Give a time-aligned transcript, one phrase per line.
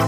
[0.00, 0.06] La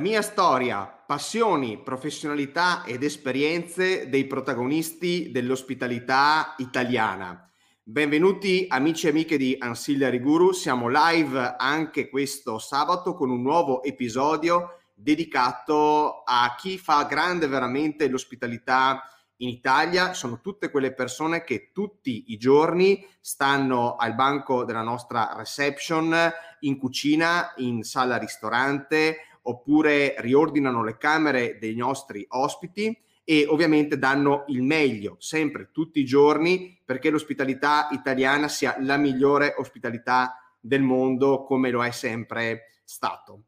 [0.00, 7.46] mia storia, passioni, professionalità ed esperienze dei protagonisti dell'ospitalità italiana.
[7.82, 13.82] Benvenuti amici e amiche di Ancillary Guru, siamo live anche questo sabato con un nuovo
[13.82, 19.02] episodio dedicato a chi fa grande veramente l'ospitalità
[19.38, 20.12] in Italia.
[20.12, 26.14] Sono tutte quelle persone che tutti i giorni stanno al banco della nostra reception,
[26.60, 34.44] in cucina, in sala ristorante oppure riordinano le camere dei nostri ospiti e ovviamente danno
[34.48, 41.44] il meglio sempre tutti i giorni perché l'ospitalità italiana sia la migliore ospitalità del mondo
[41.44, 43.44] come lo è sempre stato.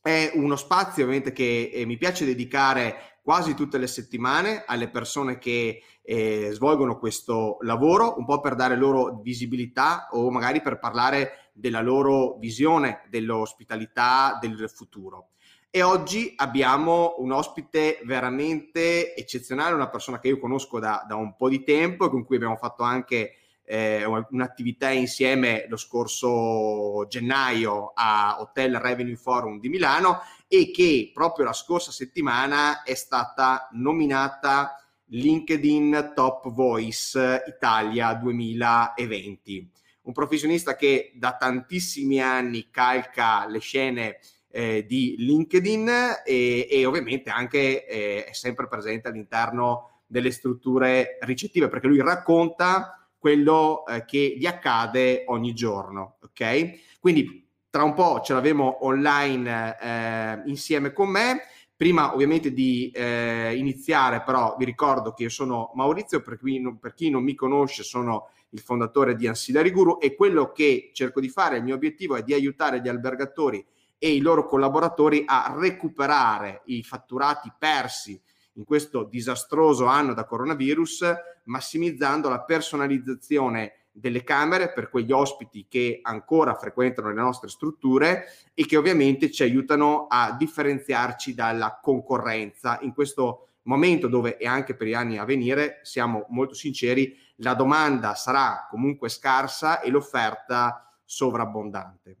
[0.00, 5.36] È uno spazio ovviamente che eh, mi piace dedicare quasi tutte le settimane alle persone
[5.36, 11.50] che eh, svolgono questo lavoro, un po' per dare loro visibilità o magari per parlare
[11.52, 15.32] della loro visione dell'ospitalità del futuro.
[15.68, 21.36] E oggi abbiamo un ospite veramente eccezionale, una persona che io conosco da, da un
[21.36, 27.92] po' di tempo e con cui abbiamo fatto anche eh, un'attività insieme lo scorso gennaio
[27.94, 34.82] a Hotel Revenue Forum di Milano e che proprio la scorsa settimana è stata nominata
[35.10, 39.70] LinkedIn Top Voice Italia 2020.
[40.02, 44.18] Un professionista che da tantissimi anni calca le scene
[44.50, 45.88] eh, di LinkedIn
[46.24, 53.06] e, e ovviamente anche eh, è sempre presente all'interno delle strutture ricettive perché lui racconta
[53.18, 56.98] quello eh, che gli accade ogni giorno, ok?
[57.00, 57.47] Quindi
[57.78, 61.42] tra un po' ce l'avremo online eh, insieme con me.
[61.76, 66.80] Prima ovviamente di eh, iniziare però vi ricordo che io sono Maurizio, per chi, non,
[66.80, 71.20] per chi non mi conosce sono il fondatore di Ancillary Guru e quello che cerco
[71.20, 73.64] di fare, il mio obiettivo è di aiutare gli albergatori
[73.96, 78.20] e i loro collaboratori a recuperare i fatturati persi
[78.54, 81.14] in questo disastroso anno da coronavirus,
[81.44, 88.66] massimizzando la personalizzazione delle camere per quegli ospiti che ancora frequentano le nostre strutture e
[88.66, 92.78] che ovviamente ci aiutano a differenziarci dalla concorrenza.
[92.82, 97.54] In questo momento dove e anche per gli anni a venire siamo molto sinceri la
[97.54, 102.16] domanda sarà comunque scarsa e l'offerta sovrabbondante.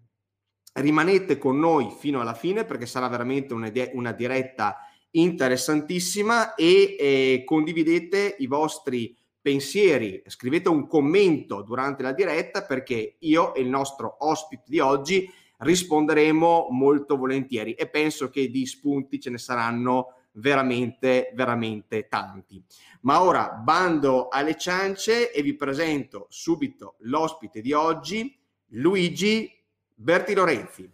[0.74, 4.78] Rimanete con noi fino alla fine perché sarà veramente una, una diretta
[5.10, 13.54] interessantissima e eh, condividete i vostri pensieri, scrivete un commento durante la diretta perché io
[13.54, 19.30] e il nostro ospite di oggi risponderemo molto volentieri e penso che di spunti ce
[19.30, 22.62] ne saranno veramente, veramente tanti.
[23.02, 28.36] Ma ora bando alle ciance e vi presento subito l'ospite di oggi,
[28.72, 29.50] Luigi
[29.94, 30.90] Berti Lorenzi.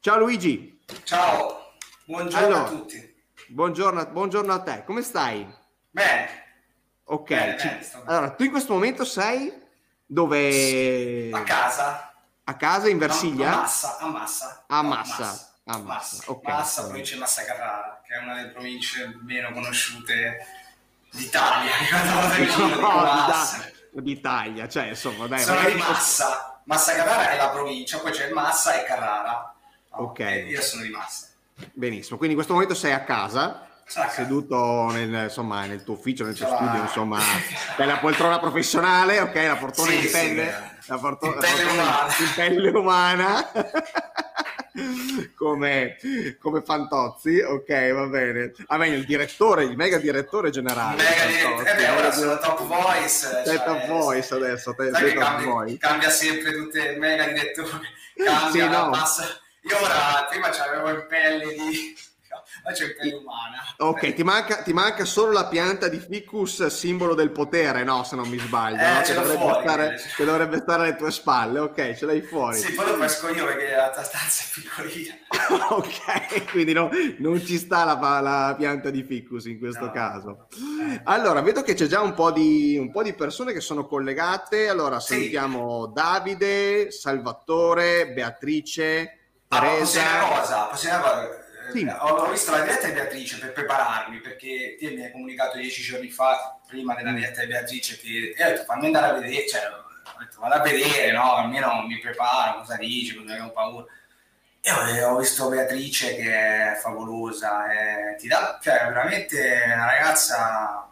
[0.00, 0.80] Ciao Luigi.
[1.04, 1.74] Ciao,
[2.04, 3.14] buongiorno allora, a tutti.
[3.48, 5.46] Buongiorno, buongiorno, a te, come stai?
[5.90, 6.41] Bene.
[7.12, 7.68] Ok, bene, ci...
[8.04, 9.52] allora tu in questo momento sei
[10.06, 11.30] dove?
[11.30, 12.14] A casa.
[12.44, 13.50] A casa in Versilia?
[13.50, 14.64] No, a Massa, a Massa.
[14.66, 15.24] A Massa.
[15.24, 15.54] Massa.
[15.64, 16.52] A Massa, Massa, okay.
[16.52, 20.46] Massa provincia di Massa Carrara, che è una delle province meno conosciute
[21.10, 21.72] d'Italia.
[23.94, 25.40] No, d'Italia, cioè insomma, dai.
[25.40, 29.54] Sono di Massa Massa Carrara è la provincia, poi c'è Massa e Carrara.
[29.90, 30.44] No, ok.
[30.46, 31.26] Io sono di Massa.
[31.72, 34.10] Benissimo, quindi in questo momento sei a casa, Sacca.
[34.10, 36.56] seduto nel, insomma, nel, tuo ufficio, nel tuo Ciao.
[36.56, 37.18] studio, insomma,
[37.76, 42.06] la poltrona professionale, ok, la poltrona sì, in pelle, sì, la, porto- in pelle umana.
[42.18, 43.50] In pelle umana.
[45.36, 45.96] come,
[46.38, 48.52] come Fantozzi, ok, va bene.
[48.68, 50.96] Ah, meglio il direttore, il mega direttore generale.
[51.02, 53.08] Mega direttore, eh beh, ora sono top voice.
[53.08, 55.76] Sei cioè, top voice adesso, te, sei top cambia, voice.
[55.78, 57.80] cambia sempre tutte, il mega direttore,
[58.16, 58.90] cambia, sì, no.
[58.90, 59.24] passa.
[59.64, 61.94] Io ora, prima c'avevo in pelle di
[62.72, 63.62] c'è pelle umana.
[63.78, 68.04] Ok, ti manca, ti manca, solo la pianta di ficus, simbolo del potere, no?
[68.04, 69.00] Se non mi sbaglio, eh, no?
[69.00, 71.58] che, dovrebbe fuori, stare, che, dovrebbe stare, alle tue spalle.
[71.58, 72.58] Ok, ce l'hai fuori.
[72.58, 75.14] Sì, poi lo pesco io perché la stanza è piccolina.
[75.74, 79.90] ok, quindi no, non ci sta la, la, pianta di ficus in questo no.
[79.90, 80.46] caso.
[81.04, 84.68] Allora, vedo che c'è già un po, di, un po' di persone che sono collegate.
[84.68, 85.92] Allora, salutiamo sì.
[85.92, 89.16] Davide, Salvatore, Beatrice.
[89.48, 90.00] Teresa.
[90.20, 90.88] Ah, posso
[91.72, 91.92] sì.
[91.98, 96.10] ho, visto la diretta di Beatrice per prepararmi perché te mi hai comunicato dieci giorni
[96.10, 99.62] fa prima della diretta di Beatrice che e ho detto fammi andare a vedere cioè,
[99.66, 103.86] ho detto vado a vedere no almeno mi preparo cosa dice cosa avevo paura
[104.60, 110.86] e ho, ho, visto Beatrice che è favolosa e ti dà cioè veramente una ragazza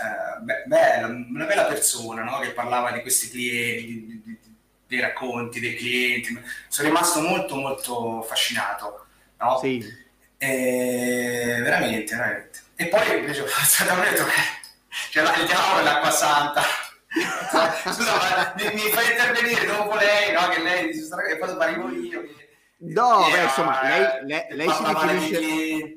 [0.00, 2.40] eh, bella, una bella persona no?
[2.40, 4.38] che parlava di questi clienti, di, di,
[4.86, 6.40] dei racconti dei clienti.
[6.68, 9.03] Sono rimasto molto molto affascinato.
[9.38, 9.58] No?
[9.58, 9.84] Sì.
[10.38, 12.60] E, veramente, veramente.
[12.76, 16.62] E poi invece ho detto che il diavolo l'acqua santa.
[17.84, 20.48] Scusa, ma mi, mi fai intervenire dopo lei, no?
[20.48, 22.22] Che lei dice e poi dopo arrivo io.
[22.22, 22.44] Che
[22.86, 25.94] No, beh, insomma, lei, lei, lei, si definisce,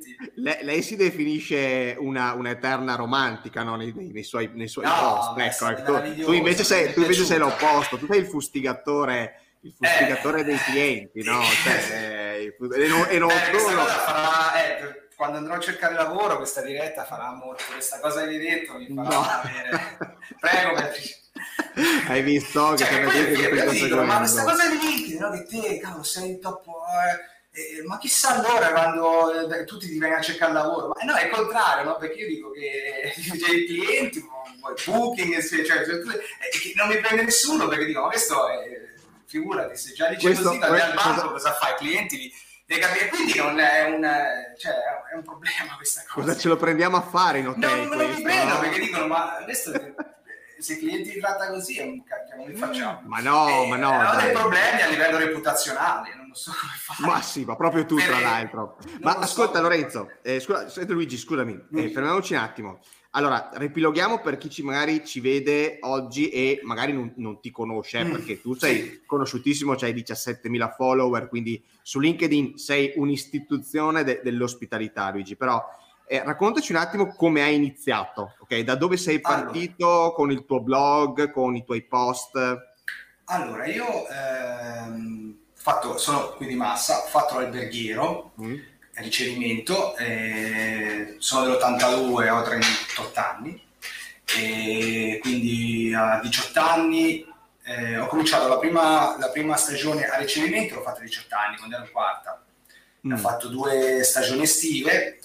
[0.63, 3.75] lei, si definisce, una, un'eterna romantica no?
[3.75, 5.65] nei, nei, suoi, nei suoi no, post.
[5.65, 6.23] Ecco, ecco.
[6.23, 10.57] Tu, invece, sei, tu invece sei l'opposto, tu sei il fustigatore, il fustigatore eh, dei
[10.57, 11.41] clienti, no?
[11.63, 13.83] Cioè, e non, e non eh, solo...
[13.83, 17.63] farà, eh, quando andrò a cercare lavoro, questa diretta farà molto.
[17.71, 19.21] Questa cosa che hai detto mi farà no.
[19.21, 19.97] avere.
[20.39, 21.21] Prego, Beatrice.
[22.07, 25.31] Hai visto che cioè, poi che io dico, ma questa cosa di LinkedIn, no?
[25.31, 26.65] Che te, cavolo, sei top.
[26.67, 30.93] Eh, eh, ma chissà allora quando eh, tutti ti vengono a cercare lavoro.
[30.95, 31.97] Ma no, è il contrario, no?
[31.97, 34.23] Perché io dico che c'è i clienti,
[34.85, 38.87] booking, cioè, cioè, eh, non mi prende nessuno perché dico, ma questo è,
[39.27, 41.75] figurati, se già dici questo, così, vai al banco, cosa fai?
[41.75, 42.33] Clienti li,
[42.65, 44.01] devi capire, quindi non è un,
[44.57, 44.73] cioè,
[45.11, 46.27] è un problema questa cosa.
[46.27, 47.87] Cosa ce lo prendiamo a fare in hotel?
[47.87, 48.59] No, non mi prendo no?
[48.59, 49.71] perché dicono, ma questo
[50.59, 53.01] se i clienti li tratta così è un cacchio, non li facciamo.
[53.05, 53.91] Ma no, eh, ma no.
[53.91, 57.11] Hanno dei problemi a livello reputazionale, non lo so come fare.
[57.11, 58.77] Ma sì, ma proprio tu, tra l'altro.
[59.01, 59.61] Ma ascolta, so.
[59.61, 62.79] Lorenzo, eh, scusa, Luigi, scusami, eh, fermiamoci un attimo.
[63.17, 67.97] Allora, ripiloghiamo per chi ci, magari ci vede oggi e magari non, non ti conosce,
[67.97, 68.11] eh, mm.
[68.11, 75.35] perché tu sei conosciutissimo, hai 17.000 follower, quindi su LinkedIn sei un'istituzione de- dell'ospitalità, Luigi,
[75.35, 75.59] però
[76.05, 78.59] eh, raccontaci un attimo come hai iniziato, ok?
[78.59, 82.37] Da dove sei partito allora, con il tuo blog, con i tuoi post?
[83.25, 88.55] Allora, io ehm, fatto, sono qui di Massa, ho fatto l'alberghiero, mm.
[89.03, 93.61] Ricevimento, eh, sono dell'82, ho 38 anni,
[94.35, 97.25] e quindi a 18 anni
[97.63, 101.57] eh, ho cominciato la prima, la prima, stagione a ricevimento, l'ho fatta a 18 anni,
[101.57, 102.43] quando ero quarta.
[103.05, 103.11] Mm.
[103.11, 105.19] Ho fatto due stagioni estive,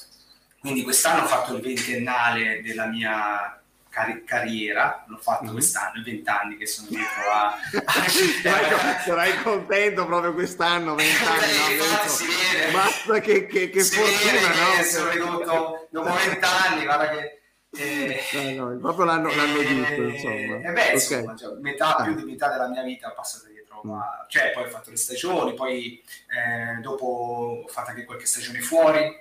[0.60, 3.61] quindi quest'anno ho fatto il ventennale della mia
[3.92, 5.52] car- carriera, l'ho fatto mm-hmm.
[5.52, 7.54] quest'anno, i vent'anni che sono dietro a...
[9.04, 12.08] Sarai contento proprio quest'anno, vent'anni, no?
[12.08, 12.72] si vede.
[12.72, 14.76] Basta che, che, che si fortuna, vede no?
[14.76, 17.36] Che sono ridotto dopo vent'anni, guarda che...
[17.74, 20.56] Eh, no, no, proprio l'anno, l'anno eh, giusto, insomma.
[20.56, 20.92] Eh beh, okay.
[20.94, 23.90] insomma, cioè, metà, più di metà della mia vita è passata dietro, mm.
[23.90, 28.60] ma, cioè poi ho fatto le stagioni, poi eh, dopo ho fatto anche qualche stagione
[28.60, 29.20] fuori,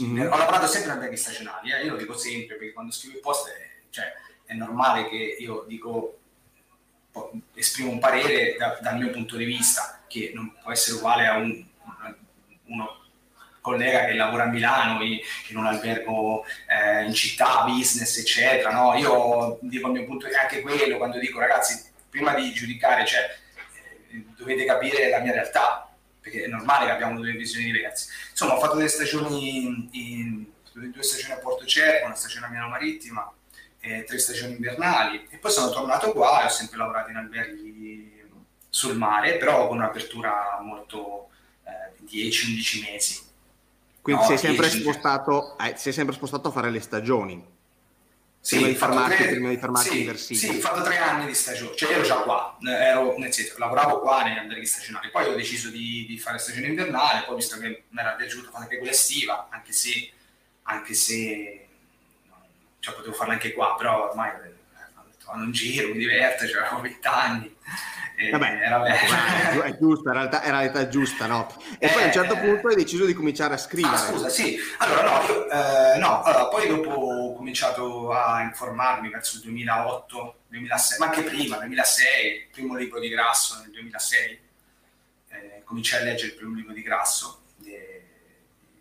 [0.00, 0.32] Mm-hmm.
[0.32, 1.84] Ho lavorato sempre in alberghi stagionali, eh?
[1.84, 4.10] io lo dico sempre perché quando scrivo i post è, cioè,
[4.46, 6.18] è normale che io dico,
[7.54, 11.36] esprimo un parere da, dal mio punto di vista, che non può essere uguale a
[11.36, 11.62] un,
[12.66, 13.00] uno
[13.60, 15.20] collega che lavora a Milano in,
[15.56, 18.72] un albergo eh, in città, business, eccetera.
[18.72, 18.94] No?
[18.94, 23.04] Io dico il mio punto di vista, anche quello, quando dico ragazzi, prima di giudicare,
[23.04, 23.20] cioè,
[24.10, 25.86] eh, dovete capire la mia realtà,
[26.18, 28.08] perché è normale che abbiamo due visioni diverse.
[28.30, 32.48] Insomma, ho fatto delle stagioni, in, in, due stagioni a Porto Cervo, una stagione a
[32.48, 33.32] Milano Marittima,
[33.84, 38.30] e tre stagioni invernali e poi sono tornato qua e ho sempre lavorato in alberghi
[38.68, 41.30] sul mare, però con un'apertura molto
[41.64, 43.20] eh, 10-11 mesi.
[44.00, 47.44] Quindi no, sei, sempre spostato, eh, sei sempre spostato a fare le stagioni?
[48.38, 49.28] Sì, prima, di fermarti, tre...
[49.30, 50.52] prima di fermarti sì, in Versilia.
[50.52, 54.00] Sì, ho fatto tre anni di stagione, cioè ero già qua, ero, nel senso, lavoravo
[54.00, 57.84] qua negli alberghi stagionali, poi ho deciso di, di fare stagione invernale, poi visto che
[57.88, 60.10] mi era piaciuto fare anche quella estiva, anche se,
[60.62, 61.66] anche se
[62.82, 64.54] cioè, potevo farla anche qua, però ormai eh,
[65.24, 67.56] vado in giro, mi diverto, cioè, avevo 20 anni.
[68.30, 71.46] Vabbè, era, ecco, è giusto, in realtà era l'età giusta, no?
[71.78, 73.94] E poi a un certo eh, punto hai deciso di cominciare a scrivere.
[73.94, 74.58] Ah, scusa, sì.
[74.78, 80.38] Allora, no, io, eh, no, allora, poi dopo ho cominciato a informarmi verso il 2008,
[80.48, 84.40] 2006, ma anche prima, 2006, il primo libro di Grasso nel 2006.
[85.28, 87.76] Eh, cominciai a leggere il primo libro di Grasso, di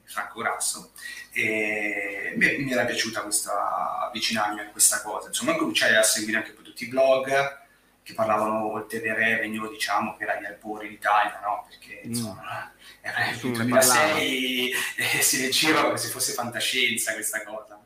[0.05, 0.91] Franco Grasso,
[1.33, 5.27] e mi, mi era piaciuta questa, avvicinarmi a questa cosa.
[5.27, 7.59] Insomma, cominciai a seguire anche poi tutti i blog,
[8.03, 11.65] che parlavano oltre del revenue, diciamo, che era gli albori in Italia, no?
[11.69, 12.09] Perché mm.
[12.09, 13.05] insomma, mm.
[13.05, 17.79] era il 2006 e si leggeva come se fosse fantascienza questa cosa.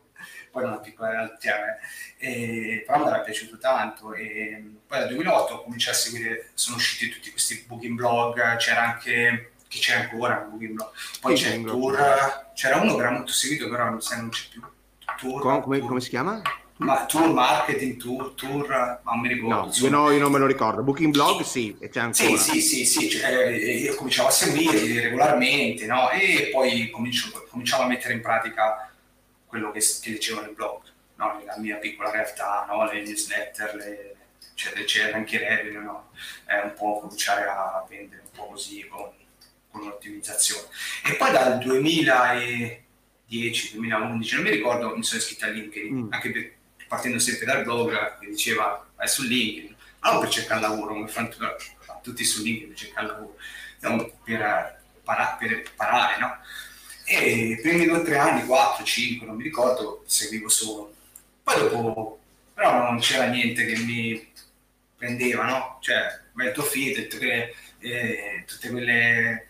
[0.52, 1.78] Poi una piccola realtà,
[2.18, 2.84] eh.
[2.86, 4.14] però mi era piaciuto tanto.
[4.14, 9.52] E poi dal 2008 cominciai a seguire, sono usciti tutti questi booking blog, c'era anche
[9.68, 10.50] che c'è ancora.
[11.22, 14.62] Poi c'è il tour, c'era uno che era molto seguito, però non, non c'è più.
[15.18, 16.42] Tour, come, come, come si chiama?
[16.78, 19.56] Ma tour marketing, tour, tour, non mi ricordo.
[19.56, 20.84] No, io, no, io non me lo ricordo.
[20.84, 22.38] Booking blog sì, e c'è ancora.
[22.38, 26.10] Sì, sì, sì, sì cioè, io cominciavo a seguirli regolarmente, no?
[26.10, 28.92] E poi cominciavo a mettere in pratica
[29.46, 30.82] quello che, che leggevo nel blog.
[31.16, 31.42] no?
[31.46, 32.84] la mia piccola realtà, no?
[32.92, 34.16] le newsletter, le,
[34.52, 36.10] eccetera, eccetera, anche revenue, no?
[36.44, 39.10] è un po' cominciare a vendere un po' così con,
[39.76, 40.68] con un'ottimizzazione.
[41.06, 46.14] E poi dal 2010, 2011, non mi ricordo, mi sono iscritto a LinkedIn, mm.
[46.14, 46.54] anche per,
[46.88, 51.30] partendo sempre dal blog che diceva vai su LinkedIn, non per cercare lavoro, come fanno
[52.02, 53.36] tutti su LinkedIn per cercare lavoro,
[53.82, 54.12] no?
[54.24, 56.38] per, para, per parare, no?
[57.08, 60.92] E i primi due o tre anni, quattro, cinque, non mi ricordo, seguivo solo.
[61.44, 62.20] Poi dopo,
[62.54, 64.28] però non c'era niente che mi
[64.98, 65.78] prendeva, no?
[65.82, 69.48] Cioè, tuo feed, che eh, tutte quelle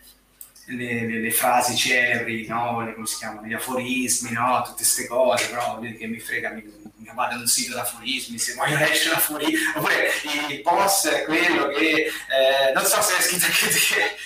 [0.66, 2.84] le, le, le, frasi celebri, no?
[2.84, 4.62] le, come si chiamano, gli aforismi, no?
[4.62, 6.62] tutte queste cose, però che mi frega, mi,
[6.96, 10.10] mi vado in un sito di aforismi, se voglio leggere un aforismo, oppure
[10.48, 14.16] il boss è quello che, eh, non so se è scritto anche te,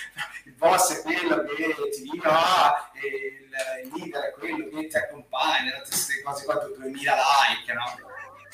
[0.45, 4.97] il boss è quello che ti dice, no, il, il leader è quello che ti
[4.97, 8.09] accompagna, tutte queste cose qua, 2000 like, no?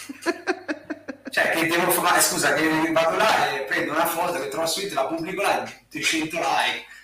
[1.31, 4.81] cioè che devo fare, scusa, che vado là e prendo una foto che trovo su
[4.81, 6.95] internet, la pubblico là, 300 like,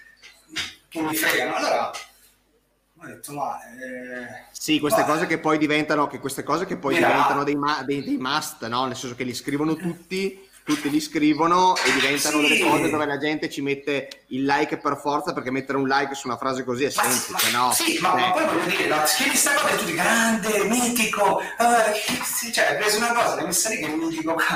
[0.92, 1.56] che mi fregano.
[1.56, 3.58] Allora ho detto, ma...
[3.64, 7.82] Eh, sì, queste cose che poi diventano, che queste cose che poi diventano dei, ma,
[7.82, 8.84] dei, dei, must, no?
[8.84, 12.46] Nel senso che li scrivono tutti tutti li scrivono e diventano sì.
[12.46, 16.14] delle cose dove la gente ci mette il like per forza perché mettere un like
[16.14, 17.72] su una frase così è semplice, ma, no?
[17.72, 18.20] Sì, ma, eh.
[18.20, 22.64] ma, poi voglio dire, no, scrivi sta cosa e tu di grande, mitico, uh, cioè
[22.66, 24.36] hai preso una cosa, l'hai messa lì che è mitico.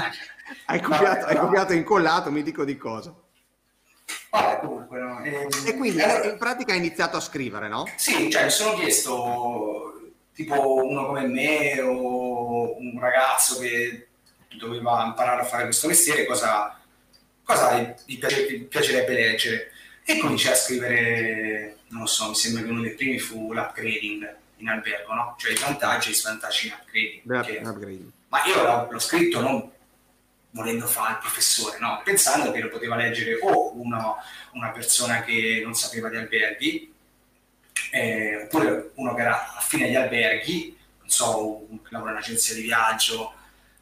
[0.67, 3.13] Hai copiato, no, hai copiato e incollato, mitico di cosa?
[4.37, 5.23] Vabbè, comunque, no.
[5.23, 7.89] E, ehm, e quindi allora, in pratica hai iniziato a scrivere, no?
[7.97, 10.01] Sì, cioè mi sono chiesto
[10.35, 14.09] tipo uno come me o un ragazzo che
[14.59, 16.79] doveva imparare a fare questo mestiere, cosa,
[17.43, 19.71] cosa gli, piace, gli piacerebbe leggere.
[20.05, 24.37] E cominciai a scrivere, non lo so, mi sembra che uno dei primi fu l'upgrading
[24.59, 25.35] in albergo, no?
[25.39, 27.23] Cioè i vantaggi e i svantaggi in upgrading.
[27.23, 28.11] Beh, che, upgrading.
[28.29, 29.71] Ma io l'ho, l'ho, scritto non
[30.57, 32.01] volendo fare il professore, no?
[32.03, 34.17] Pensando che lo poteva leggere o uno,
[34.53, 36.95] una persona che non sapeva di alberghi,
[37.91, 42.63] eh, oppure uno che era affine agli alberghi, non so, che lavora in un'agenzia di
[42.63, 43.35] viaggio,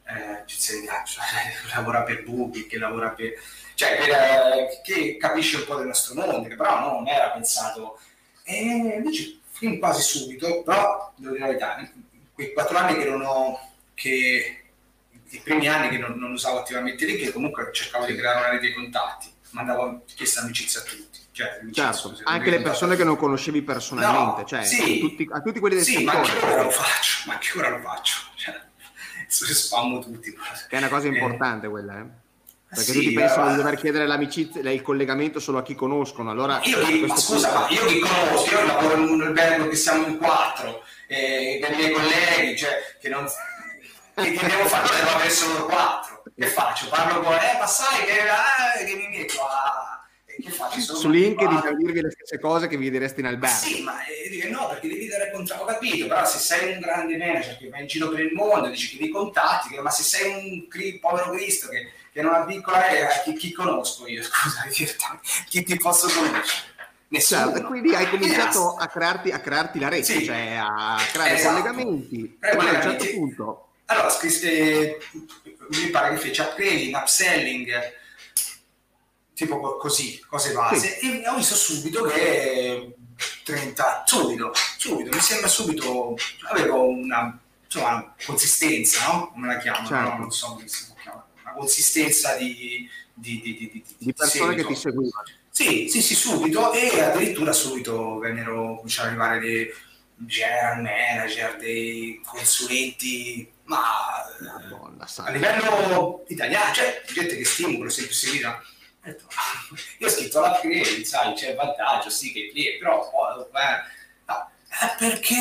[0.04, 3.32] eh, agenzia di viaggio, che lavora per Booking, che lavora per...
[3.74, 8.00] cioè per, eh, che capisce un po' del nostro mondo, che però non era pensato.
[8.42, 11.90] E invece fin quasi subito, però devo dire la verità,
[12.34, 13.60] quei quattro anni che non ho,
[13.94, 14.63] che
[15.34, 18.66] i primi anni che non, non usavo attivamente che comunque cercavo di creare una rete
[18.66, 21.22] di contatti, mandavo richiesta amicizia a tutti.
[21.34, 25.58] Cioè, certo, anche le persone che non conoscevi personalmente, no, cioè sì, tutti, a tutti
[25.58, 26.18] quelli del sì, settore.
[26.18, 28.22] ma che ora lo faccio, ma che ora lo faccio.
[28.36, 28.54] Cioè,
[29.26, 30.32] spammo tutti.
[30.32, 31.10] Che è una cosa eh.
[31.10, 31.70] importante eh.
[31.70, 32.04] quella, eh?
[32.68, 36.30] Perché sì, tutti pensano di dover chiedere l'amicizia, il collegamento solo a chi conoscono.
[36.30, 40.06] Allora, io, ma scusa, ma io chi conosco, io lavoro in un albergo che siamo
[40.06, 43.26] in quattro, eh, i miei colleghi, cioè, che non...
[44.14, 44.96] che, che devo fare?
[44.96, 46.22] Devo avere solo quattro.
[46.36, 46.88] Che faccio?
[46.88, 47.32] Parlo con...
[47.34, 49.94] Eh, ma sai che, ah, che mi metto a
[50.42, 50.94] che faccio?
[50.96, 53.56] Su LinkedIn per dirvi le stesse cose che vi diresti in albergo.
[53.56, 57.16] Sì, ma eh, no, perché devi dare contatti, ho capito, però se sei un grande
[57.16, 60.32] manager che va in giro per il mondo, dici che devi contatti, ma se sei
[60.32, 64.66] un cri- povero Cristo che, che non ha piccola area, chi, chi conosco io, scusa,
[65.48, 66.72] chi ti posso conoscere?
[67.08, 67.52] Nessuno.
[67.52, 70.24] Certo, quindi hai cominciato a crearti, a crearti, la rete, sì.
[70.24, 71.54] cioè a creare esatto.
[71.54, 72.38] collegamenti.
[72.40, 73.68] Eh, a un certo punto...
[73.86, 74.98] Allora, scrisse,
[75.70, 77.92] mi pare che fece upgrading, upselling,
[79.34, 81.20] tipo così, cose base, sì.
[81.22, 82.94] e ho visto subito che
[83.44, 86.16] 30, subito, subito, mi sembra subito,
[86.50, 89.30] avevo una, insomma, una consistenza, no?
[89.32, 89.86] Come la chiamo?
[89.86, 90.08] Certo.
[90.08, 90.18] No?
[90.18, 94.74] Non so come si chiama, una consistenza di, di, di, di, di persone che ti
[94.74, 95.24] seguivano.
[95.50, 99.72] Sì, sì, sì, subito, e addirittura subito vennero, cominciarono ad arrivare dei
[100.16, 108.62] general manager, dei consulenti, ma Madonna, a livello italiano, cioè gente che stimola, sempre seguita
[109.98, 113.82] io ho scritto la cliente, sai, c'è il vantaggio, sì che cliente, però oh, eh,
[114.24, 114.50] no,
[114.82, 115.34] eh, perché...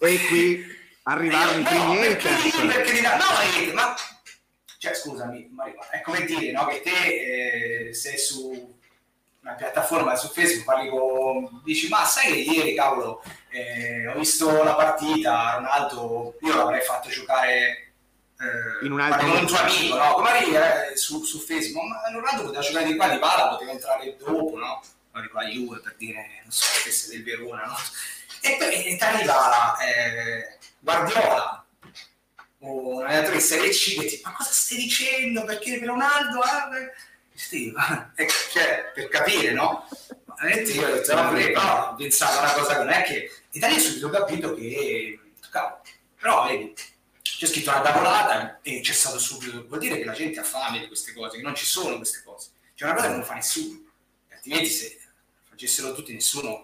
[0.00, 0.64] Eh, e qui
[1.02, 2.28] arrivano i primi no, perché,
[2.66, 3.94] perché, no, ma
[4.78, 8.77] cioè scusami, ma è come dire no, che te eh, sei su
[9.48, 14.62] una piattaforma su Facebook, parli con, dici ma sai che ieri cavolo eh, ho visto
[14.62, 17.92] la partita, Ronaldo, io l'avrei fatto giocare
[18.38, 20.12] eh, in un altro con un tuo amico, no?
[20.12, 23.70] Come dire, eh, su, su, Facebook, ma Ronaldo poteva giocare di qua di palla, poteva
[23.70, 24.82] entrare dopo, no?
[25.20, 27.76] Di qua Juve per dire, non so, che sei del Verona, no?
[28.42, 31.64] E poi ti arriva eh, Guardiola,
[32.60, 35.44] o un allenatore di Serie C che ti ma cosa stai dicendo?
[35.44, 36.68] Perché Ronaldo ha...
[38.16, 39.88] Eh, cioè, per capire, no?
[40.36, 43.30] Veramente io ho detto, no, no, ho pensato una cosa che non è che...
[43.52, 45.18] Italia subito ho capito che,
[46.20, 46.74] Però vedi,
[47.22, 50.80] c'è scritto una tavolata e c'è stato subito, vuol dire che la gente ha fame
[50.80, 52.50] di queste cose, che non ci sono queste cose.
[52.74, 53.80] C'è una cosa che non fa nessuno,
[54.32, 54.98] altrimenti se
[55.48, 56.62] facessero tutti nessuno,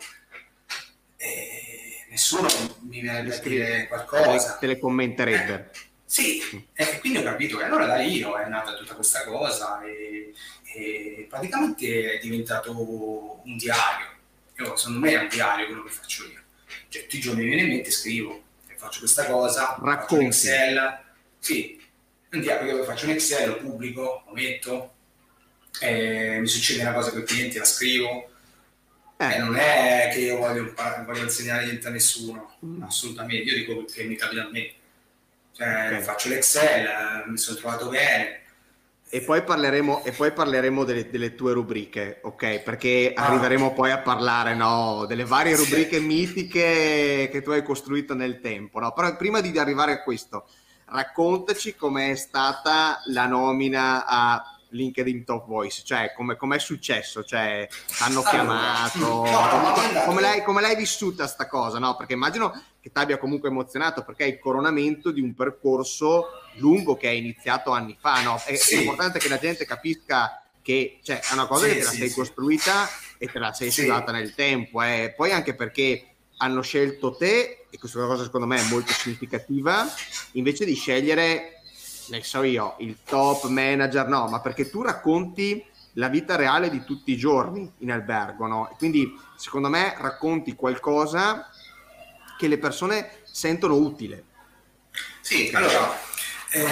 [1.16, 2.48] eh, nessuno
[2.80, 4.56] mi viene a dire qualcosa.
[4.58, 5.70] Te le commenterebbe.
[5.72, 9.82] Eh, sì, e quindi ho capito che allora da lì è nata tutta questa cosa
[9.82, 10.32] e,
[10.74, 14.12] e praticamente è diventato un diario.
[14.58, 16.40] Io, secondo me è un diario quello che faccio io.
[16.88, 18.42] Cioè, tutti i giorni mi viene in mente, scrivo,
[18.84, 19.96] faccio questa cosa, Racconti.
[19.96, 20.98] faccio un Excel,
[21.38, 21.82] sì,
[22.30, 24.94] un diario che faccio un Excel, lo pubblico, lo metto,
[25.80, 28.30] eh, mi succede una cosa con i clienti, la scrivo,
[29.16, 29.38] eh.
[29.38, 32.82] non è che io voglio, voglio, insegnare niente a nessuno, mm.
[32.82, 34.72] assolutamente, io dico che mi capita a me.
[35.56, 36.02] Cioè, okay.
[36.02, 38.42] faccio l'Excel, eh, mi sono trovato bene.
[39.14, 42.58] E poi parleremo, e poi parleremo delle, delle, tue rubriche, ok?
[42.62, 43.26] Perché ah.
[43.26, 46.04] arriveremo poi a parlare no, delle varie rubriche sì.
[46.04, 48.80] mitiche che tu hai costruito nel tempo.
[48.80, 48.90] No?
[48.90, 50.46] Però prima di arrivare a questo,
[50.86, 57.66] raccontaci com'è stata la nomina a LinkedIn Top Voice, cioè come è successo, cioè
[58.00, 61.96] hanno allora, chiamato, no, come, l'hai, come, l'hai, vissuta sta cosa, no?
[61.96, 62.50] Perché immagino
[62.80, 66.26] che ti abbia comunque emozionato perché è il coronamento di un percorso
[66.56, 68.40] lungo che è iniziato anni fa, no?
[68.44, 68.74] È, sì.
[68.74, 71.90] è importante che la gente capisca che cioè, è una cosa sì, che te la
[71.90, 72.88] sì, sei costruita
[73.18, 75.12] e te la sei sudata nel tempo, eh.
[75.16, 79.86] poi anche perché hanno scelto te, e questa cosa secondo me è molto significativa,
[80.32, 81.53] invece di scegliere
[82.08, 86.84] ne so io, il top manager, no, ma perché tu racconti la vita reale di
[86.84, 88.74] tutti i giorni in albergo, no?
[88.78, 91.48] Quindi secondo me racconti qualcosa
[92.36, 94.24] che le persone sentono utile.
[95.20, 95.98] Sì, allora,
[96.50, 96.66] eh,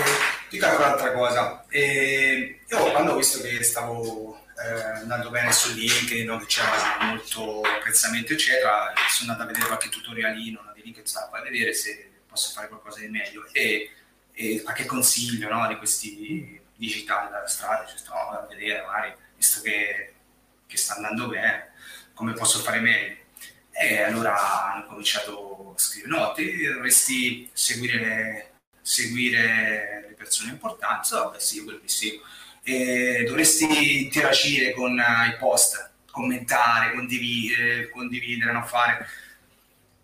[0.49, 1.65] dico un'altra cosa.
[1.69, 6.99] Eh, io quando ho visto che stavo eh, andando bene su LinkedIn, no, che c'era
[7.01, 12.11] molto apprezzamento, eccetera, sono andato a vedere qualche tutorialino no, di stavo a vedere se
[12.29, 13.45] posso fare qualcosa di meglio.
[13.53, 13.91] E
[14.33, 19.61] e qualche consiglio no, di questi digitali dalla strada, ci sto a vedere magari, visto
[19.61, 20.15] che,
[20.67, 21.73] che sta andando bene,
[22.15, 23.17] come posso fare meglio.
[23.71, 31.39] E allora hanno cominciato a scrivere, no, te dovresti seguire, seguire le persone importanti, vabbè
[31.39, 32.21] sì, quello che sì.
[32.65, 39.09] E dovresti interagire con i post, commentare, condividere, condividere, no, fare.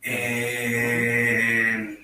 [0.01, 1.98] E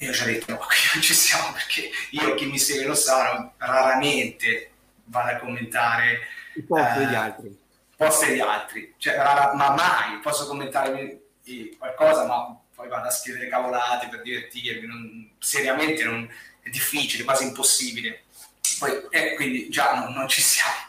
[0.00, 2.94] io ci ho detto no, qui non ci siamo perché io chi mi segue lo
[2.94, 4.70] sa, raramente
[5.04, 6.20] vado a commentare
[6.54, 7.58] i post eh, degli altri.
[7.96, 11.20] Post degli altri, cioè, rara, ma mai posso commentare
[11.78, 16.28] qualcosa, ma poi vado a scrivere cavolate per divertirmi, non, seriamente non,
[16.62, 18.24] è difficile, quasi impossibile.
[18.78, 20.88] Poi, eh, quindi già non, non ci siamo.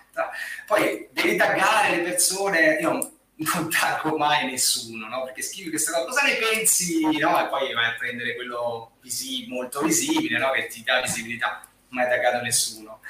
[0.65, 3.11] Poi devi taggare le persone, io
[3.41, 5.23] non taggo mai nessuno, no?
[5.23, 7.01] perché scrivi questa cosa, cosa ne pensi?
[7.17, 7.43] No?
[7.43, 10.51] E poi vai a prendere quello visi- molto visibile, no?
[10.51, 13.01] che ti dà visibilità, non hai taggato nessuno.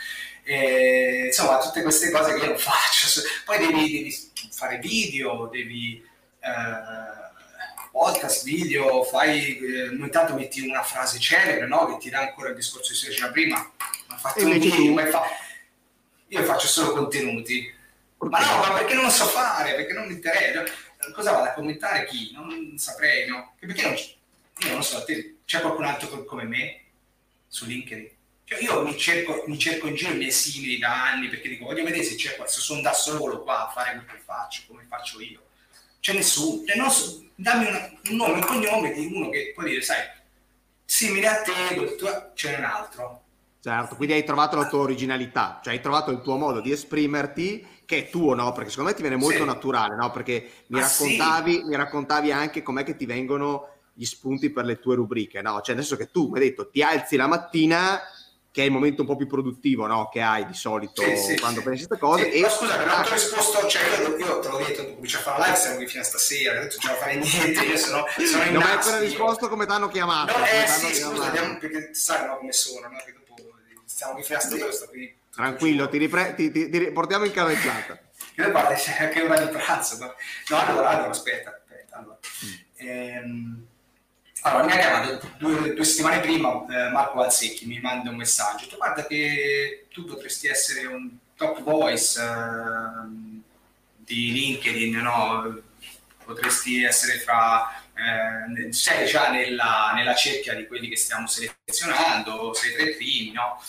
[0.44, 3.22] E, insomma, tutte queste cose che io non faccio.
[3.46, 4.18] Poi devi, devi
[4.52, 6.04] fare video, devi
[6.40, 11.86] eh, podcast, video, fai, eh, ogni tanto metti una frase celebre no?
[11.88, 13.72] che ti dà ancora il discorso che si faceva prima.
[14.08, 15.24] Ma fatto un video, fa...
[16.28, 17.80] io faccio solo contenuti
[18.30, 19.74] ma no, ma perché non lo so fare?
[19.76, 20.64] Perché non mi interessa?
[21.14, 22.32] Cosa vado a commentare chi?
[22.34, 23.54] Non saprei, no?
[23.60, 25.04] Perché non, io non lo so,
[25.46, 26.82] c'è qualcun altro come me
[27.48, 28.10] su LinkedIn?
[28.46, 31.66] Cioè io mi cerco, mi cerco in giro i miei simili da anni perché dico
[31.66, 34.64] voglio vedere se c'è qua, se sono da solo qua a fare quel che faccio,
[34.68, 35.42] come faccio io.
[36.02, 39.64] C'è nessuno, cioè, non so, dammi una, un nome, un cognome di uno che può
[39.64, 40.06] dire, sai,
[40.84, 41.54] simile a te,
[42.34, 43.24] c'è un altro.
[43.62, 47.66] Certo, quindi hai trovato la tua originalità, cioè hai trovato il tuo modo di esprimerti
[47.92, 48.54] che è tuo, no?
[48.54, 49.46] Perché secondo me ti viene molto sì.
[49.46, 50.12] naturale, no?
[50.12, 51.64] Perché mi raccontavi, sì.
[51.66, 55.60] mi raccontavi anche com'è che ti vengono gli spunti per le tue rubriche, no?
[55.60, 58.00] Cioè, nel senso che tu mi hai detto ti alzi la mattina,
[58.50, 60.08] che è il momento un po' più produttivo, no?
[60.10, 62.32] Che hai di solito sì, quando pensi queste cose.
[62.32, 62.40] e...
[62.40, 65.20] Ma scusa, non ti ho risposto, cioè io, io te l'ho detto, tu cominci a
[65.20, 68.44] fare live, siamo qui fino a stasera, non ce la fare niente, io sono, sono
[68.44, 70.38] in Non hai ancora risposto come ti hanno chiamato.
[70.38, 72.98] No, eh sì, scusa, andiamo, perché sai no, come sono, no?
[73.04, 73.52] Che dopo
[73.84, 75.20] stiamo qui fino a stasera, sto qui.
[75.34, 78.00] Tranquillo, ti, ripre- ti, ti, ti portiamo in carreggiata
[78.34, 82.18] che guarda c'è anche ora di pranzo no, allora, allora aspetta, aspetta allora.
[82.78, 83.66] Ehm,
[84.42, 88.68] allora mi ha chiamato due, due settimane prima eh, Marco Alsecchi mi manda un messaggio
[88.68, 93.42] tu guarda che tu potresti essere un top voice eh,
[93.98, 95.62] di LinkedIn no?
[96.24, 102.74] potresti essere fra eh, sei già nella, nella cerchia di quelli che stiamo selezionando sei
[102.74, 103.62] tra i primi no?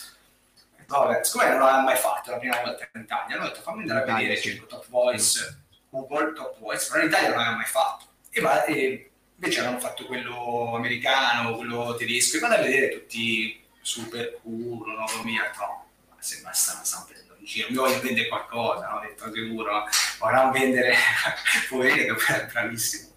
[0.99, 4.11] Vabbè, siccome non l'aveva mai fatto la prima volta in Italia, hanno detto fammi andare
[4.11, 8.05] a vedere, cerco Top Voice, Google Top Voice, però in Italia non l'aveva mai fatto.
[8.31, 13.61] E, va, e invece hanno fatto quello americano, quello tedesco, e vado a vedere tutti
[13.81, 15.87] super cool, no, mia, no,
[16.19, 18.97] sembra stanno sempre in giro, mi voglio vendere qualcosa, no?
[18.99, 19.85] ho detto sicuro, no?
[20.19, 20.95] ora non vendere,
[21.69, 23.11] poverino che è bravissimo,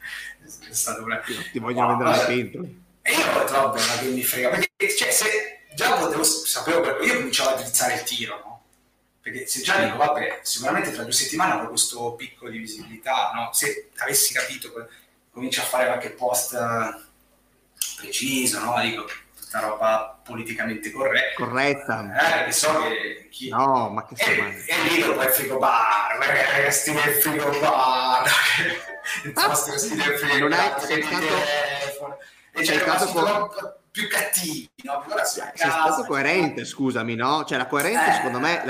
[0.70, 1.24] è stato bravo.
[1.52, 2.76] Ti vogliono no, vendere la pentole.
[3.04, 7.16] E io ho troppo che mi frega, perché cioè, se già potevo, sapevo, perché io
[7.18, 8.64] cominciavo a drizzare il tiro, no?
[9.22, 13.50] Perché se già dico, vabbè, sicuramente tra due settimane avrò questo picco di visibilità, no?
[13.54, 14.72] Se avessi capito,
[15.32, 17.04] comincio a fare qualche post eh,
[17.98, 18.80] preciso, no?
[18.82, 21.44] Dico, tutta roba politicamente corretta.
[21.44, 22.42] Corretta.
[22.42, 23.50] Eh, che so che chi...
[23.50, 28.30] No, ma che sei E, e lì dopo il frigo bar, resti nel frigo bar,
[29.24, 32.18] il posto vestiti nel frigo non è, stato...
[32.52, 33.24] E c'è stato con
[33.96, 35.04] più cattivi, no?
[35.06, 37.46] Allora sei stato coerente, scusami, no?
[37.46, 38.16] Cioè la coerenza, eh.
[38.16, 38.62] secondo me,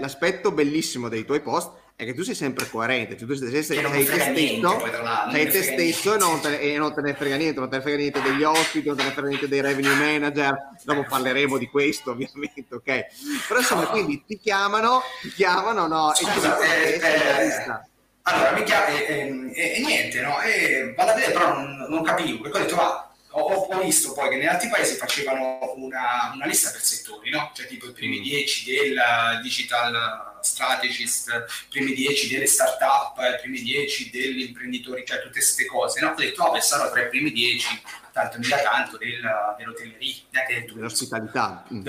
[0.00, 3.62] l'aspetto bellissimo dei tuoi post è che tu sei sempre coerente, cioè, tu sei, sei,
[3.62, 4.82] sei te stesso,
[5.30, 7.82] sei te stesso e non te, e non te ne frega niente, non te ne
[7.82, 11.68] frega niente degli ospiti, non te ne frega niente dei revenue manager, dopo parleremo di
[11.68, 13.04] questo ovviamente, ok?
[13.46, 16.12] Però insomma, quindi ti chiamano, ti chiamano, no?
[16.16, 17.80] Scusa, e ti eh, eh,
[18.22, 20.40] allora mi chiama e, e, e, niente, no?
[20.40, 24.12] E vado a vedere, però non, non capivo, perché ho detto va, ho, ho, visto
[24.12, 27.50] poi che negli altri paesi facevano una, una lista per settori, no?
[27.52, 28.74] Cioè tipo i primi 10 mm.
[28.74, 35.32] del digital strategist, i primi 10 delle start-up, i primi 10 degli imprenditori, cioè tutte
[35.32, 36.10] queste cose, no?
[36.10, 39.20] Ho detto, vabbè, sarò tra i primi 10, tanto mica tanto, del,
[39.58, 40.14] dell'hotelleria,
[40.46, 41.64] del dell'ospitalità.
[41.72, 41.82] Mm,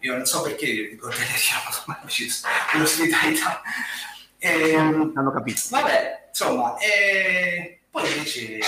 [0.00, 2.00] Io non so perché dico hotelleria, ma
[2.72, 3.62] dell'ospitalità.
[4.36, 5.60] E, Hanno capito.
[5.70, 8.58] Vabbè, insomma, e poi invece,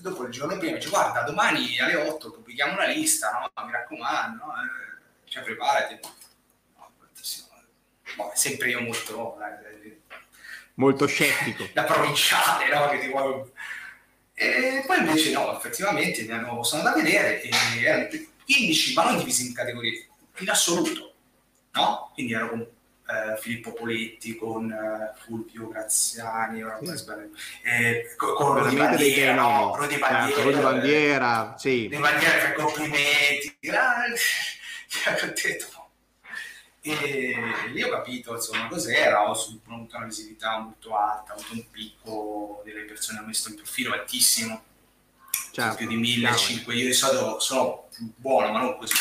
[0.00, 3.64] dopo il giorno prima, dice guarda, domani alle 8 pubblichiamo una lista, no?
[3.64, 4.52] mi raccomando, no?
[4.52, 5.98] Eh, cioè preparati.
[6.76, 6.92] No,
[8.16, 9.38] boh, sempre io molto...
[9.40, 10.00] Eh,
[10.74, 11.68] molto scettico.
[11.72, 12.88] Da provinciale, no?
[12.88, 13.52] Che ti vuoi...
[14.36, 17.50] E poi invece no, effettivamente mi hanno, sono da vedere e
[17.80, 18.08] erano
[18.44, 21.14] 15, ma non divisi in categorie, in assoluto,
[21.72, 22.10] no?
[22.14, 22.66] Quindi ero con
[23.06, 27.04] eh, Filippo Poletti, con eh, Fulvio Graziani, sì.
[27.62, 31.82] eh, con, con Rodi Bandiera, no, Rodi certo, Bandiera, Rodi Bandiera, sì.
[31.84, 33.58] Rodi Bandiera per complimenti,
[35.20, 35.82] ho detto,
[36.86, 37.34] e
[37.72, 42.62] lì ho capito insomma cos'era, ho avuto una visibilità molto alta, ho avuto un picco
[42.64, 44.62] delle persone hanno messo un profilo altissimo,
[45.50, 48.92] certo, più di 1500, io di solito sono buono ma non così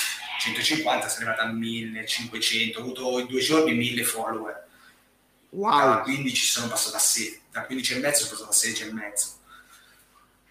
[0.43, 4.67] 150, sono arrivata a 1500, ho avuto in due giorni 1000 follower.
[5.49, 5.79] Wow.
[5.79, 8.93] Da 15 sono passato a 6, da 15 e mezzo sono passato a 16 e
[8.93, 9.27] mezzo.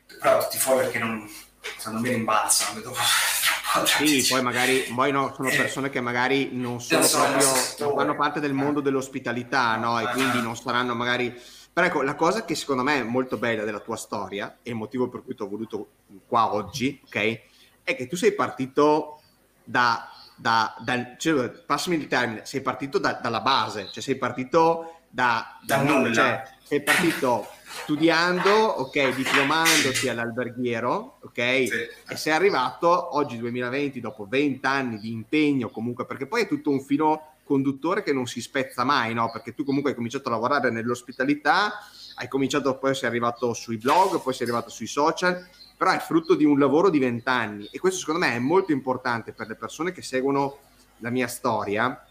[0.07, 1.29] Però tutti i follower che non,
[1.77, 2.99] secondo me rimbalzano, dopo
[3.85, 5.57] sì, poi magari poi no, sono eh.
[5.57, 10.01] persone che magari non sono so, proprio non fanno parte del mondo dell'ospitalità, no?
[10.01, 11.35] E quindi non saranno magari.
[11.73, 14.77] Però ecco, la cosa che secondo me è molto bella della tua storia, e il
[14.77, 15.89] motivo per cui ti ho voluto
[16.27, 17.41] qua oggi, ok?
[17.83, 19.22] È che tu sei partito
[19.65, 24.97] da, da, da cioè, passami il termine, sei partito da, dalla base, cioè sei partito
[25.09, 26.13] da, da nulla.
[26.13, 27.47] Cioè, sei partito
[27.83, 31.71] studiando, ok, diplomandoti all'alberghiero, ok, sì.
[32.09, 36.71] e sei arrivato oggi 2020 dopo 20 anni di impegno comunque, perché poi è tutto
[36.71, 39.31] un filo conduttore che non si spezza mai, no?
[39.31, 41.81] Perché tu comunque hai cominciato a lavorare nell'ospitalità,
[42.15, 45.47] hai cominciato, poi sei arrivato sui blog, poi sei arrivato sui social
[45.83, 49.33] però è frutto di un lavoro di vent'anni e questo secondo me è molto importante
[49.33, 50.59] per le persone che seguono
[50.99, 52.07] la mia storia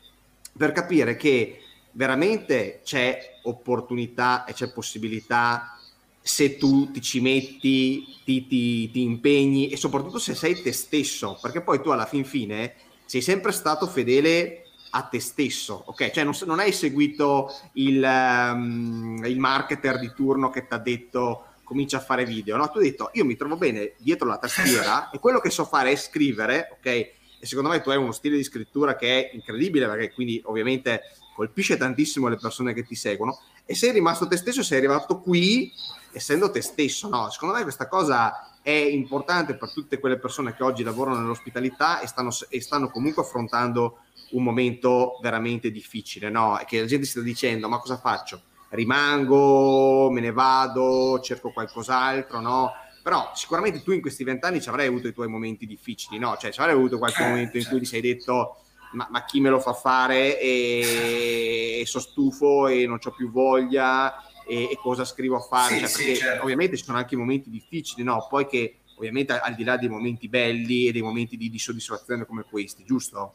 [0.58, 5.78] per capire che veramente c'è opportunità e c'è possibilità
[6.20, 11.40] se tu ti ci metti, ti, ti, ti, impegni e soprattutto se sei te stesso,
[11.42, 12.74] perché poi tu alla fin fine
[13.06, 16.12] sei sempre stato fedele a te stesso, ok?
[16.12, 21.46] Cioè non, non hai seguito il, um, il marketer di turno che ti ha detto
[21.72, 22.70] comincia a fare video, no?
[22.70, 25.92] Tu hai detto, io mi trovo bene dietro la tastiera e quello che so fare
[25.92, 26.86] è scrivere, ok?
[26.86, 31.02] E secondo me tu hai uno stile di scrittura che è incredibile, perché quindi ovviamente
[31.34, 35.72] colpisce tantissimo le persone che ti seguono, e sei rimasto te stesso, sei arrivato qui
[36.12, 37.30] essendo te stesso, no?
[37.30, 42.08] Secondo me questa cosa è importante per tutte quelle persone che oggi lavorano nell'ospitalità e
[42.08, 44.00] stanno, e stanno comunque affrontando
[44.32, 46.60] un momento veramente difficile, no?
[46.60, 48.42] E che la gente sta dicendo, ma cosa faccio?
[48.72, 52.72] Rimango, me ne vado, cerco qualcos'altro, no?
[53.04, 56.38] Però sicuramente tu in questi vent'anni ci avrai avuto i tuoi momenti difficili, no?
[56.38, 58.58] Cioè ci avrai avuto qualche eh, momento in cui ti sei detto
[58.94, 63.32] ma, ma, chi me lo fa fare e, e sono stufo e non ho più
[63.32, 65.76] voglia e, e, cosa scrivo a fare?
[65.76, 66.44] Sì, cioè, sì, perché certo.
[66.44, 68.28] ovviamente ci sono anche momenti difficili, no?
[68.30, 72.26] Poi che ovviamente al di là dei momenti belli e dei momenti di, di soddisfazione
[72.26, 73.34] come questi, giusto?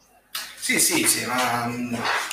[0.67, 1.65] Sì, sì, sì, ma,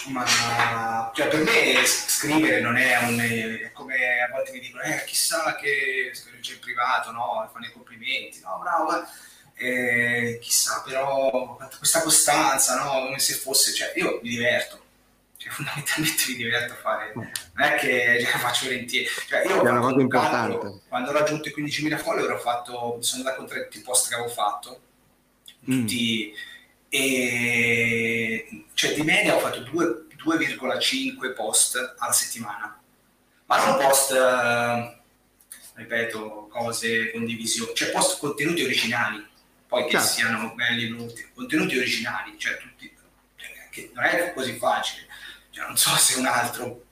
[0.08, 3.20] ma cioè per me scrivere non è un...
[3.20, 7.48] È come a volte mi dicono, eh, chissà che c'è in privato, no?
[7.52, 9.06] Fanno i complimenti, no, bravo,
[9.54, 13.04] eh, chissà, però questa costanza, no?
[13.04, 14.82] Come se fosse, cioè io mi diverto,
[15.36, 19.06] cioè, fondamentalmente mi diverto a fare, non è che cioè, faccio volentieri.
[19.28, 20.58] Cioè, io è una cosa importante.
[20.58, 23.82] Calcolo, quando ho raggiunto i 15.000 follower ho fatto, mi sono andato contro tutti i
[23.82, 24.80] post che avevo fatto,
[25.70, 25.80] mm.
[25.80, 26.52] tutti, mm.
[26.94, 32.80] E cioè di media ho fatto 2,5 post alla settimana,
[33.46, 35.02] ma non post, eh,
[35.74, 39.26] ripeto, cose, condivisioni, cioè post contenuti originali,
[39.66, 40.06] poi che certo.
[40.06, 42.94] siano belli, brutti, contenuti originali, cioè tutti,
[43.34, 45.08] cioè, che non è così facile
[45.50, 46.84] cioè, non so se un altro,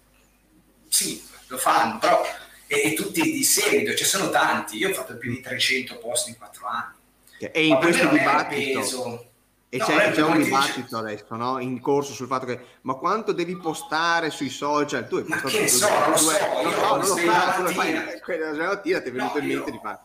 [0.88, 2.24] sì, lo fanno, però
[2.66, 6.36] e, tutti di seguito, ci sono tanti, io ho fatto più di 300 post in
[6.38, 6.96] 4 anni.
[7.38, 9.26] E in questo dibattito...
[9.74, 11.58] E no, c'è, c'è un dibattito adesso no?
[11.58, 15.08] in corso sul fatto che ma quanto devi postare sui social?
[15.08, 19.08] Tu hai ma che so, non lo so, io non lo fai, quella mattina ti
[19.08, 19.98] è venuto in mente di fare.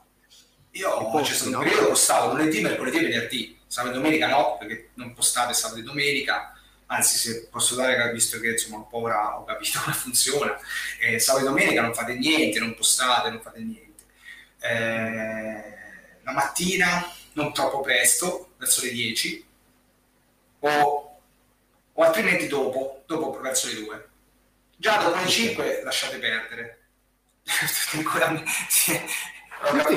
[0.71, 4.55] Io posti, c'è stato un periodo postavo lunedì, mercoledì e venerdì, sabato e domenica no,
[4.57, 6.53] perché non postate sabato e domenica,
[6.85, 10.57] anzi se posso dare, visto che insomma un po' ora ho capito come funziona,
[11.01, 14.03] eh, sabato e domenica non fate niente, non postate, non fate niente.
[14.59, 19.46] Eh, la mattina, non troppo presto, verso le 10,
[20.59, 21.19] o,
[21.93, 24.09] o altrimenti dopo, dopo verso le 2.
[24.77, 26.81] Già dopo le 5 lasciate perdere.
[27.43, 28.99] sì,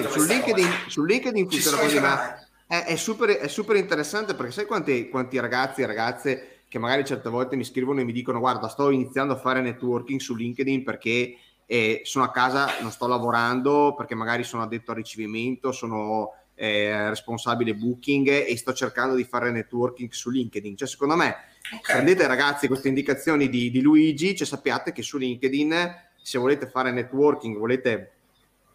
[0.09, 5.40] su, LinkedIn, su LinkedIn funziona è, è, super, è super interessante perché sai quanti, quanti
[5.40, 9.35] ragazzi e ragazze che magari certe volte mi scrivono e mi dicono guarda sto iniziando
[9.35, 14.44] a fare networking su LinkedIn perché eh, sono a casa, non sto lavorando perché magari
[14.44, 20.29] sono addetto al ricevimento, sono eh, responsabile booking e sto cercando di fare networking su
[20.29, 20.77] LinkedIn.
[20.77, 21.35] Cioè secondo me
[21.75, 21.94] okay.
[21.94, 26.92] prendete ragazzi queste indicazioni di, di Luigi, cioè sappiate che su LinkedIn se volete fare
[26.92, 28.12] networking, volete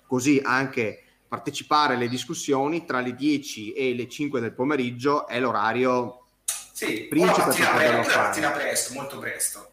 [0.08, 6.26] così anche partecipare alle discussioni tra le 10 e le 5 del pomeriggio è l'orario
[6.74, 9.72] sì, principe o mattina, pre- la mattina presto, molto presto.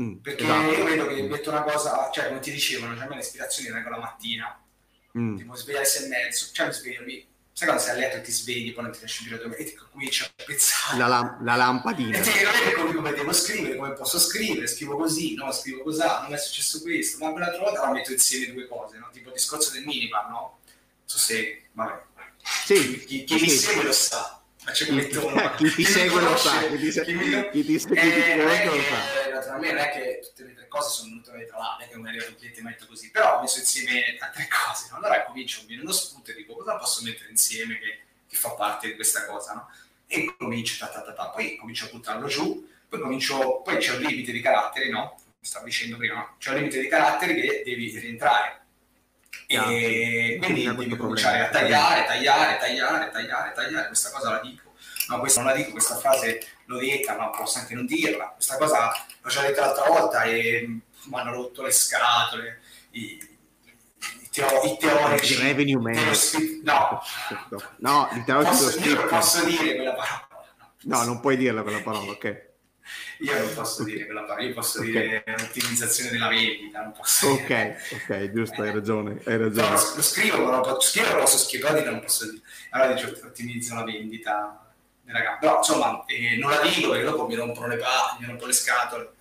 [0.00, 0.72] Mm, perché esatto.
[0.72, 3.90] io vedo che metto una cosa, cioè come ti dicevano, cioè a me l'ispirazione vengo
[3.90, 4.62] la mattina,
[5.18, 5.36] mm.
[5.36, 8.22] tipo svegliare alle e mezzo, cioè mi sveglio, mi, sai quando sei a letto e
[8.22, 10.98] ti svegli, poi non ti dormire, e ti cominci a pensare.
[10.98, 12.18] La, lam- la lampadina.
[12.18, 12.30] E ti
[12.74, 16.80] come, come devo scrivere, come posso scrivere, scrivo così, no, scrivo così, non è successo
[16.80, 19.08] questo, ma quell'altra volta la metto insieme due cose, no?
[19.12, 20.58] tipo il discorso del minibar, no?
[20.64, 22.02] Non so se, vabbè,
[22.42, 23.44] sì, chi, chi sì.
[23.44, 24.39] mi segue lo sa
[25.56, 29.30] chi ti segue lo sa, chi ti, segue, chi ti segue eh, lo sa.
[29.32, 32.36] Naturalmente non è che tutte le tre cose sono venute tra è che magari un
[32.36, 34.98] cliente metto così, però ho messo insieme a tre cose, no?
[34.98, 38.50] allora comincio, mi viene uno spunto e dico cosa posso mettere insieme che, che fa
[38.50, 39.70] parte di questa cosa, no?
[40.06, 41.28] E comincio, ta, ta, ta, ta.
[41.28, 45.18] poi comincio a buttarlo giù, poi comincio, poi c'è un limite di caratteri, no?
[45.40, 48.58] Stavo dicendo prima, c'è un limite di caratteri che devi rientrare.
[49.46, 54.72] E quindi devi cominciare a tagliare, tagliare, tagliare, tagliare, tagliare, questa cosa la dico.
[55.08, 58.56] No questa non la dico, questa frase l'ho detta, ma posso anche non dirla, questa
[58.56, 63.18] cosa l'ho già detta l'altra volta e mi hanno rotto le scatole, i,
[64.20, 65.32] i, teo, i teorici...
[65.32, 66.40] Il revenue manager.
[66.62, 67.02] No,
[67.78, 70.28] no, il teorico posso, posso dire quella parola.
[70.82, 72.48] No, no, non puoi dirla quella parola, ok.
[73.20, 74.92] Io non posso dire quella parola, io posso okay.
[74.92, 77.78] dire ottimizzazione della vendita, non posso Ok, dire.
[77.92, 79.68] ok, giusto, hai ragione, hai ragione.
[79.68, 82.42] No, lo scrivo, non posso, scrivere, posso scrivere, non posso dire.
[82.70, 84.64] Allora dice ottimizzo la vendita
[85.04, 85.38] ragazzi.
[85.40, 88.52] Però insomma, eh, non la dico perché dopo mi rompono le palle, mi rompono le
[88.54, 89.12] scatole.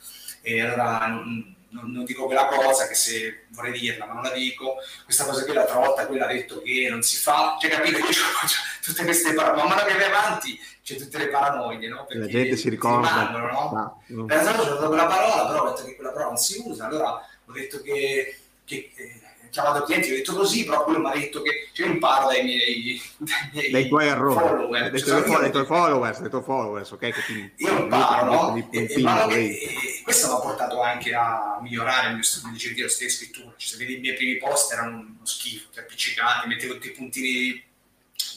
[0.42, 4.32] E allora non, non, non, dico quella cosa che se vorrei dirla, ma non la
[4.32, 4.76] dico.
[5.04, 7.58] Questa cosa qui l'altra volta quella ha detto che non si fa.
[7.60, 8.48] Cioè, capite che ho
[8.84, 9.68] tutte queste paranoie.
[9.68, 12.06] Man mano che vai avanti c'è tutte le paranoie, no?
[12.06, 13.10] Perché la gente si ricorda.
[13.10, 14.04] Mandano, no?
[14.08, 14.26] No.
[14.26, 16.86] Per esempio, ho dato quella parola, però ho detto che quella parola non si usa.
[16.88, 19.19] Allora ho detto che, che eh,
[19.50, 22.44] chiamato clienti, ho detto così, però quello mi ha detto che cioè, io imparo dai
[22.44, 26.44] miei, dai miei dai tuoi errori, follower, dai, tuoi, cioè, dai tuoi followers, dai tuoi
[26.44, 27.00] followers, ok?
[27.00, 28.56] Che ti, io imparo, no?
[28.56, 32.90] E, e, e, questo mi ha portato anche a migliorare il mio stile di gestire
[32.90, 33.54] stile scrittura.
[33.56, 36.92] Cioè, se vedi i miei primi post erano uno schifo, cioè, appiccicati, mettevo tutti i
[36.92, 37.64] puntini,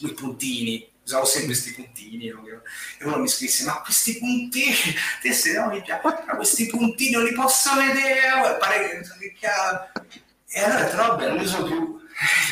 [0.01, 2.43] i puntini, usavo sempre questi puntini no?
[2.97, 4.73] e uno mi scrisse ma questi puntini
[5.21, 9.01] te se no mi piace ma questi puntini non li posso vedere pare
[9.37, 9.47] che
[10.55, 11.99] e allora te vabbè, non ne so più,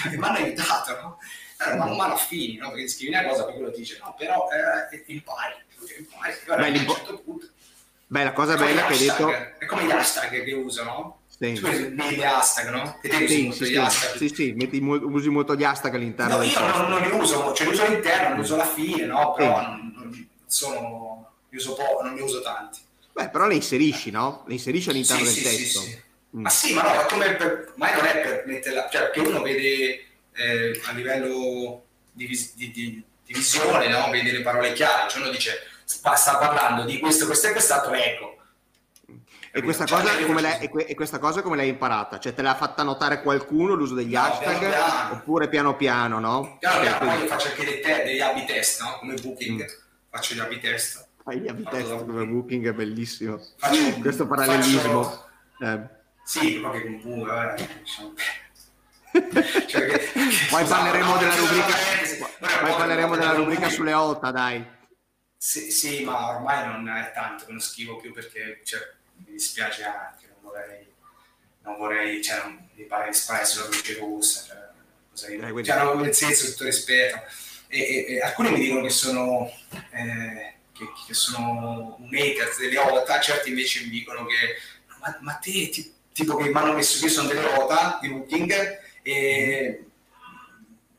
[0.09, 1.17] mi hanno aiutato, no?
[1.57, 2.71] Allora, man mano affini, no?
[2.71, 5.53] Perché scrivi una cosa, poi quello ti dice, no, però eh, impari,
[5.99, 7.47] impari, Beh, a un certo punto.
[8.07, 9.29] Beh, la cosa bella che hai detto...
[9.59, 11.19] È come gli hashtag che uso, no?
[11.27, 11.53] Sì.
[11.53, 12.97] Tu vedi hashtag, no?
[13.01, 16.89] Te sì, sì, sì, sì, sì, metti, usi molto gli hashtag all'interno no, io non,
[16.89, 19.33] non, li uso, cioè li uso all'interno, li uso alla fine, no?
[19.33, 19.65] Però sì.
[19.65, 22.79] non, non sono li uso po', non li uso tanti.
[23.13, 24.43] Beh, però le inserisci, no?
[24.47, 25.79] Le inserisci all'interno sì, del sì, testo.
[25.81, 26.10] Sì, mm.
[26.31, 30.05] Ma sì, ma no, come per, ma non è per metterla, cioè che uno vede
[30.33, 34.09] eh, a livello di, di, di, di visione, no?
[34.09, 38.35] vede le parole chiare, cioè uno dice sta, parlando di questo, questo e quest'altro, ecco.
[39.53, 42.17] E questa, cioè, cosa, come l'hai, e questa cosa come l'hai imparata?
[42.17, 45.13] Cioè te l'ha fatta notare qualcuno l'uso degli no, hashtag piano piano.
[45.15, 46.55] oppure piano piano, no?
[46.57, 48.97] Piano piano, poi io faccio anche dei, te, degli AB test, no?
[48.99, 49.67] Come booking, mm.
[50.09, 51.05] faccio gli AB test.
[51.21, 53.41] Fai gli AB test come booking è bellissimo.
[53.57, 55.03] Faccio, Questo parallelismo.
[55.03, 55.29] Faccio...
[55.59, 55.99] Eh.
[56.23, 58.13] Sì, proprio che un eh, diciamo.
[59.67, 60.11] cioè, che,
[60.49, 61.75] poi parleremo della rubrica,
[62.61, 64.65] poi parleremo della rubrica sulle OTA, dai.
[65.35, 68.79] Sì, sì, ma ormai non è tanto che non scrivo più perché cioè,
[69.15, 70.87] mi dispiace anche, non vorrei,
[71.63, 74.69] non vorrei, cioè, non mi pare di sparare sulla croce rossa, cioè,
[75.09, 75.63] così, eh, quindi...
[75.65, 77.19] cioè, no, nel senso, tutto rispetto.
[77.67, 79.51] E, e, e, alcuni mi dicono che sono,
[79.91, 84.57] eh, che, che, sono un hater delle OTA, certi invece mi dicono che,
[84.99, 88.79] ma, ma te, ti, tipo che mi hanno messo che sono delle OTA di Booking
[89.01, 89.85] e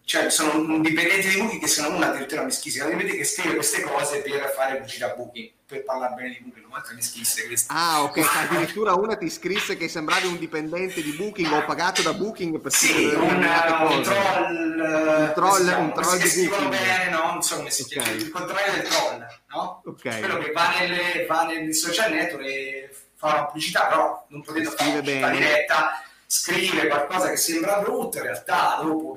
[0.04, 3.82] cioè sono un dipendente di Booking che sono una addirittura mi schisi, che scrive queste
[3.82, 7.72] cose per fare pubblicità Booking per parlare bene di Booking, un'altra mi scrisse queste.
[7.72, 12.12] Ah, ok, addirittura una ti scrisse che sembravi un dipendente di Booking o pagato da
[12.12, 16.68] Booking per sì, un, un, troll, un troll, un troll di Booking.
[16.68, 17.32] Bene, no?
[17.32, 18.20] Non so come si chiama, okay.
[18.20, 19.82] il contrario del troll, no?
[19.86, 20.18] Ok.
[20.18, 22.90] Quello che va, nelle, va nei social network e
[23.22, 28.16] fa una pubblicità, però non potendo fare una pubblicità diretta, scrive qualcosa che sembra brutto,
[28.16, 29.16] in realtà dopo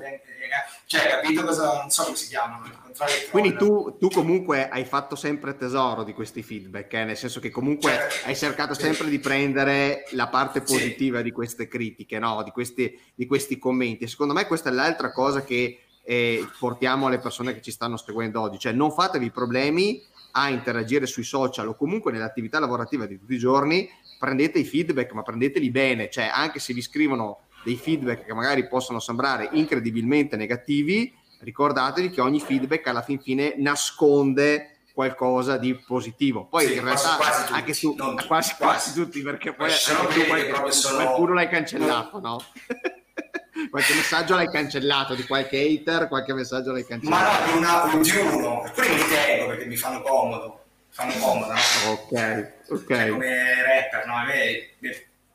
[0.86, 2.70] cioè, capito cosa, non so come si chiamano.
[3.32, 7.04] Quindi tu, tu, comunque hai fatto sempre tesoro di questi feedback, eh?
[7.04, 8.28] nel senso che comunque certo.
[8.28, 11.24] hai cercato sempre di prendere la parte positiva sì.
[11.24, 12.42] di queste critiche, no?
[12.44, 14.06] di, questi, di, questi, commenti.
[14.06, 18.40] Secondo me questa è l'altra cosa che eh, portiamo alle persone che ci stanno seguendo
[18.40, 20.00] oggi, cioè non fatevi problemi
[20.38, 25.12] a interagire sui social o comunque nell'attività lavorativa di tutti i giorni, prendete i feedback,
[25.12, 30.36] ma prendeteli bene, cioè anche se vi scrivono dei feedback che magari possono sembrare incredibilmente
[30.36, 36.46] negativi, ricordatevi che ogni feedback alla fin fine nasconde qualcosa di positivo.
[36.46, 39.70] Poi sì, in realtà quasi, quasi anche tu, non, quasi, quasi, tutti, perché poi
[40.26, 40.52] qualche,
[40.94, 42.42] qualcuno l'hai cancellato, no?
[43.70, 47.22] Qualche messaggio l'hai cancellato di qualche hater, qualche messaggio l'hai cancellato.
[47.22, 51.52] Ma no, una, un di uno, alcuni mi tengo perché mi fanno comodo, fanno comodo,
[51.52, 51.58] no?
[51.90, 52.86] Ok, ok.
[52.86, 54.16] Cioè, come rapper, no?
[54.16, 54.70] A me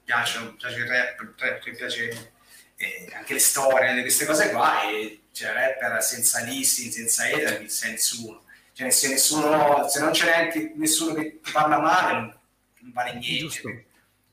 [0.04, 1.20] piace, piace il rap,
[1.66, 2.32] mi piace
[2.78, 7.68] eh, anche le storie, queste cose qua, e cioè rapper senza listing, senza hater, non
[7.68, 8.44] c'è nessuno.
[8.74, 12.36] Cioè, se, nessuno, se non c'è neanche nessuno che ti parla male, non,
[12.80, 13.86] non vale niente.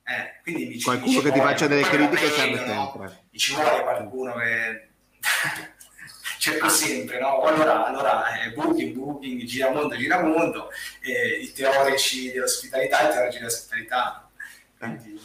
[0.09, 2.75] Eh, quindi mi, qualcuno mi che ti faccia delle critiche serve sempre.
[2.75, 3.14] No?
[3.31, 4.88] Mi ci vuole qualcuno che
[6.38, 7.42] cerco sempre, no?
[7.42, 14.31] Allora, allora eh, booking, booking, giramondo, giramondo, eh, i teorici dell'ospitalità, i teorici dell'ospitalità.
[14.79, 15.21] Quindi,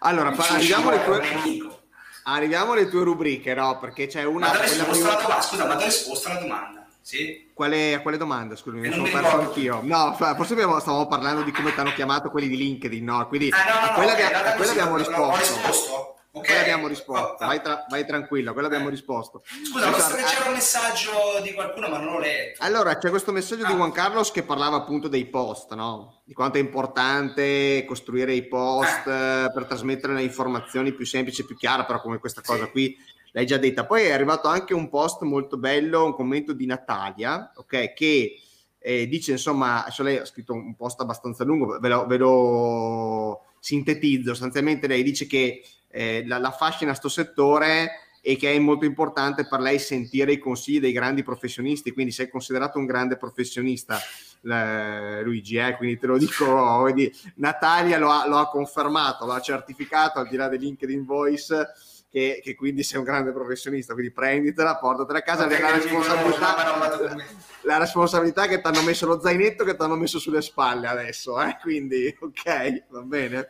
[0.00, 1.80] allora, arriviamo alle, tue,
[2.22, 3.78] arriviamo alle tue rubriche, no?
[3.78, 4.46] Perché c'è una...
[4.46, 5.42] Ma dove risposto alla domanda?
[5.42, 6.86] Scusa, ma dove risposto alla domanda?
[7.00, 7.43] Sì?
[7.54, 8.56] Quale, a quale domanda?
[8.56, 9.78] Scusami, mi sono perso anch'io.
[9.84, 13.28] No, forse abbiamo, stavamo parlando di come ti hanno chiamato quelli di LinkedIn, no?
[13.28, 15.54] Quindi ah, no, no, a quella, no, abbiamo, a quella abbiamo risposto.
[15.54, 16.14] Risposto?
[16.36, 16.46] Okay.
[16.46, 19.44] Quella abbiamo risposto, vai, tra, vai tranquillo, quella abbiamo risposto.
[19.70, 21.12] Scusa, che c'era un messaggio
[21.44, 22.60] di qualcuno, ma non l'ho letto.
[22.64, 23.68] Allora, c'è questo messaggio ah.
[23.68, 26.22] di Juan Carlos che parlava appunto dei post, no?
[26.24, 29.48] Di quanto è importante costruire i post ah.
[29.54, 32.70] per trasmettere le informazioni più semplici e più chiare, però come questa cosa sì.
[32.72, 32.96] qui
[33.34, 33.84] l'hai già detta.
[33.84, 38.40] Poi è arrivato anche un post molto bello, un commento di Natalia, ok, che
[38.78, 43.44] eh, dice insomma, cioè lei ha scritto un post abbastanza lungo, ve lo, ve lo
[43.58, 48.84] sintetizzo, sostanzialmente lei dice che eh, la, la fascina sto settore e che è molto
[48.84, 53.98] importante per lei sentire i consigli dei grandi professionisti, quindi sei considerato un grande professionista
[54.42, 59.32] eh, Luigi, eh, quindi te lo dico, vedi, Natalia lo ha, lo ha, confermato, lo
[59.32, 61.72] ha certificato al di là del LinkedIn Voice
[62.14, 67.16] che, che, quindi sei un grande professionista, quindi prenditela, portatela a casa, la, responsabilità,
[67.62, 71.42] la responsabilità che ti hanno messo lo zainetto che ti hanno messo sulle spalle adesso,
[71.42, 71.58] eh?
[71.60, 73.38] quindi ok, va bene.
[73.40, 73.48] Eh.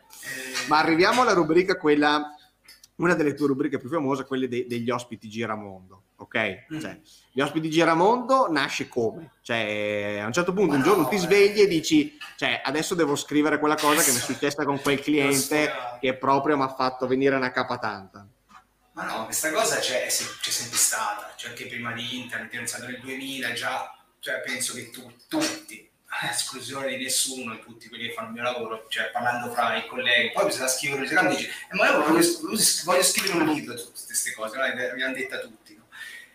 [0.68, 2.34] Ma arriviamo alla rubrica quella
[2.96, 6.66] una delle tue rubriche più famose, quelle de- degli ospiti giramondo, ok?
[6.72, 6.80] Mm.
[6.80, 7.00] Cioè,
[7.32, 9.32] gli ospiti giramondo nasce come?
[9.42, 13.14] Cioè, a un certo punto, un giorno no, ti svegli e dici, cioè, adesso devo
[13.14, 17.06] scrivere quella cosa che mi è successa con quel cliente che proprio mi ha fatto
[17.06, 18.26] venire una capa tanta.
[18.94, 23.00] Ma no, questa cosa c'è, c'è sempre stata, cioè anche prima di internet, iniziato nel
[23.00, 28.28] 2000 già, cioè penso che tu, tutti, a esclusione di nessuno, tutti quelli che fanno
[28.28, 31.48] il mio lavoro, cioè parlando fra i colleghi, poi bisogna scrivere un secondo e dici,
[31.48, 32.24] eh, ma io voglio,
[32.84, 34.62] voglio, scrivere un libro su tutte queste cose, no?
[34.62, 35.74] abbiamo detta tutti.
[35.74, 35.88] No?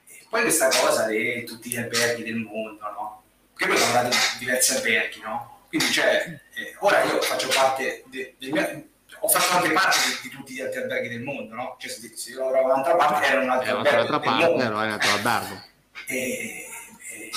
[0.08, 3.24] E poi questa cosa di tutti gli alberghi del mondo, no?
[3.56, 5.64] Che poi ho lavorato in diversi alberghi, no?
[5.70, 8.90] Quindi, cioè, eh, ora io faccio parte del de mio
[9.22, 11.76] ho fatto anche parte di, di, tutti gli altri alberghi del mondo, no?
[11.80, 13.90] Cioè, se, se io lavoravo da un'altra parte, era un altro albergo.
[13.90, 15.62] Dall'altra parte, era un altro albergo.
[16.10, 17.30] E, e,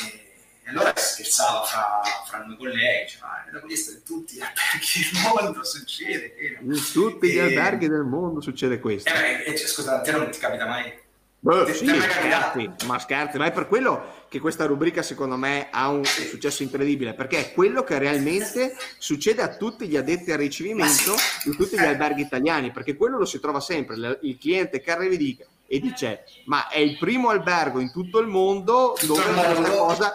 [0.64, 5.42] e, allora scherzava fra, fra noi colleghi, diceva, ma questo in tutti gli alberghi del
[5.42, 6.34] mondo succede.
[6.62, 9.12] In tutti gli alberghi del mondo succede questo.
[9.12, 11.00] Eh, eh, scusa, a te non ti capita mai
[11.44, 15.90] Beh, sì, scherzi, ma scherzi, ma è per quello che questa rubrica secondo me ha
[15.90, 21.14] un successo incredibile, perché è quello che realmente succede a tutti gli addetti al ricevimento
[21.44, 25.12] di tutti gli alberghi italiani, perché quello lo si trova sempre, il cliente che arriva
[25.12, 29.76] e dice, e dice ma è il primo albergo in tutto il mondo dove questa
[29.76, 30.12] cosa,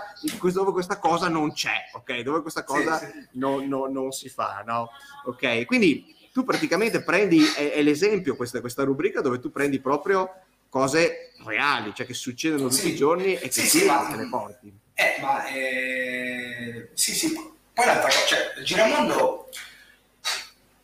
[0.51, 2.21] dove questa cosa non c'è, ok?
[2.21, 3.27] Dove questa cosa sì, sì.
[3.33, 4.89] Non, non, non, si fa, no?
[5.25, 10.27] Ok, quindi tu praticamente prendi, è, è l'esempio questa, questa rubrica dove tu prendi proprio
[10.69, 14.27] cose reali, cioè che succedono tutti i giorni e che sì, sì, ma, te le
[14.27, 14.71] porti.
[14.93, 17.33] Eh, ma eh, sì, sì.
[17.33, 19.49] Poi l'altra cosa, cioè, giramondo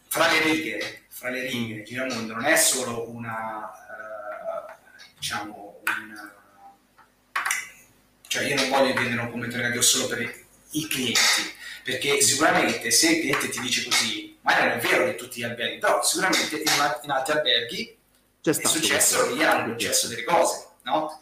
[0.08, 4.72] fra le righe, fra le righe, il giramondo non è solo una, uh,
[5.18, 6.32] diciamo, un,
[8.28, 11.52] cioè io non voglio intendere un commento negativo solo per i clienti,
[11.84, 15.44] perché sicuramente se il cliente ti dice così, ma non è vero di tutti gli
[15.44, 16.64] alberghi, però sicuramente in,
[17.04, 17.98] in altri alberghi
[18.44, 21.22] c'è è successo lì hanno successo delle cose, no?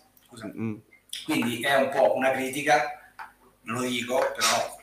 [0.58, 0.78] Mm.
[1.24, 3.14] Quindi è un po' una critica,
[3.64, 4.80] non lo dico, però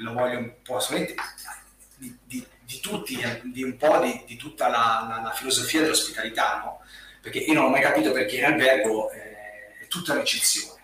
[0.00, 1.14] lo voglio un po' solamente
[1.96, 6.58] di, di, di, tutti, di un po' di, di tutta la, la, la, filosofia dell'ospitalità,
[6.62, 6.80] no?
[7.22, 10.82] Perché io non ho mai capito perché in albergo eh, è tutta un'eccezione.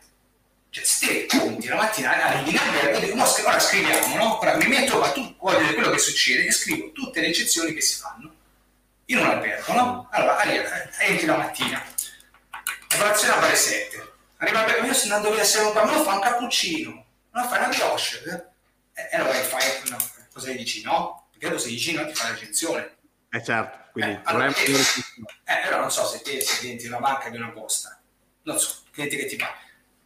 [0.70, 4.38] Cioè, se te conti la mattina arrivi in albergo e dico, no, ora scriviamo, no?
[4.38, 7.82] Ora mi metto a tu vedere quello che succede e scrivo tutte le eccezioni che
[7.82, 8.33] si fanno
[9.06, 10.08] in un albergo, no?
[10.10, 11.82] Allora, entri la mattina,
[12.50, 17.48] la colazione alle 7, arriva andato via se non me lo fa un cappuccino, non
[17.48, 18.52] fai una brioche,
[18.94, 19.10] eh?
[19.10, 19.96] e allora fai, no,
[20.32, 21.28] cosa gli dici, no?
[21.30, 22.96] Perché tu sei vicino ti fai l'aggiunzione.
[23.30, 26.98] Eh certo, quindi eh, allora, eh, eh, però non so se te se diventi una
[26.98, 28.00] banca di una posta,
[28.42, 29.52] non so, clienti che ti fa,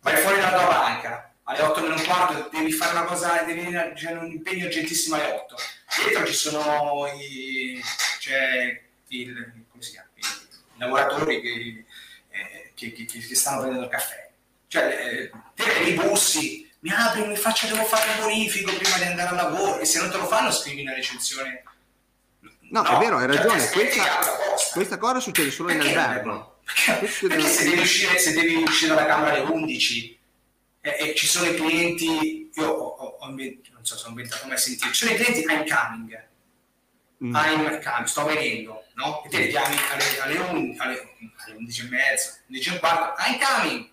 [0.00, 3.70] vai fuori dalla tua banca, alle 8 meno un quarto devi fare una cosa, devi
[3.94, 5.56] c'è un impegno urgentissimo alle 8.
[6.04, 7.82] Dietro ci sono i,
[8.18, 11.84] c'è il, chiama, i lavoratori che,
[12.30, 14.30] eh, che, che, che, stanno prendendo il caffè.
[14.66, 19.28] Cioè, eh, i bussi, mi apri, mi faccio, devo fare il bonifico prima di andare
[19.28, 21.62] al lavoro e se non te lo fanno scrivi una recensione.
[22.70, 23.60] No, no è vero, hai cioè, ragione.
[23.60, 26.60] Cioè, questa, questa, cosa succede solo perché in albergo.
[26.64, 30.18] Perché, perché se, devi uscire, se devi uscire dalla camera alle 11
[30.82, 34.10] e, e ci sono i clienti, io ho, ho, ho inventato, non so se ho
[34.10, 36.26] inventato come sentire, ci sono i clienti I'm coming,
[37.24, 37.34] mm.
[37.34, 39.22] I'm coming, sto venendo no?
[39.24, 42.78] E te li chiami alle, alle, un, alle, alle 11 e mezza, 11 e un
[42.80, 43.90] quarto, I'm coming!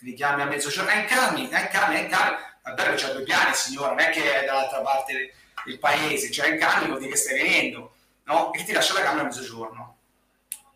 [0.00, 2.50] Li chiami a mezzogiorno, I'm coming, I'm coming, I'm coming.
[2.64, 5.34] Albergo c'ha due piani, signora, non è che è dall'altra parte
[5.64, 8.52] del paese, cioè in coming vuol dire che stai venendo, no?
[8.52, 9.98] E ti lascia la camera a mezzogiorno.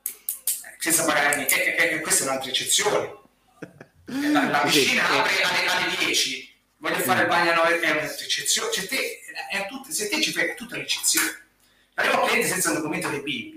[0.04, 3.14] Eh, senza pagare niente, e, e, e questa è un'altra eccezione.
[4.06, 8.72] La, la piscina apre alle, alle 10, voglio fare il bagno a 9, è un'eccezione.
[8.72, 11.46] Cioè te, è tut, se te ci fai, è tutta un'eccezione.
[11.94, 13.55] Arriva un cliente senza il documento dei bimbi.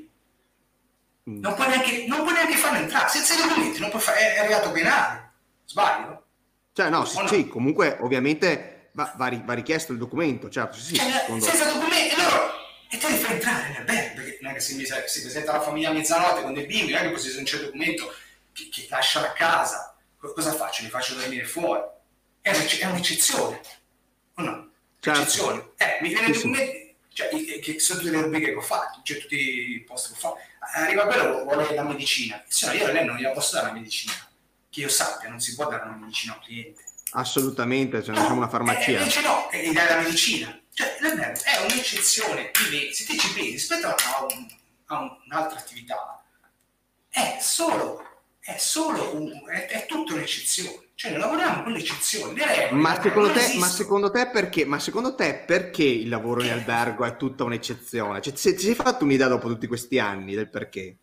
[1.29, 1.39] Mm.
[1.41, 3.09] Non puoi, neanche, non puoi neanche farlo entrare.
[3.09, 5.31] Senza i documenti non puoi fare, è arrivato penale.
[5.65, 6.25] Sbaglio?
[6.73, 7.27] Cioè, no, sì, no?
[7.27, 10.77] sì comunque ovviamente va, va, va, richiesto il documento, certo.
[10.77, 11.45] Sì, cioè, secondo...
[11.45, 12.57] Senza documenti, loro...
[12.91, 15.51] E te li fai entrare nel bene, perché non è che se mi, si presenta
[15.51, 17.65] la famiglia a mezzanotte con dei bimbi, non è che poi se non c'è il
[17.65, 18.11] documento
[18.51, 20.81] che, che lascia a casa, cosa faccio?
[20.81, 21.83] Li faccio dormire fuori.
[22.41, 23.61] È, è un'eccezione.
[24.35, 24.71] O no?
[24.99, 25.21] Certo.
[25.21, 25.69] Eccezione.
[25.77, 29.17] Eh, mi viene il documento cioè, che sono tutte le rubriche che ho fatto, cioè
[29.17, 30.37] tutti i post che ho fatto.
[30.59, 33.73] Arriva quello vuole la medicina, se no io a lei non gliela posso dare la
[33.73, 34.13] medicina,
[34.69, 36.83] che io sappia, non si può dare una medicina a un cliente.
[37.11, 38.91] Assolutamente, cioè non siamo una farmacia.
[38.91, 40.61] Eh, invece no, e gli dai la medicina.
[40.73, 42.51] Cioè, è un'eccezione,
[42.91, 43.95] se ti ci pensi rispetto a,
[44.29, 44.47] un,
[44.85, 46.23] a un'altra attività,
[47.09, 48.01] è solo,
[48.39, 50.87] è solo un, è, è tutta un'eccezione.
[50.99, 52.81] Cioè, lavoriamo con le eccezioni, le regole.
[52.81, 57.05] Ma secondo, te, ma secondo, te, perché, ma secondo te perché il lavoro in albergo
[57.05, 58.19] è tutta un'eccezione?
[58.19, 60.97] Cioè, ti sei fatto un'idea dopo tutti questi anni del perché?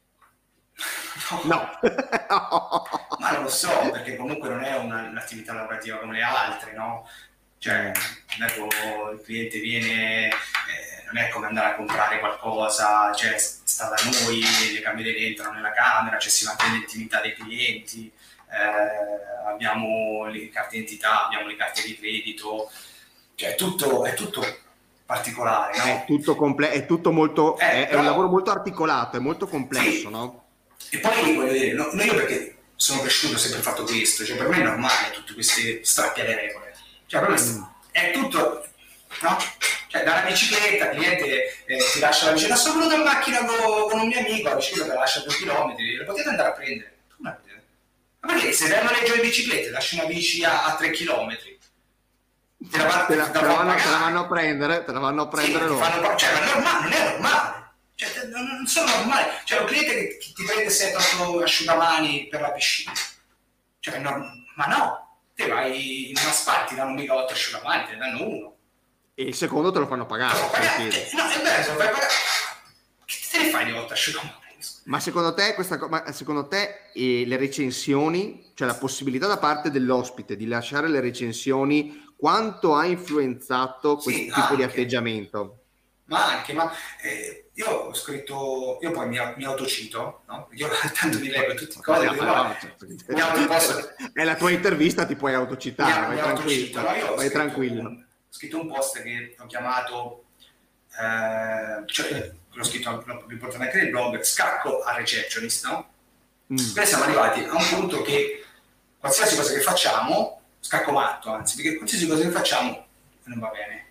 [1.44, 1.78] No.
[1.78, 1.78] no.
[3.20, 7.08] ma non lo so, perché comunque non è una, un'attività lavorativa come le altre, no?
[7.56, 7.90] Cioè,
[8.38, 13.96] ecco, il cliente viene, eh, non è come andare a comprare qualcosa, cioè sta da
[14.10, 14.42] noi,
[14.74, 18.12] le cameriere entrano nella camera, cioè si mantiene l'intimità dei clienti
[18.50, 22.70] eh, abbiamo le carte identità, abbiamo le carte di credito,
[23.34, 24.44] cioè tutto, è tutto
[25.06, 25.76] particolare.
[25.78, 25.84] No?
[25.84, 29.20] È, tutto comple- è tutto molto, eh, è, però, è, un lavoro molto articolato, è
[29.20, 30.10] molto complesso, sì.
[30.10, 30.44] no?
[30.90, 34.48] E poi voglio dire, no, io perché sono cresciuto, ho sempre fatto questo, cioè per
[34.48, 36.74] me è normale tutte queste strappi alle regole.
[37.06, 37.62] Cioè per me mm.
[37.92, 38.66] è tutto,
[39.22, 39.36] no?
[39.88, 43.88] Cioè, dalla bicicletta, il cliente eh, ti lascia la bicicletta, sono venuto in macchina con,
[43.88, 46.95] con, un mio amico, la bicicletta la lascia due chilometri, la potete andare a prendere.
[48.26, 51.56] Ma perché se vai a noleggio le biciclette, lasci una bici a, a 3 chilometri,
[52.68, 55.22] te la, te, la, te, la vanno, te la, vanno, a prendere, te la vanno
[55.22, 55.84] a prendere sì, loro.
[55.84, 57.74] Fanno, cioè, è normale, non è normale.
[57.94, 59.26] Cioè, non sono normali.
[59.44, 62.92] C'è un cliente che ti prende 7-8 asciugamani per la piscina.
[63.78, 64.10] Cioè, no,
[64.56, 68.26] ma no, te vai in una spalla, ti danno mica 8 asciugamani, te ne danno
[68.26, 68.56] uno.
[69.14, 70.36] E il secondo te lo fanno pagare.
[70.36, 70.82] Lo pagare.
[71.12, 72.12] No, è vero, se lo fai pagare.
[73.04, 74.44] Che te ne fai di 8 asciugamani?
[74.86, 79.70] Ma secondo te, questa, ma secondo te eh, le recensioni, cioè la possibilità da parte
[79.70, 84.56] dell'ospite di lasciare le recensioni, quanto ha influenzato questo sì, tipo anche.
[84.56, 85.58] di atteggiamento?
[86.04, 86.70] Ma anche, ma
[87.02, 90.48] eh, io ho scritto, io poi mi, mi autocito, no?
[90.52, 90.68] Io
[91.00, 92.04] tanto mi leggo tutte cose.
[92.04, 92.54] No, no,
[93.08, 93.92] no, posso...
[94.12, 97.14] È la tua intervista, ti puoi autocitare, vai tranquillo.
[97.16, 97.82] Vai tranquillo.
[97.88, 100.26] ho scritto un post che ho chiamato,
[100.96, 105.90] eh, cioè, l'ho scritto, l'ho riportato anche nel blog, scacco a receptionist, no?
[106.52, 106.74] Mm.
[106.74, 108.44] Noi siamo arrivati a un punto che
[108.98, 112.86] qualsiasi cosa che facciamo, scacco matto anzi, perché qualsiasi cosa che facciamo
[113.24, 113.86] non va bene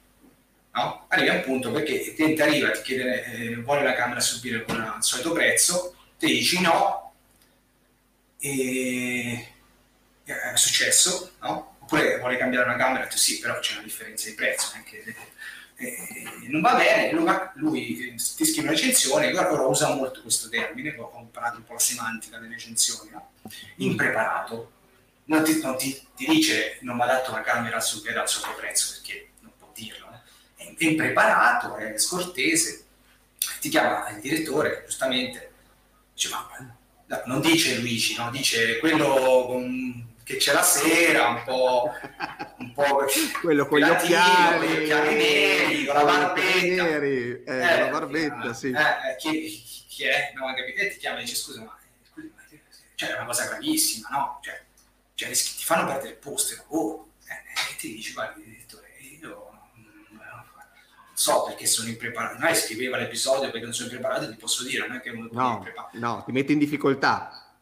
[0.75, 1.05] no?
[1.07, 4.23] arrivi a un punto perché il cliente arriva, ti chiede, eh, vuole la camera a
[4.23, 7.13] subire con il solito prezzo, ti dici no,
[8.39, 9.47] e
[10.23, 11.77] è successo, no?
[11.79, 15.15] oppure vuole cambiare una camera, tu sì, però c'è una differenza di prezzo, anche,
[15.77, 17.11] eh, non va bene,
[17.55, 21.73] lui, eh, ti scrive una recensione, ora usa molto questo termine, ho imparato un po'
[21.73, 23.31] la semantica delle recensioni, no?
[23.77, 24.71] impreparato,
[25.25, 28.29] non, ti, non ti, ti, dice non mi ha dato una camera a subire al
[28.29, 30.05] suo prezzo perché non può dirlo
[30.77, 32.85] è impreparato, è scortese,
[33.59, 35.51] ti chiama il direttore, giustamente,
[36.13, 36.47] dice ma
[37.25, 38.31] non dice Luigi, no?
[38.31, 41.91] dice quello con, che c'è la sera, un po',
[42.57, 43.05] un po
[43.41, 47.87] quello con gli occhiali, con gli occhiali neri, con la barbetta, neri, eh, eh, la
[47.89, 48.71] barbetta, sì.
[48.71, 50.33] Eh, chi, chi, è?
[50.33, 51.77] No, e ti chiama e dice scusa, ma
[52.95, 54.39] cioè, è una cosa gravissima, no?
[54.41, 54.63] Cioè,
[55.13, 57.09] cioè ti fanno perdere il posto e lavoro.
[57.27, 58.87] Eh, e ti dici, guarda, direttore,
[59.19, 59.51] io
[61.13, 62.39] so perché sono impreparato.
[62.39, 65.53] Non scriveva l'episodio perché non sono impreparato, ti posso dire, non è che uno no,
[65.57, 65.99] impreparato.
[65.99, 67.57] No, ti mette in difficoltà.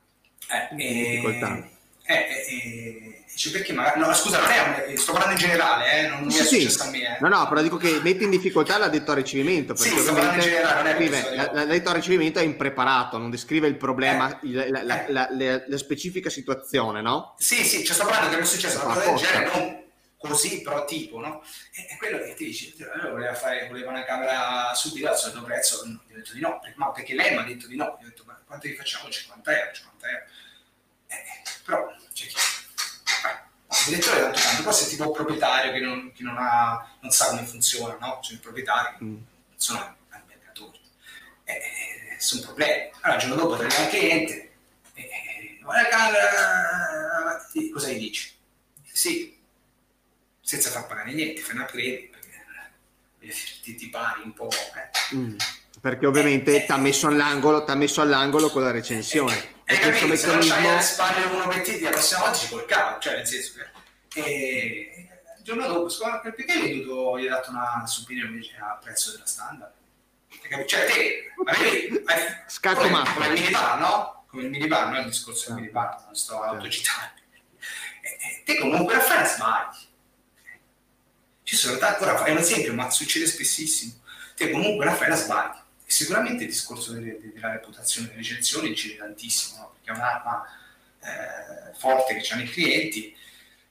[0.48, 1.73] Eh, in difficoltà.
[2.06, 6.00] Eh, eh, eh, cioè perché magari, no, scusa, non è un, sto parlando in generale,
[6.00, 6.88] eh, non, sì, è successo sì.
[6.88, 7.18] a me.
[7.18, 7.18] Eh.
[7.22, 10.40] No, no, però dico che mette in difficoltà l'ha detto a ricevimento, perché sì, ovviamente
[10.42, 15.06] generale, scrive, l'ha detto a ricevimento è impreparato, non descrive il problema, eh, la, la,
[15.08, 17.36] la, la, specifica situazione, no?
[17.38, 19.84] Sì, sì, cioè sto parlando che non è successo una cosa del genere, non
[20.18, 21.44] così, però tipo, no?
[21.74, 22.74] E, è quello che ti dice,
[23.10, 27.14] voleva, fare, voleva una camera subito al solito prezzo, ho detto di no, ma perché
[27.14, 29.10] lei mi ha detto di no, ho detto ma quanto gli facciamo?
[29.10, 30.26] 50 euro, 50 euro.
[31.08, 36.24] Eh, però, cioè, il direttore tanto tanto, poi se tipo un proprietario che non, che
[36.24, 38.20] non, ha, non sa come funziona, no?
[38.22, 39.18] Cioè i proprietari mm.
[39.56, 40.80] sono albergatori,
[41.44, 42.92] eh, eh, sono problemi.
[43.02, 44.54] Allora il giorno dopo arriva il cliente,
[44.94, 48.32] eh, la camera, cosa gli dici?
[48.92, 49.38] Sì,
[50.40, 52.10] senza far pagare niente, fai una credi,
[53.20, 54.50] perché ti, ti pari un po'.
[54.50, 55.16] Eh.
[55.16, 55.36] Mm,
[55.84, 59.64] perché ovviamente eh, ti ha messo, all'angolo, messo all'angolo con la recensione.
[59.66, 60.42] Eh, e questo meccanismo...
[60.42, 63.52] Se non alle spalle uno che ti la prossima ci col cavo, cioè nel senso
[64.08, 64.22] che...
[64.22, 65.10] E,
[65.40, 69.74] il giorno dopo, perché gli hai dato una supina invece a prezzo della standard?
[70.66, 72.02] Cioè te, avevi,
[72.48, 74.24] Scatto come, come il minibar, no?
[74.30, 76.48] Come il minibar, non è il discorso del minibar, non sto certo.
[76.48, 77.12] autocitando.
[78.46, 79.92] Te comunque la fai sbagli
[81.44, 83.96] ci sono tanti, ora è un esempio, ma succede spessissimo.
[84.34, 85.62] Te comunque la fai la sbagli.
[85.94, 89.74] Sicuramente il discorso delle, della reputazione delle recensioni incide tantissimo, no?
[89.74, 90.44] perché è un'arma
[91.02, 93.16] eh, forte che hanno i clienti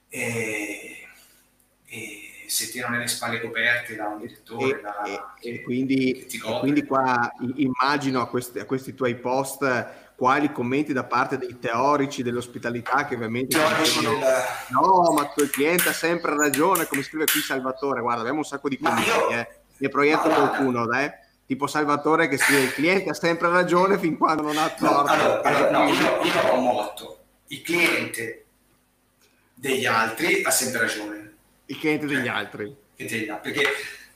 [0.07, 1.05] e,
[1.85, 5.61] e se ti hanno le spalle coperte da un direttore e, da, e, che, e
[5.63, 6.25] quindi,
[6.61, 12.23] quindi, qua immagino a questi, a questi tuoi post quali commenti da parte dei teorici
[12.23, 14.27] dell'ospitalità che ovviamente dicevano del...
[14.69, 18.69] no ma il cliente ha sempre ragione come scrive qui Salvatore guarda abbiamo un sacco
[18.69, 19.29] di commenti io...
[19.31, 19.47] eh.
[19.75, 21.11] ne proietto no, qualcuno dai
[21.53, 25.41] tipo Salvatore che scrive il cliente ha sempre ragione fin quando non ha torto allora,
[25.41, 28.45] allora, no, io, io ho un motto il cliente
[29.53, 31.33] degli altri ha sempre ragione
[31.67, 33.63] il cliente degli altri perché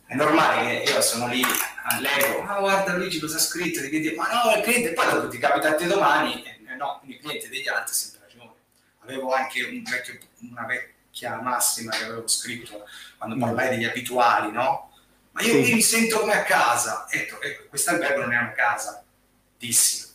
[0.07, 1.43] è normale che io sono lì
[1.83, 5.27] all'ego, ma ah, guarda Luigi cosa ha scritto, chiedi, ma no, il cliente, poi dopo
[5.27, 8.51] ti capita a te domani, eh, no, quindi il cliente degli altri ha sempre ragione.
[8.99, 10.17] Avevo anche un vecchio,
[10.49, 12.85] una vecchia massima che avevo scritto
[13.17, 13.39] quando mm.
[13.39, 14.86] parlai degli abituali, no?
[15.37, 15.73] Ma io sì.
[15.73, 17.05] mi sento come a casa.
[17.09, 19.03] Ecco, ecco questo albergo non è una casa,
[19.57, 20.05] dissi.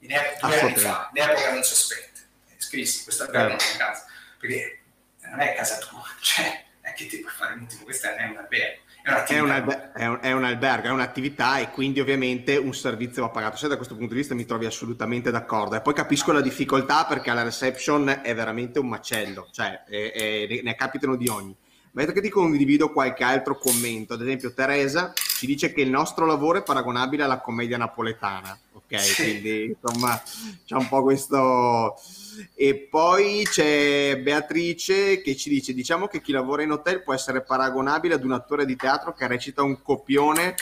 [0.00, 2.20] In epoca, due anni fa, in epoca non sospetta.
[2.58, 4.04] Scrissi, questo albergo non è una casa.
[4.38, 4.80] Perché
[5.22, 8.84] non è casa tua, cioè, è che ti puoi fare un questo è un albergo
[9.06, 13.22] è, un alber- è, un, è, un albergo, è un'attività e quindi ovviamente un servizio
[13.22, 13.56] va pagato.
[13.56, 15.76] Se da questo punto di vista mi trovi assolutamente d'accordo.
[15.76, 21.14] E poi capisco la difficoltà perché alla reception è veramente un macello, cioè ne capitano
[21.14, 21.56] di ogni.
[21.96, 26.26] Mentre che ti condivido qualche altro commento, ad esempio Teresa ci dice che il nostro
[26.26, 29.00] lavoro è paragonabile alla commedia napoletana, ok?
[29.00, 29.14] Sì.
[29.22, 30.22] Quindi insomma
[30.66, 31.94] c'è un po' questo
[32.54, 37.40] e poi c'è Beatrice che ci dice: Diciamo che chi lavora in hotel può essere
[37.40, 40.54] paragonabile ad un attore di teatro che recita un copione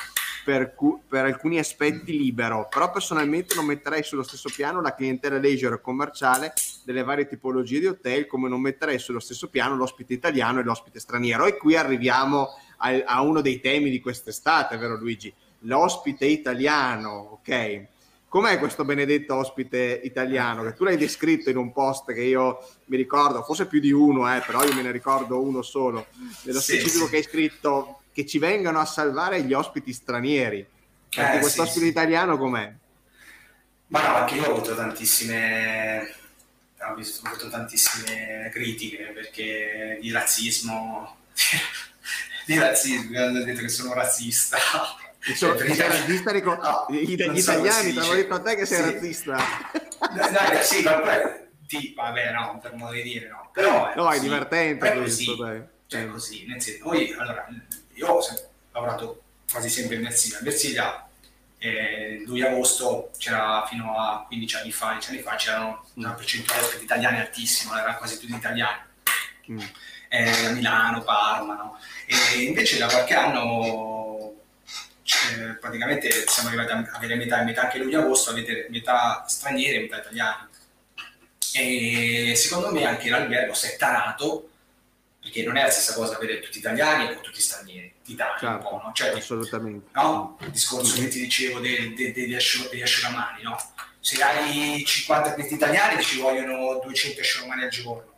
[0.44, 5.38] per, cu- per, alcuni aspetti libero, però personalmente non metterei sullo stesso piano la clientela
[5.38, 6.52] leisure commerciale
[6.84, 11.00] delle varie tipologie di hotel, come non metterei sullo stesso piano l'ospite italiano e l'ospite
[11.00, 11.46] straniero.
[11.46, 15.32] E qui arriviamo a, a uno dei temi di quest'estate, vero Luigi?
[15.60, 17.86] L'ospite italiano, ok?
[18.34, 20.64] com'è questo benedetto ospite italiano?
[20.64, 24.28] Che tu l'hai descritto in un post che io mi ricordo, forse più di uno,
[24.34, 26.06] eh, però io me ne ricordo uno solo,
[26.42, 27.10] nello sì, specifico sì.
[27.12, 30.64] che hai scritto che ci vengano a salvare gli ospiti stranieri.
[31.14, 32.72] Perché eh, questo sì, ospite italiano com'è?
[33.88, 36.14] Ma no, anche io ho avuto tantissime,
[36.78, 41.16] ho, visto, ho avuto tantissime critiche perché di razzismo,
[42.46, 44.56] di razzismo, mi hanno detto che sono razzista.
[45.26, 48.66] Insomma, cioè, sei razzista, ricordo, no, gli, gli italiani ti hanno detto a te che
[48.66, 48.92] sei sì.
[48.92, 49.36] razzista.
[50.14, 51.00] Dai, sì, ma
[51.66, 53.50] ti, vabbè, no, per modo di dire, no.
[53.52, 55.62] Però no, è sì, divertente è questo, dai.
[55.86, 57.46] Cioè, così, nel senso, noi, allora,
[57.94, 58.24] io ho
[58.72, 60.38] lavorato quasi sempre in Versilia.
[60.38, 61.08] In Versilia,
[61.58, 66.76] eh, 2 agosto, c'era fino a 15 anni fa, 10 anni fa, c'erano una percentuale
[66.78, 68.80] di italiani altissima, erano quasi tutti italiani.
[69.50, 69.60] Mm.
[70.08, 71.78] Eh, Milano, Parma, no?
[72.06, 74.04] E invece da qualche anno
[75.60, 79.98] praticamente siamo arrivati a avere metà metà anche luglio agosto, avete metà stranieri e metà
[79.98, 80.48] italiani.
[81.56, 84.50] E secondo me anche l'albergo si è tarato
[85.24, 88.62] perché non è la stessa cosa avere tutti italiani o tutti stranieri, d'Italia certo, un
[88.62, 88.92] po', no?
[88.92, 89.88] Cioè, assolutamente.
[89.92, 90.36] No?
[90.42, 93.56] Il discorso che ti dicevo dei, dei, degli, asciugamani, no?
[94.00, 98.12] Se hai 50 clienti italiani ci vogliono 200 asciugamani al giorno.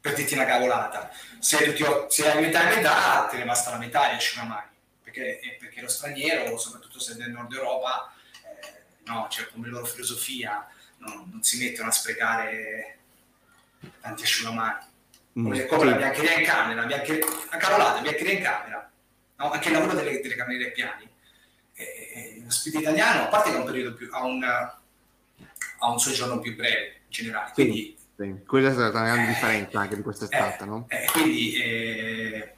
[0.00, 1.10] Per dirti una cavolata.
[1.40, 4.68] Se, tutti, se hai metà e metà, te ne basta la metà di asciugamani.
[5.02, 8.14] Perché, eh, perché lo straniero, soprattutto se è del nord Europa,
[8.44, 10.64] eh, no, cioè come loro filosofia,
[10.98, 12.97] no, non si mettono a sprecare
[14.00, 14.86] tanti asciugamani.
[15.38, 15.86] Mm, come, come sì.
[15.88, 18.90] la biancheria in camera, biancheria, a cavolata, biancheria in camera,
[19.36, 19.50] no?
[19.50, 21.06] anche il lavoro delle, delle cameriere piani.
[22.42, 26.40] Lo spirito italiano, a parte che ha un periodo più, ha un, ha un soggiorno
[26.40, 27.96] più breve in generale, quindi...
[28.16, 30.86] Sì, quella è stata una grande eh, differenza anche di quest'estate, eh, no?
[30.88, 32.54] Eh, quindi eh,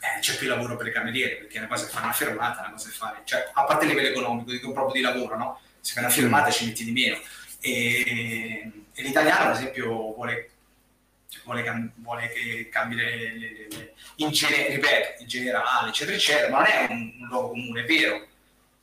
[0.00, 2.60] eh, c'è più lavoro per le cameriere, perché è una cosa che fare una fermata,
[2.62, 5.60] una cosa che fare, cioè, a parte il livello economico, dico proprio di lavoro, no?
[5.80, 6.50] Se fai una fermata mm.
[6.50, 7.18] ci metti di meno.
[7.60, 10.50] E, e l'italiano, ad esempio, vuole
[11.44, 16.48] vuole, cam- vuole che cambi le, le, le, in, gene- ripeto, in generale, eccetera, eccetera,
[16.50, 18.26] ma non è un, un luogo comune, è vero.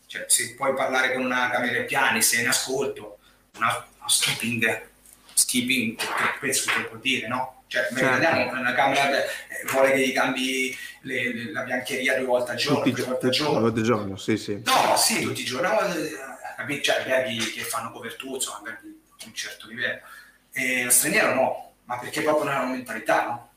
[0.05, 3.19] Cioè, se puoi parlare con una camera piani, sei in ascolto,
[3.57, 4.89] una, una skipping,
[5.33, 5.97] skipping,
[6.39, 7.63] penso che può dire, no?
[7.67, 8.53] Cioè, certo.
[8.53, 9.29] una camera eh,
[9.71, 13.25] vuole che gli cambi le, le, la biancheria due volte al giorno, tutti, due volte
[13.27, 13.69] al giorno.
[13.69, 14.61] Due giorno, sì, sì.
[14.65, 15.69] No, sì, tutti i giorni.
[15.69, 15.79] No,
[16.67, 20.01] eh, cioè, alberghi che fanno copertura, insomma, alberghi di un certo livello.
[20.51, 23.49] E lo straniero no, ma perché proprio non è una mentalità, no?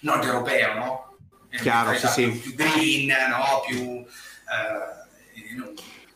[0.00, 1.16] Nord europeo, no?
[1.48, 2.30] È Chiaro, sì, sì.
[2.30, 3.62] Più, green, no?
[3.64, 3.78] Più...
[3.78, 5.72] Eh, no.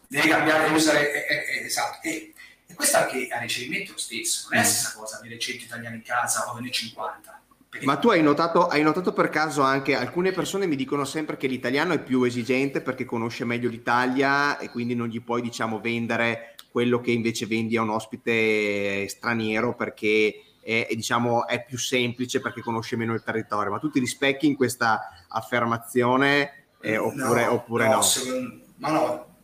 [0.09, 1.29] Devi cambiare, usare...
[1.29, 1.99] Eh, eh, esatto.
[2.03, 2.35] E,
[2.67, 4.73] e, questo anche a ricevimento lo stesso, non è la mm.
[4.73, 7.43] stessa cosa avere 100 italiani in casa o avere 50.
[7.83, 11.47] Ma tu hai notato, hai notato, per caso anche alcune persone mi dicono sempre che
[11.47, 16.55] l'italiano è più esigente perché conosce meglio l'Italia e quindi non gli puoi diciamo vendere
[16.71, 22.63] quello che invece vendi a un ospite straniero perché è, diciamo, è più semplice perché
[22.63, 27.53] conosce meno il territorio, ma tu ti rispecchi in questa affermazione eh, oppure no?
[27.53, 28.03] Oppure no, no?
[28.03, 29.37] Secondo, ma no,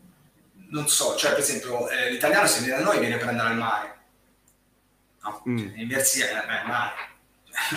[0.70, 3.56] non so, cioè per esempio eh, l'italiano se viene da noi viene per andare al
[3.56, 3.96] mare,
[5.22, 5.42] no?
[5.48, 5.58] Mm.
[5.58, 6.92] Cioè, in Versilia viene al mare,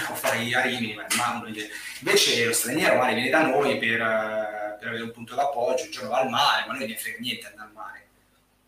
[0.10, 0.96] o fare gli arini,
[2.00, 3.98] invece lo straniero magari viene da noi per,
[4.80, 7.48] per, avere un punto d'appoggio, un giorno va al mare, ma noi ne frega niente
[7.48, 8.08] andare al mare.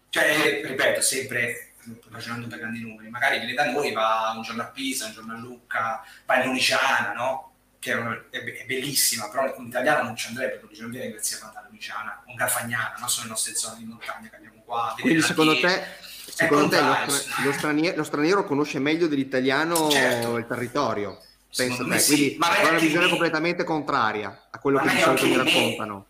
[0.10, 1.65] Cioè, ripeto, sempre
[2.10, 5.34] ragionando per grandi numeri, magari viene da noi, va un giorno a Pisa, un giorno
[5.34, 7.52] a Lucca, va in Luniciana, no?
[7.80, 11.52] Che è, è, bellissima, però in italiano non ci andrebbe, perché non viene grazie a
[11.54, 14.96] la Luniciana, un Garfagnana, non sono le nostre zone di montagna che abbiamo qua.
[15.00, 15.84] Quindi secondo te,
[16.26, 16.96] secondo te lo,
[17.44, 20.38] lo, straniero, lo, straniero, conosce meglio dell'italiano certo.
[20.38, 21.22] il territorio?
[21.56, 22.00] Penso te.
[22.00, 22.38] Sì.
[22.38, 26.06] Quindi ha una visione completamente contraria a quello ma che di solito mi raccontano.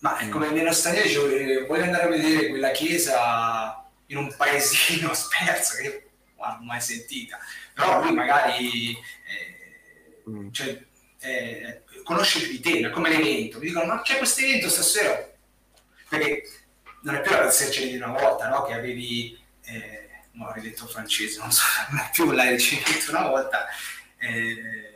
[0.00, 0.30] Ma mm.
[0.30, 3.81] come nello straniero, cioè, vuoi andare a vedere quella chiesa
[4.12, 6.02] in un paesino sperso che io
[6.36, 7.38] non ho mai sentita,
[7.74, 10.50] però lui magari eh, mm.
[10.52, 10.82] cioè,
[11.20, 15.30] eh, conosce più di te, come l'evento, mi dicono ma c'è questo evento stasera?
[16.08, 16.42] Perché
[17.02, 18.64] non è più la pensione di una volta, no?
[18.64, 23.28] Che avevi, eh, no, ho ridetto francese, non so, non è più la ricevita una
[23.28, 23.66] volta,
[24.18, 24.90] eh,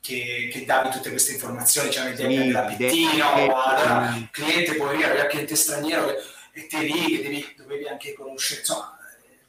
[0.00, 5.02] che, che, davi tutte queste informazioni, cioè metti sì, la pettina, allora il cliente poi
[5.02, 6.14] arriva, il cliente straniero
[6.56, 8.96] e te lì che devi, dovevi anche conoscere, insomma,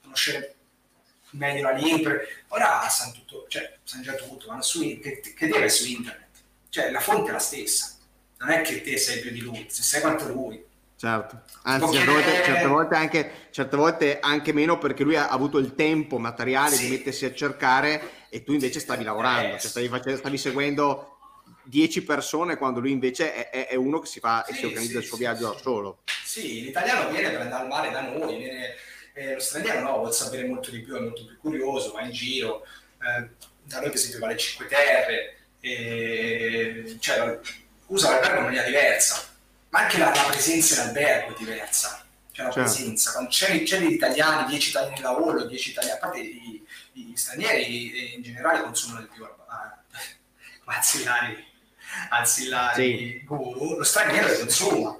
[0.01, 0.55] conoscere
[1.31, 2.13] meglio la lingua,
[2.49, 6.27] ora sanno tutto, cioè sanno già tutto, vanno su, che, che deve su internet,
[6.69, 7.95] cioè la fonte è la stessa,
[8.39, 10.63] non è che te sei più di lui, se sei quanto lui.
[10.97, 15.59] Certo, anzi certe volte, certe, volte anche, certe volte, anche, meno perché lui ha avuto
[15.59, 16.85] il tempo materiale sì.
[16.85, 21.14] di mettersi a cercare e tu invece stavi lavorando, cioè stavi, facendo, stavi seguendo
[21.65, 24.65] 10 persone quando lui invece è, è, è uno che si fa sì, e si
[24.65, 25.99] organizza sì, il suo viaggio da solo.
[26.23, 28.75] Sì, l'italiano viene per andare al mare da noi, viene,
[29.13, 32.11] eh, lo straniero no, vuole sapere molto di più, è molto più curioso, va in
[32.11, 32.65] giro,
[33.01, 33.29] eh,
[33.63, 37.39] da noi per esempio va alle Cinque Terre, e, cioè,
[37.87, 39.33] usa l'albergo in maniera diversa
[39.75, 42.05] ma anche la, la presenza in albergo è diversa.
[42.31, 42.71] Cioè la certo.
[42.71, 46.65] presenza, quando c'è, c'è gli italiani, 10 italiani in lavoro, 10 italiani, a parte gli,
[46.93, 49.29] gli stranieri in generale consumano di più eh,
[50.65, 51.45] anzillari,
[52.09, 53.23] anzillari sì.
[53.25, 54.97] guru, lo straniero consuma.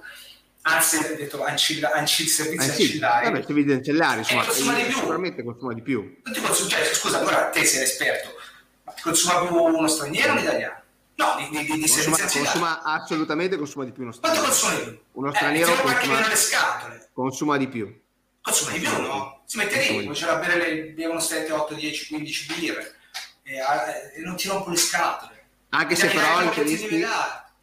[0.68, 3.24] Anzi, ho detto ancilla, ancilla, servizi Anzi, ancillari.
[3.26, 4.94] Vabbè, servizi ancillari, insomma, consuma di più.
[4.94, 6.22] sicuramente consuma di più.
[6.24, 8.34] Consuma, cioè, scusa, allora te sei esperto,
[8.82, 10.82] ma consuma più uno straniero o un italiano?
[11.14, 14.44] No, di, di, di consuma, consuma assolutamente consuma di più uno straniero.
[14.44, 15.00] Quanto consuma di più?
[15.12, 17.08] Uno straniero eh, consuma, le scatole.
[17.12, 18.00] consuma di più.
[18.42, 19.42] Consuma di più, no?
[19.46, 22.94] Si mette lì, comincia a bere le, bevono 7, 8, 10, 15 birre
[23.44, 25.35] e, e non ti rompo le scatole.
[25.70, 27.04] Anche se però i tedeschi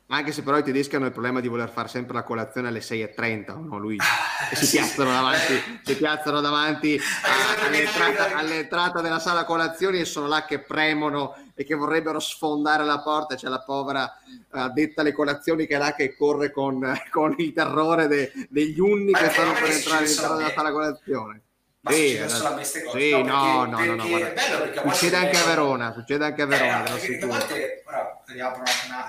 [0.07, 2.81] anche se però i tedeschi hanno il problema di voler fare sempre la colazione alle
[2.81, 4.05] 6.30, no Luigi?
[4.05, 10.05] Ah, e si piazzano davanti, si piazzano davanti a, all'entrata, all'entrata, della sala colazioni e
[10.05, 13.33] sono là che premono e che vorrebbero sfondare la porta.
[13.33, 14.13] C'è la povera
[14.51, 19.13] addetta alle colazioni che è là che corre con, con il terrore de, degli unni
[19.13, 21.41] che stanno per entrare all'interno della sala colazione.
[21.83, 22.99] Ma sì, succede queste cose?
[22.99, 26.85] Sì, no, no, no, no, no succede anche a Verona, succede anche a Verona.
[26.85, 28.63] Eh, perché a volte, ora riapro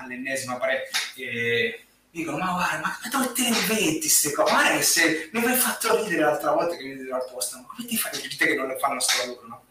[0.09, 4.51] l'ennesima parete, e dicono, ma guarda, ma dove te ne inventi queste cose?
[4.51, 7.65] Guarda che se mi avevi fatto ridere l'altra volta che mi ero al posto, ma
[7.73, 8.11] come ti fai?
[8.11, 9.63] Gente che non le fanno sto lavoro, no?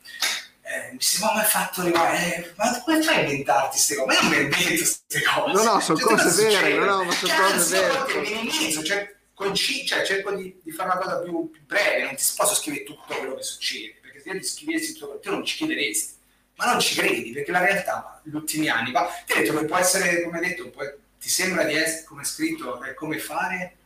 [0.62, 3.96] Eh, mi si ma mi hai fatto arrivare, eh, ma come fai a inventarti queste
[3.96, 4.07] cose?
[4.07, 5.52] Ma io non mi invento queste cose.
[5.52, 7.92] No, no, sono cioè, cose vere, no, no, ma sono cose vere.
[8.09, 9.14] Cioè, minimizzo, cioè
[9.45, 12.84] conci- cioè, cerco di, di, fare una cosa più, più, breve, non ti posso scrivere
[12.84, 16.14] tutto quello che succede, perché se io ti scrivessi tutto te non ci chiederesti,
[16.57, 19.64] ma non ci credi, perché la realtà, negli ultimi anni, va, ti ho detto che
[19.64, 20.82] può essere, come hai detto, può,
[21.20, 23.76] ti sembra di essere, come scritto, è come fare,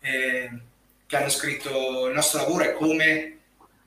[0.00, 0.50] eh,
[1.06, 3.38] che hanno scritto il nostro lavoro è come...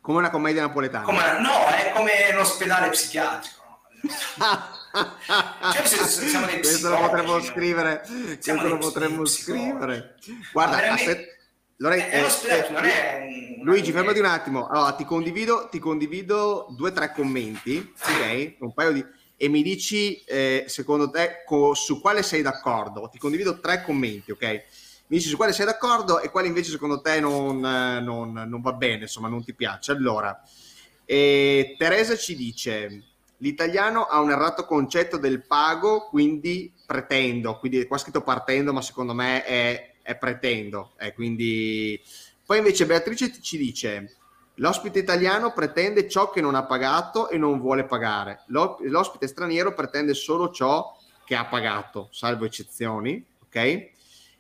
[0.02, 1.06] Come una commedia napoletana.
[1.06, 3.82] Come, no, è come un ospedale psichiatrico.
[4.94, 10.16] cioè, siamo dei questo lo potremmo scrivere questo lo potremmo scrivere.
[10.52, 11.32] Guarda aspetta
[11.78, 13.64] Lore- è, eh, è un...
[13.64, 14.68] Luigi fermati un attimo.
[14.68, 18.56] Allora ti condivido ti condivido due o tre commenti ok?
[18.60, 19.04] Un paio di
[19.36, 23.10] e mi dici eh, secondo te co- su quale sei d'accordo?
[23.12, 24.44] Ti condivido tre commenti ok?
[25.08, 28.74] Mi dici su quale sei d'accordo e quale invece secondo te non, non, non va
[28.74, 29.92] bene insomma non ti piace.
[29.92, 30.40] Allora
[31.04, 33.13] eh, Teresa ci dice
[33.44, 38.82] L'italiano ha un errato concetto del pago, quindi pretendo, quindi qua è scritto partendo, ma
[38.82, 40.94] secondo me è, è pretendo.
[40.98, 42.02] Eh, quindi...
[42.46, 44.16] Poi invece Beatrice ci dice,
[44.56, 50.14] l'ospite italiano pretende ciò che non ha pagato e non vuole pagare, l'ospite straniero pretende
[50.14, 53.90] solo ciò che ha pagato, salvo eccezioni, ok?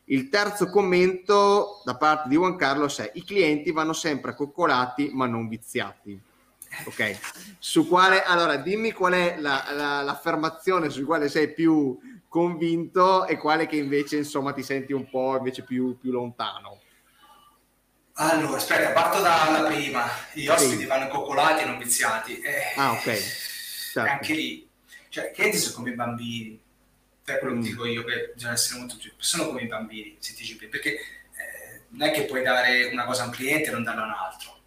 [0.05, 5.25] Il terzo commento da parte di Juan Carlos è i clienti vanno sempre coccolati ma
[5.25, 6.31] non viziati.
[6.85, 7.17] Ok,
[7.59, 11.97] su quale, allora dimmi qual è la, la, l'affermazione su quale sei più
[12.27, 16.81] convinto e quale che invece insomma ti senti un po' invece più, più lontano.
[18.13, 20.07] Allora, aspetta, parto dalla prima.
[20.33, 20.85] Gli ospiti sì.
[20.85, 22.39] vanno coccolati e non viziati.
[22.39, 23.03] Eh, ah, ok.
[23.03, 24.11] Certo.
[24.11, 24.67] Anche lì,
[25.09, 26.59] cioè, che sono come i bambini.
[27.23, 27.61] Per quello mm.
[27.61, 29.11] che dico io, che bisogna essere molto più...
[29.17, 33.23] Sono come i bambini, se ti perché eh, non è che puoi dare una cosa
[33.23, 34.59] a un cliente e non darla a un altro.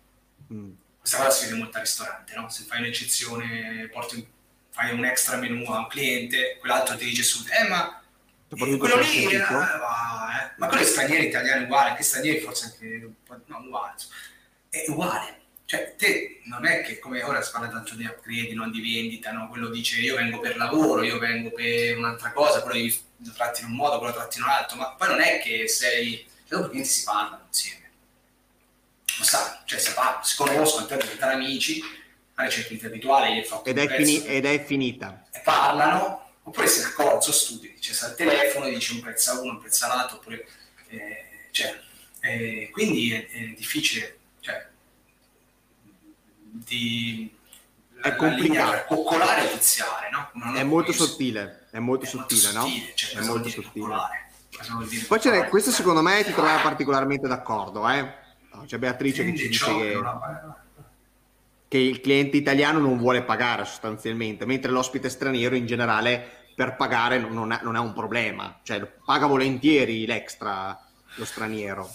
[0.55, 0.73] Mm
[1.07, 2.49] questa cosa si vede molto al ristorante, no?
[2.49, 4.25] Se fai un'eccezione, porti un,
[4.71, 8.03] fai un extra menu a un cliente, quell'altro ti dice subito, eh ma
[8.49, 10.55] quello lì, eh, va, eh.
[10.57, 13.09] ma quello è straniero, italiano uguale, anche stranieri forse anche,
[13.47, 13.95] no, uguale,
[14.69, 15.41] è uguale.
[15.65, 19.31] Cioè, te non è che come ora si parla tanto di upgrade, non di vendita,
[19.31, 19.49] no?
[19.49, 23.69] quello dice io vengo per lavoro, io vengo per un'altra cosa, quello lo tratti in
[23.69, 26.59] un modo, quello lo tratti in un altro, ma poi non è che sei, cioè,
[26.59, 27.86] dopo clienti si parlano insieme
[29.19, 31.83] lo sa, cioè si, parla, si conoscono, diventare amici,
[32.35, 35.25] magari c'è cliente abituale, gli ed, è fini- ed è finita.
[35.33, 39.53] E parlano, Oppure accorge, sono stupidi, cioè sta al telefono, dice un prezzo a uno,
[39.53, 40.47] un prezzo all'altro, oppure...
[40.89, 41.81] Eh, cioè,
[42.21, 44.69] eh, quindi è, è difficile, cioè,
[46.39, 47.29] di
[48.01, 48.95] è complicato.
[48.95, 50.55] coccolare e viziare, no?
[50.55, 52.67] è molto sottile, è molto è sottile, molto no?
[52.67, 55.07] Sottile, cioè, è molto sottile.
[55.09, 58.25] Poi c'è, questo secondo me ti trovava particolarmente d'accordo, eh?
[58.67, 60.03] C'è Beatrice che ci dice che,
[61.69, 67.19] che il cliente italiano non vuole pagare sostanzialmente, mentre l'ospite straniero in generale per pagare
[67.19, 70.81] non è, non è un problema, cioè paga volentieri l'extra
[71.17, 71.89] lo straniero.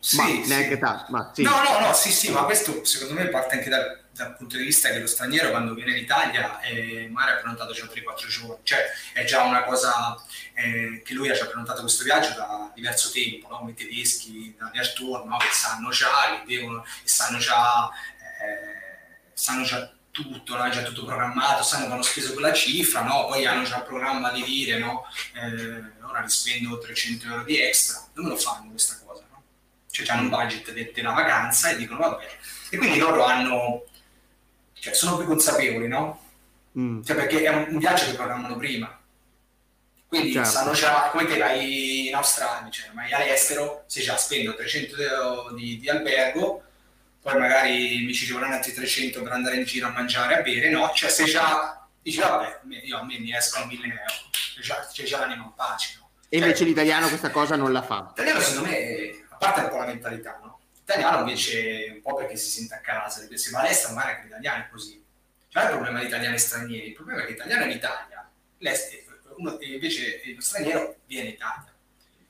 [0.00, 0.44] Sì, ma sì.
[0.46, 1.30] neanche tanto.
[1.32, 1.42] Sì.
[1.42, 4.64] No, no, no, sì, sì, ma questo secondo me parte anche dal, dal punto di
[4.64, 8.58] vista che lo straniero quando viene in Italia eh, magari ha prenotato già 3-4 giorni,
[8.64, 10.20] cioè è già una cosa
[10.54, 13.58] eh, che lui ha già prenotato questo viaggio da diverso tempo, no?
[13.58, 15.36] come i tedeschi da Tour, no?
[15.36, 17.88] che sanno già, che devono, che sanno già,
[18.42, 20.64] eh, sanno già tutto, no?
[20.64, 23.26] è già tutto programmato, sanno che hanno speso quella cifra, no?
[23.26, 25.06] poi hanno già il programma di dire no?
[25.34, 29.42] eh, ora li spendo 300 euro di extra, non lo fanno questa cosa, no?
[29.92, 32.36] cioè hanno un budget della vacanza e dicono vabbè,
[32.70, 33.84] e quindi loro hanno
[34.88, 36.20] cioè, sono più consapevoli, no?
[36.78, 37.02] Mm.
[37.02, 38.98] Cioè, perché è un, viaggio che programmano prima.
[40.06, 40.48] Quindi certo.
[40.48, 45.52] sanno già, come te vai in Australia, cioè vai all'estero, se già spendo 300 euro
[45.52, 46.62] di, di albergo,
[47.20, 50.70] poi magari mi ci vorranno altri 300 per andare in giro a mangiare, a bere,
[50.70, 50.90] no?
[50.94, 54.02] Cioè se già dici, vabbè, io a me mi escono 1000 euro,
[54.54, 56.08] c'è già, c'è già l'anima in pace, no?
[56.30, 58.06] E invece cioè, l'italiano questa cosa non la fa.
[58.08, 60.47] L'italiano secondo me, a parte un po' la mentalità, no?
[60.88, 64.64] L'italiano invece un po' perché si sente a casa, se va all'estero magari anche l'italiano
[64.64, 65.04] è così.
[65.48, 68.30] Cioè il problema di italiani stranieri, il problema è che l'italiano è in Italia,
[69.36, 71.74] uno, invece lo straniero viene in Italia.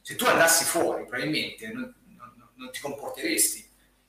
[0.02, 3.64] Se tu andassi fuori probabilmente non, non, non ti comporteresti.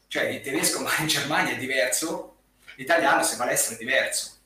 [0.08, 2.38] Cioè il tedesco ma in Germania è diverso,
[2.76, 4.38] l'italiano se va all'estero è diverso.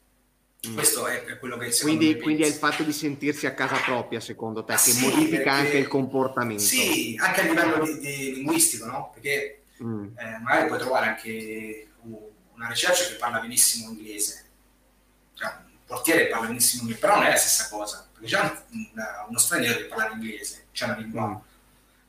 [0.67, 0.73] Mm.
[0.75, 3.77] Questo è, è, quello che secondo quindi, quindi è il fatto di sentirsi a casa
[3.77, 6.61] propria, secondo te, ah, che sì, modifica perché, anche il comportamento.
[6.61, 9.11] Sì, anche a livello di, di linguistico, no?
[9.13, 10.17] Perché mm.
[10.17, 11.87] eh, magari puoi trovare anche
[12.55, 14.45] una ricerca che parla benissimo inglese,
[15.33, 18.63] cioè, un portiere parla benissimo inglese, però non è la stessa cosa, perché già
[19.27, 21.35] uno straniero deve parlare inglese, c'è una lingua, mm.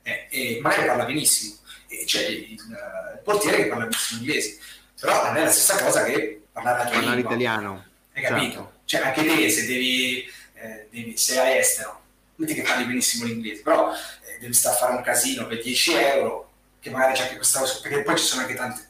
[0.03, 1.55] eh, e magari parla benissimo,
[1.87, 4.59] e c'è il, il, portiere che parla benissimo inglese,
[4.99, 7.31] però non è la stessa cosa che parlare la tua parlare lingua.
[7.31, 7.85] italiano.
[8.13, 8.53] Hai capito?
[8.53, 8.73] Certo.
[8.85, 12.01] Cioè anche te se devi, eh, devi sei all'estero,
[12.35, 15.93] metti che parli benissimo l'inglese, però eh, devi stare a fare un casino per 10
[15.93, 16.44] euro,
[16.85, 18.87] che magari c'è anche questa cosa, perché poi ci sono anche tante...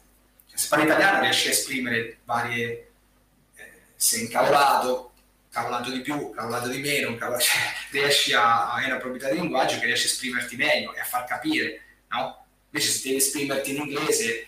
[0.49, 2.91] Cioè, se parli italiano riesci a esprimere varie...
[3.55, 5.13] Eh, sei incavolato,
[5.49, 9.79] cavolato di più, cavolato di meno, cavolato, cioè, riesci a avere una proprietà di linguaggio
[9.79, 12.45] che riesci a esprimerti meglio e a far capire, no?
[12.69, 14.47] Invece se devi esprimerti in inglese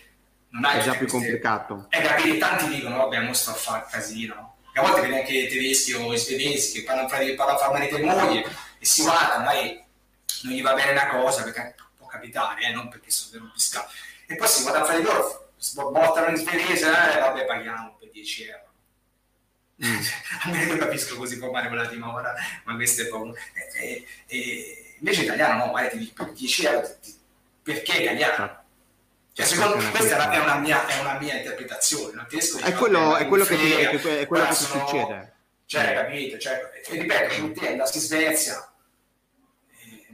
[0.50, 0.80] non hai...
[0.80, 1.86] È già più complicato.
[1.88, 5.94] E capire, tanti dicono, vabbè, mo sto a fare casino, a volte vedi anche tedeschi
[5.94, 8.44] o svedesi che parlano fra, parlano fra marito e moglie
[8.78, 9.82] e si guardano, magari
[10.42, 11.74] non gli va bene una cosa perché
[12.18, 13.88] capitare, eh, non perché sono un fiscale.
[14.26, 15.52] E poi si guarda fra di loro,
[15.90, 18.66] bottano in svedese, eh, vabbè paghiamo per 10 euro.
[19.84, 20.00] Mm.
[20.44, 23.34] Almeno io capisco così può fare quella di ora, ma questo è proprio...
[23.80, 27.16] E, e, invece italiano no, magari ti dico per 10 euro, ti,
[27.62, 28.64] perché italiano?
[29.32, 33.16] Cioè, secondo me questa è una, mia, è una mia interpretazione, non riesco è quello,
[33.16, 35.32] è quello che ti, è quello che ti succede.
[35.64, 36.38] Cioè, capito?
[36.38, 38.72] Cioè, e ripeto, andassi in Svezia,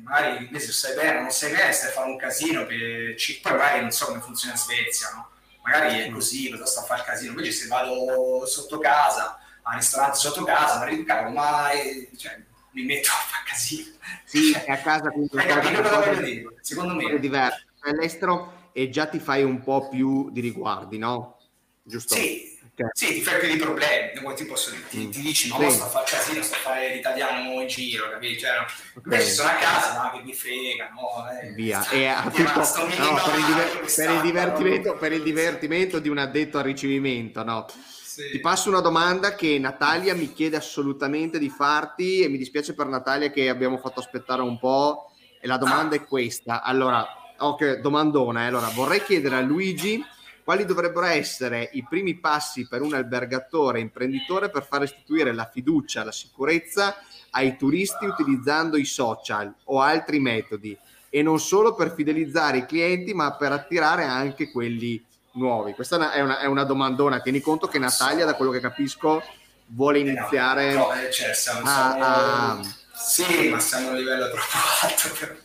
[0.04, 3.14] magari l'inglese sai bene, non sai bene, stai a fare un casino, per...
[3.42, 5.28] poi magari non so come funziona in Svezia, no?
[5.64, 6.12] magari è mm.
[6.12, 10.78] così, cosa sto a fare casino, invece se vado sotto casa, al ristorante sotto casa,
[10.78, 11.70] magari cavolo, ma
[12.16, 12.40] cioè,
[12.72, 13.92] mi metto a fare casino.
[14.24, 16.56] Sì, cioè, a casa quindi hai capito cosa voglio dire?
[16.60, 17.64] Secondo me è diverso.
[17.80, 21.38] All'estero e già ti fai un po' più di riguardi, no?
[21.82, 22.14] Giusto?
[22.14, 22.88] Sì, Okay.
[22.92, 25.76] Sì, ti fai più di problemi, poi ti, posso, ti, ti dici no, sì.
[25.76, 28.40] sto a fare casino, sto a fare l'italiano in giro, capito?
[28.40, 28.50] Cioè,
[28.96, 29.02] okay.
[29.04, 31.30] Invece sono a casa, no, che mi frega, no?
[31.40, 31.88] Eh, Via.
[31.90, 36.18] E a tutto, no, per, il diver- per, il divertimento, per il divertimento di un
[36.18, 37.66] addetto al ricevimento, no?
[37.68, 38.30] Sì.
[38.32, 42.86] Ti passo una domanda che Natalia mi chiede assolutamente di farti e mi dispiace per
[42.86, 45.98] Natalia che abbiamo fatto aspettare un po' e la domanda ah.
[45.98, 46.62] è questa.
[46.62, 47.06] Allora,
[47.38, 48.46] ok, domandona, eh.
[48.46, 50.04] allora vorrei chiedere a Luigi
[50.44, 56.04] quali dovrebbero essere i primi passi per un albergatore imprenditore per far restituire la fiducia,
[56.04, 56.96] la sicurezza
[57.30, 60.76] ai turisti utilizzando i social o altri metodi
[61.08, 65.72] e non solo per fidelizzare i clienti ma per attirare anche quelli nuovi?
[65.72, 69.22] Questa è una, è una domandona, tieni conto che Natalia da quello che capisco
[69.66, 72.04] vuole iniziare eh no, no, eh, cioè, siamo, a, siamo...
[72.04, 72.60] a...
[72.92, 75.42] Sì, ma siamo a un livello troppo alto.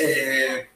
[0.00, 0.68] Eh,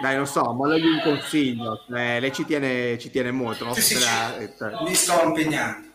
[0.00, 1.84] dai, non so, ma lei un consiglio.
[1.94, 3.64] Eh, lei ci tiene, ci tiene molto.
[3.64, 3.74] No?
[3.74, 4.34] Sì, sì, la...
[4.56, 4.82] cioè...
[4.82, 5.86] Mi sto impegnando.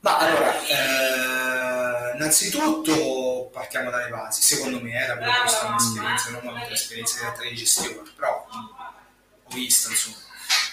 [0.00, 6.30] Ma allora, eh, innanzitutto partiamo dalle basi, secondo me, eh, da quello che è un'esperienza,
[6.30, 10.16] non ho avuto esperienza di gestione, però ho visto, insomma.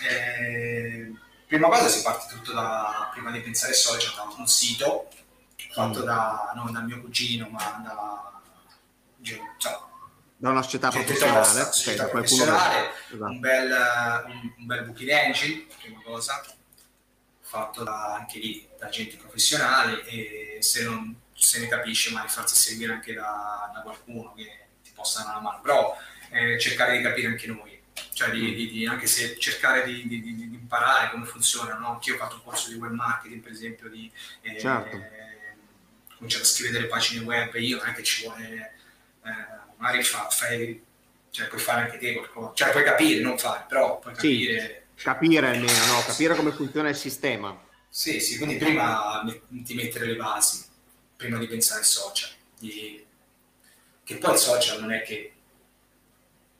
[0.08, 1.12] Eh,
[1.48, 5.08] prima cosa si parte tutto da, prima di pensare ai social, da un sito
[5.76, 6.06] fatto mm.
[6.06, 8.42] da, non dal mio cugino, ma da,
[9.58, 9.78] cioè,
[10.38, 13.16] da una società professionale, tosta, società professionale che...
[13.16, 13.32] esatto.
[13.32, 13.72] un, bel,
[14.28, 16.44] un, un bel booking engine, prima cosa,
[17.40, 22.56] fatto da, anche lì da gente professionale e se non se ne capisce magari farsi
[22.56, 25.98] seguire anche da, da qualcuno che ti possa dare una mano, però
[26.32, 27.82] eh, cercare di capire anche noi,
[28.14, 30.02] cioè di, di, di, anche se cercare di,
[30.66, 31.92] imparare come funziona, no?
[31.94, 34.12] anche io ho fatto un corso di web marketing per esempio, di
[34.42, 34.96] eh, certo.
[34.96, 35.56] eh,
[36.16, 38.74] cominciare a scrivere delle pagine web, io non è che ci vuole,
[39.24, 40.84] eh, magari fa, fai,
[41.30, 44.62] cioè puoi fare anche te qualcosa, cioè puoi capire, non fare, però puoi capire...
[44.62, 46.04] Sì Capire almeno, no?
[46.06, 47.64] Capire come funziona il sistema.
[47.90, 50.66] Sì, sì, quindi prima ti mettere le basi,
[51.16, 52.30] prima di pensare ai social.
[52.58, 53.06] Di...
[54.04, 55.34] Che poi il social non è che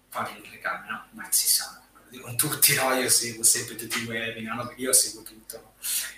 [0.10, 1.06] fa le telecamere, no?
[1.12, 2.94] Ma si sa, lo dicono tutti, no?
[2.94, 4.74] Io seguo sempre tutti i webinar, no?
[4.76, 5.74] Io seguo tutto, no?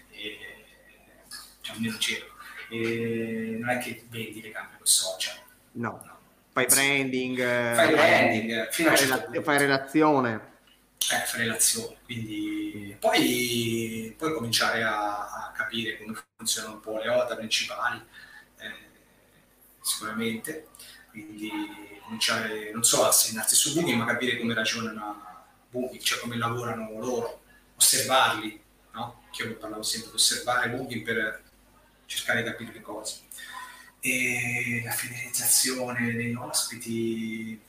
[0.10, 0.66] E...
[1.62, 2.36] Cioè, almeno cerco.
[2.70, 3.58] E...
[3.60, 5.39] Non è che vendi le camere con social.
[5.74, 6.02] No.
[6.04, 6.16] no.
[6.64, 7.38] Fai branding.
[7.76, 8.70] Fai branding.
[8.70, 10.55] Fino fai, rela- fai relazione
[11.10, 11.97] eh, relazione.
[12.03, 18.01] Quindi poi, poi cominciare a, a, capire come funzionano un po' le OTA principali,
[18.60, 18.72] eh,
[19.82, 20.68] sicuramente.
[21.12, 21.49] Quindi
[22.03, 26.91] cominciare, non solo a segnarsi su Booking, ma capire come ragionano Booking, cioè come lavorano
[26.99, 27.41] loro,
[27.76, 28.62] osservarli,
[28.93, 29.24] no?
[29.32, 31.43] Che io parlavo sempre di osservare Booking per
[32.05, 33.20] cercare di capire le cose.
[34.08, 37.60] E la fidelizzazione degli ospiti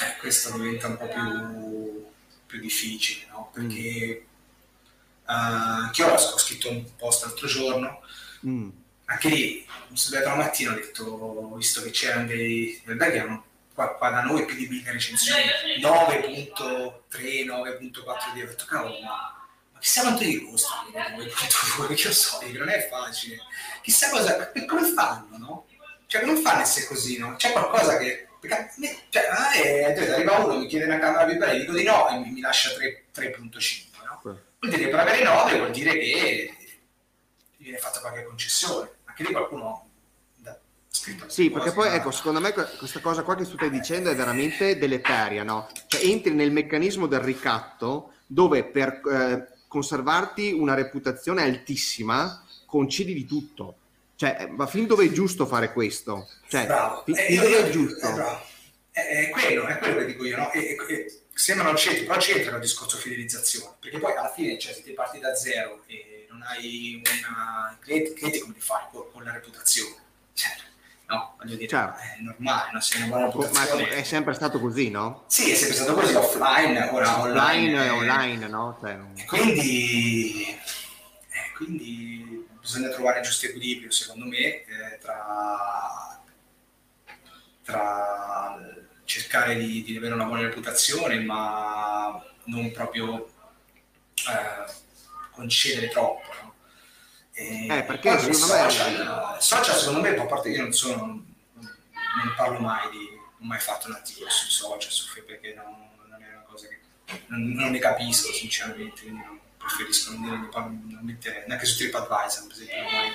[0.00, 2.10] eh, questo diventa un po' più,
[2.46, 3.50] più difficile, no?
[3.52, 5.28] Perché mm.
[5.28, 8.00] uh, anche io ho scritto un post l'altro giorno,
[8.44, 8.68] mm.
[9.04, 13.44] anche lì mi sono svegliato la mattina ho detto, visto che c'erano dei alberghi, erano
[13.72, 15.42] qua, qua, da noi più di 1000 recensioni,
[15.80, 19.43] 9.3, 9.4 di ho detto, cavolo, ma
[19.84, 20.86] chissà quanto gli costa
[21.86, 23.36] perché io so che non è facile
[23.82, 25.66] chissà cosa come fanno no?
[26.06, 27.36] cioè come fanno essere così no?
[27.36, 28.70] c'è qualcosa che perché
[29.10, 32.30] cioè, ah, eh, arriva uno, mi chiede una camera vibrare, dico di no e mi,
[32.30, 33.86] mi lascia 3.5.
[34.04, 34.20] No?
[34.22, 36.56] Vuol dire che per avere 9 vuol dire che
[37.56, 38.90] viene fatta qualche concessione.
[39.04, 39.88] Anche lì qualcuno
[41.26, 44.78] sì, perché poi ecco, secondo me questa cosa qua che tu stai dicendo è veramente
[44.78, 45.68] deleteria, no?
[45.86, 53.26] Cioè entri nel meccanismo del ricatto dove per eh, conservarti una reputazione altissima concedi di
[53.26, 53.78] tutto.
[54.14, 56.28] Cioè, ma fin dove è giusto fare questo?
[56.46, 57.02] Cioè, bravo.
[57.04, 58.06] fin, eh, dove è giusto?
[58.92, 60.52] È, è, quello, è quello che dico io, no?
[60.52, 64.72] E, e, sembra non c'entri, però c'entra il discorso fidelizzazione, perché poi alla fine, cioè,
[64.72, 69.10] se ti parti da zero e non hai una cliente, clienti come li fai con,
[69.10, 69.96] con la reputazione?
[70.34, 70.52] Cioè,
[71.06, 71.98] no, voglio dire, certo.
[71.98, 72.80] è normale, no?
[72.80, 73.50] se una buona.
[73.52, 75.24] Ma è sempre stato così, no?
[75.26, 77.40] Sì, è sempre stato così, offline, ora online.
[77.40, 78.78] Online e online, no?
[78.80, 79.12] Cioè, non...
[79.16, 80.46] e quindi...
[80.48, 86.22] Eh, quindi bisogna trovare il giusto equilibrio, secondo me, eh, tra,
[87.62, 88.58] tra,
[89.04, 93.28] cercare di, di, avere una buona reputazione, ma non proprio
[94.28, 94.72] eh,
[95.30, 96.33] concedere troppo.
[97.34, 97.42] No?
[97.42, 98.70] E, eh, perché secondo me...
[98.70, 103.36] Social, social, secondo me, a parte io non sono, non, non parlo mai di, non
[103.40, 106.80] ho mai fatto un articolo sui social, su, perché non, non, è una cosa che
[107.26, 112.46] non, non ne capisco sinceramente, quindi non, preferisco non dire, non mettere, neanche su TripAdvisor,
[112.46, 113.12] per esempio, ormai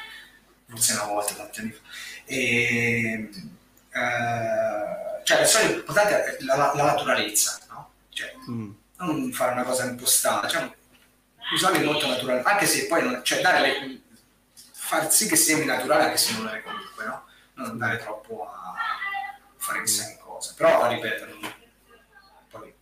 [0.67, 1.82] forse una volta, tanti anni fa.
[2.26, 3.30] E,
[3.91, 7.91] eh, cioè, l'importante è la, la, la naturalezza, no?
[8.09, 8.72] Cioè, mm.
[8.97, 10.72] non fare una cosa impostata, cioè,
[11.53, 14.01] usarli molto naturale, anche se poi non, cioè, dare le,
[14.89, 17.23] far sì che sembri naturale anche se non lo è comunque, no?
[17.53, 18.73] Non andare troppo a
[19.57, 20.53] fare chissà che cosa.
[20.57, 21.25] Però, ripeto,
[22.49, 22.73] poi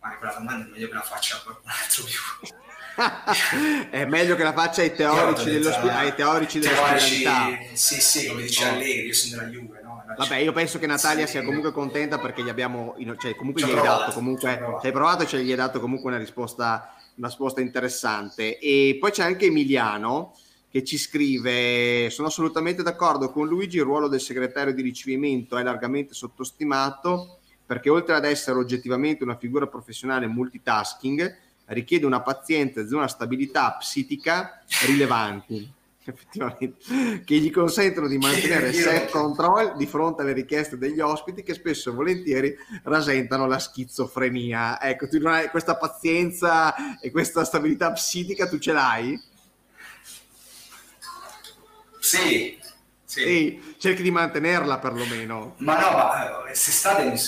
[0.00, 2.50] magari quella domanda è meglio che la faccia qualcun altro più
[3.90, 7.48] è meglio che la faccia ai teorici, dell'ospi- ai teorici dell'ospitalità.
[7.74, 9.80] Sì, sì, come dice Allegri, io sono della Juve.
[9.82, 10.04] No?
[10.16, 11.32] Vabbè, io penso che Natalia sì.
[11.32, 15.22] sia comunque contenta perché gli abbiamo, cioè, comunque gli hai dato comunque, ci hai provato
[15.22, 18.58] e ce gli hai dato comunque una risposta, una risposta interessante.
[18.58, 20.34] E poi c'è anche Emiliano
[20.72, 23.76] che ci scrive: Sono assolutamente d'accordo con Luigi.
[23.76, 29.36] Il ruolo del segretario di ricevimento è largamente sottostimato perché, oltre ad essere oggettivamente una
[29.36, 35.70] figura professionale multitasking, richiede una pazienza e una stabilità psichica rilevanti
[36.04, 41.90] effettivamente, che gli consentono di mantenere self-control di fronte alle richieste degli ospiti che spesso
[41.90, 42.54] e volentieri
[42.84, 44.80] rasentano la schizofrenia.
[44.82, 49.30] Ecco, tu non hai questa pazienza e questa stabilità psichica, tu ce l'hai?
[52.02, 52.60] Sì,
[53.04, 53.22] sì.
[53.22, 53.74] sì.
[53.78, 55.54] cerchi di mantenerla perlomeno.
[55.58, 57.20] Ma no, ma eh, quest'estate mi,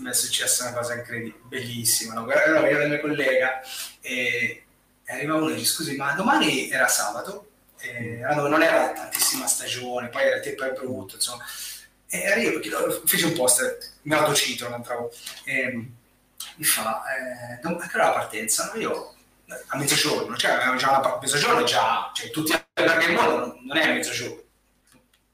[0.00, 2.12] mi è successa una cosa incredibile, bellissima.
[2.12, 2.30] No?
[2.30, 3.62] Ero io la mia collega
[4.02, 4.64] e
[5.06, 7.48] arriva uno e dice scusi, ma domani era sabato,
[7.80, 11.44] eh, non era tantissima stagione, poi era il tempo è brutto, insomma.
[12.08, 12.60] E arrivo,
[13.06, 18.12] fece un post, mi autocito l'altra volta, e mi fa, eh, a che ora la
[18.12, 18.70] partenza?
[18.74, 19.14] No, io
[19.68, 22.52] a mezzogiorno, cioè già una, mezzogiorno già, cioè tutti
[22.84, 24.40] gli alberghi del mondo non è a mezzogiorno.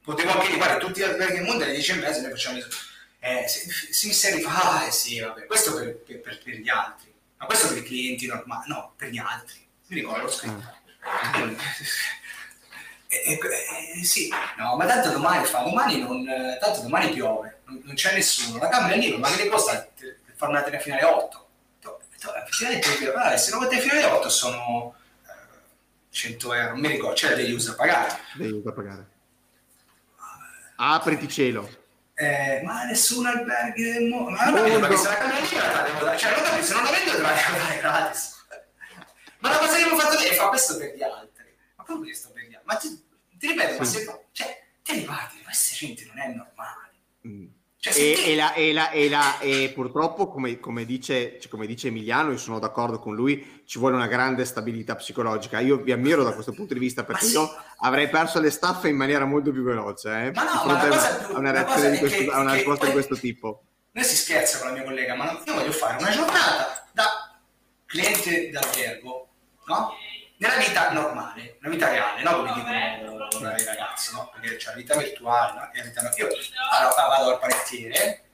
[0.02, 2.56] Potevo anche dire, guarda, tutti gli alberghi del mondo alle 10 e mezza noi facciamo
[2.56, 2.86] mezzogiorno.
[3.20, 7.12] Eh, si, si, rifà, ah, eh sì, vabbè, questo per, per, per, per, gli altri,
[7.36, 9.66] ma questo per i clienti normali, no, per gli altri.
[9.88, 10.76] Mi ricordo, l'ho scritto.
[11.38, 11.54] Mm.
[13.10, 13.38] Eh,
[13.98, 14.28] eh, sì,
[14.58, 16.26] no, ma tanto domani fa, domani non,
[16.60, 19.88] tanto domani piove, non, non c'è nessuno, la camera è lì, ma che ne costa
[20.36, 21.48] fare una tele finale 8?
[22.46, 24.97] Effettivamente, se non fate finale 8 sono eh,
[26.18, 28.18] 100 euro, non mi ricordo, c'è degli usi da pagare.
[28.34, 29.08] Degli usi da pagare.
[30.74, 31.86] Apriti cielo.
[32.14, 34.30] Eh, ma nessun alberghi del mondo.
[34.30, 37.22] Ma non la lì la devo dare, cioè non capisco, se non la vendo devo
[37.22, 38.46] dare gratis.
[39.38, 41.56] Ma la cosa che abbiamo fatto lì è fa questo per gli altri.
[41.76, 42.66] Ma come questo per gli altri?
[42.66, 43.04] Ma ti,
[43.38, 43.78] ti ripeto, sì.
[43.78, 46.94] ma se cioè, te li parti, questi gente non è normale.
[47.28, 47.46] Mm.
[47.80, 51.64] Cioè, e, e, la, e, la, e, la, e, purtroppo, come, come, dice, cioè, come,
[51.64, 55.60] dice, Emiliano, io sono d'accordo con lui, ci vuole una grande stabilità psicologica.
[55.60, 57.32] Io vi ammiro da questo punto di vista perché sì.
[57.34, 57.48] io
[57.78, 60.08] avrei perso le staffe in maniera molto più veloce.
[60.08, 62.92] Eh, ma no, ma più, a una reazione di questo, che, a una risposta di
[62.92, 63.62] questo tipo.
[63.92, 67.40] Noi si scherza con la mia collega, ma io voglio fare una giornata da
[67.86, 69.28] cliente d'albergo,
[69.66, 69.92] no?
[70.38, 72.36] Nella vita normale, nella vita reale, no?
[72.36, 74.30] come dicono i ragazzi, no?
[74.32, 75.70] perché c'è la vita virtuale, no?
[75.72, 76.28] e la vita io
[76.70, 78.24] allora, vado al panettiere,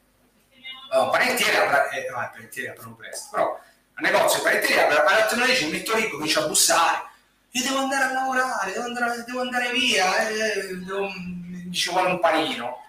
[0.93, 3.61] oh, panettiere, apra, eh, no, il panettiere aprono presto, però
[3.95, 7.03] al negozio il panettiere apre alle 8 mi metto lì, comincio a bussare,
[7.51, 12.11] io devo andare a lavorare, devo andare, devo andare via, eh, devo, mi ci vuole
[12.11, 12.83] un panino,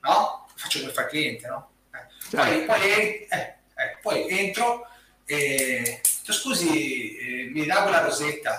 [0.00, 0.46] no?
[0.54, 1.70] Faccio per fare cliente, no?
[1.92, 2.36] Eh.
[2.36, 2.72] Poi, certo.
[2.72, 4.88] poi, eh, eh, poi entro
[5.30, 8.58] e scusi, eh, mi dà quella rosetta,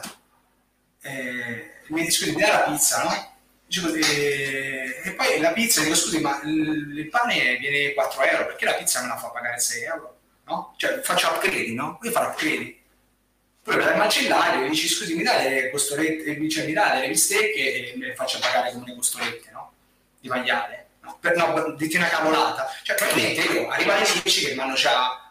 [1.02, 3.38] eh, mi, scusi, mi dà la pizza, no?
[3.66, 8.46] Dico, eh, e poi la pizza, dico scusi, ma il, il, pane viene 4 euro,
[8.46, 10.18] perché la pizza me la fa pagare 6 euro?
[10.46, 10.76] No?
[10.78, 11.98] Cioè faccio upgrade, no?
[12.04, 12.78] Io farò upgrade.
[13.64, 17.94] Poi per il macellario dici scusi, mi dà le costolette, cioè, mi dà delle bistecche
[17.94, 19.74] e me le faccio pagare come le costolette, no?
[20.20, 20.88] Di maiale.
[21.02, 22.72] No, per, no, dite una cavolata.
[22.84, 25.29] Cioè, probabilmente io arrivo alle 10 che mi hanno già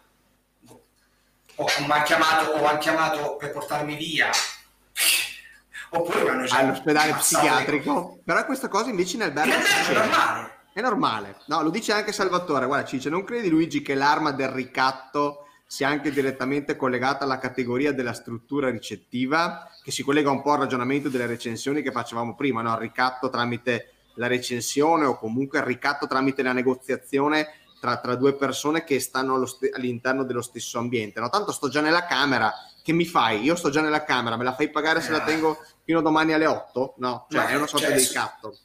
[1.59, 4.30] o mi ha chiamato, o hanno chiamato per portarmi via.
[5.90, 8.20] Oppure mi hanno già all'ospedale psichiatrico.
[8.24, 10.56] Però questa cosa invece in albergo è normale.
[10.72, 11.36] È normale.
[11.46, 12.66] No lo dice anche Salvatore.
[12.66, 17.38] Guarda ci dice non credi Luigi che l'arma del ricatto sia anche direttamente collegata alla
[17.38, 22.34] categoria della struttura ricettiva che si collega un po' al ragionamento delle recensioni che facevamo
[22.34, 22.72] prima no?
[22.72, 27.48] il ricatto tramite la recensione o comunque il ricatto tramite la negoziazione
[27.81, 31.20] tra, tra due persone che stanno st- all'interno dello stesso ambiente.
[31.20, 31.29] No?
[31.29, 32.53] Tanto sto già nella camera,
[32.83, 33.43] che mi fai?
[33.43, 35.26] Io sto già nella camera, me la fai pagare se la eh.
[35.26, 36.95] tengo fino a domani alle 8?
[36.99, 38.59] No, cioè ma è una sorta di ricatto.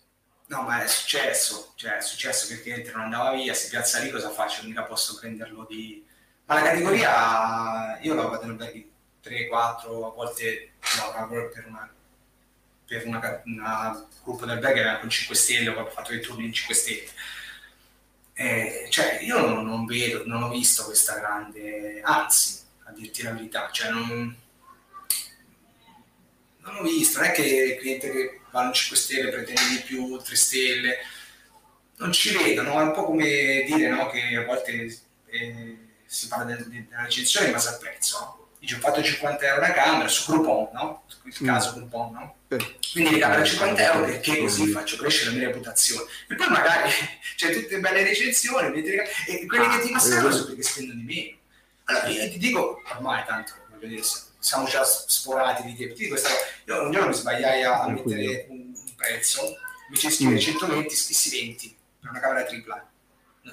[0.48, 4.00] No, ma è successo, cioè è successo che il cliente non andava via, si piazza
[4.00, 4.66] lì, cosa faccio?
[4.66, 6.06] Mica posso prenderlo di...
[6.46, 8.86] Ma la categoria, io la vado in
[9.22, 11.90] 3, 4, a volte no, per una
[12.86, 16.76] per una, una gruppo del bag con 5 stelle, ho fatto dei turni in 5
[16.76, 17.10] stelle
[18.34, 23.32] eh, cioè, io non, non, vedo, non ho visto questa grande, anzi, a dirti la
[23.32, 24.36] verità, cioè non,
[26.58, 29.82] non ho visto, non è che il cliente che va in 5 stelle pretende di
[29.86, 30.98] più, 3 stelle,
[31.98, 36.56] non ci vedono, è un po' come dire no, che a volte eh, si parla
[36.56, 38.43] de- de- della recensione in base al prezzo.
[38.64, 41.04] Dice ho fatto 50 euro una camera su Groupon, no?
[41.10, 41.76] In questo caso mm.
[41.76, 42.36] Groupon, no?
[42.94, 46.10] Quindi ricavo da 50 euro perché così faccio crescere la mia reputazione.
[46.30, 46.90] E poi magari
[47.36, 51.38] c'è tutte belle recensioni e quelli che ti passano sono quelli che spendono di meno.
[51.84, 54.04] Allora io ti dico, ormai tanto, voglio dire,
[54.40, 55.96] siamo già sforati di tempo.
[55.96, 56.16] Ti dico
[56.64, 59.42] io un giorno mi sbagliai a, mettere un, un prezzo,
[59.90, 62.90] invece di scrivere 120 scrissi 20 per una camera tripla.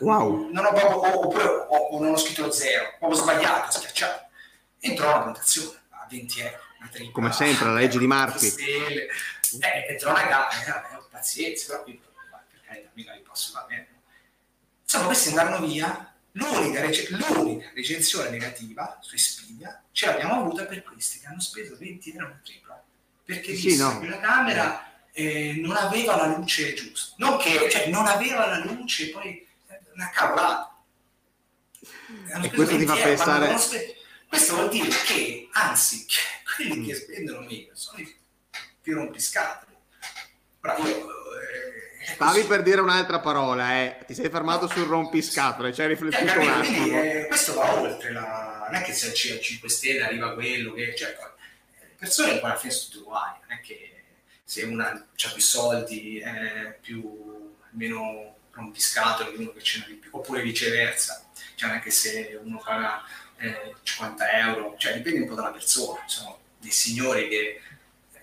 [0.03, 0.51] Wow.
[0.53, 4.29] Non ho proprio, oppure o, o, non ho scritto zero, ho sbagliato, schiacciato.
[4.81, 8.09] Entrò la votazione a 20 euro tripla, come sempre la legge di
[8.39, 9.09] stelle,
[9.61, 13.89] eh, e una gara eh, pazienza però qui per carità mica li posso fare bene
[14.83, 20.83] insomma questi andarono via l'unica, rec- l'unica recensione negativa su Expedia ce l'abbiamo avuta per
[20.83, 22.85] questi che hanno speso 20 euro in tripla
[23.25, 24.01] perché sì, no.
[24.05, 27.15] la camera eh, non aveva la luce giusta.
[27.19, 30.83] Non che cioè, non aveva la luce poi eh, una cavolata.
[32.43, 33.57] E questo ti fa pensare
[34.31, 36.07] questo vuol dire che, anzi,
[36.55, 38.17] quelli che spendono meno sono i
[38.81, 39.77] più rompiscatoli.
[40.61, 40.87] Bravo.
[40.87, 44.05] Eh, Stavi per dire un'altra parola, eh.
[44.07, 46.77] ti sei fermato sul rompiscatole, ci hai riflettuto eh, un attimo.
[46.77, 48.69] Quindi, eh, questo va oltre, la...
[48.71, 50.95] non è che se al 5 Stelle arriva quello che...
[50.95, 51.17] Cioè,
[51.81, 54.05] le persone poi alla fine sono tutte uguali, non è che
[54.45, 59.95] se una ha più soldi è più meno rompiscatole di uno che ce n'ha di
[59.95, 63.03] più, oppure viceversa, cioè non è che se uno paga
[63.41, 67.61] eh, 50 euro, cioè dipende un po' dalla persona, sono dei signori che,
[68.13, 68.21] eh,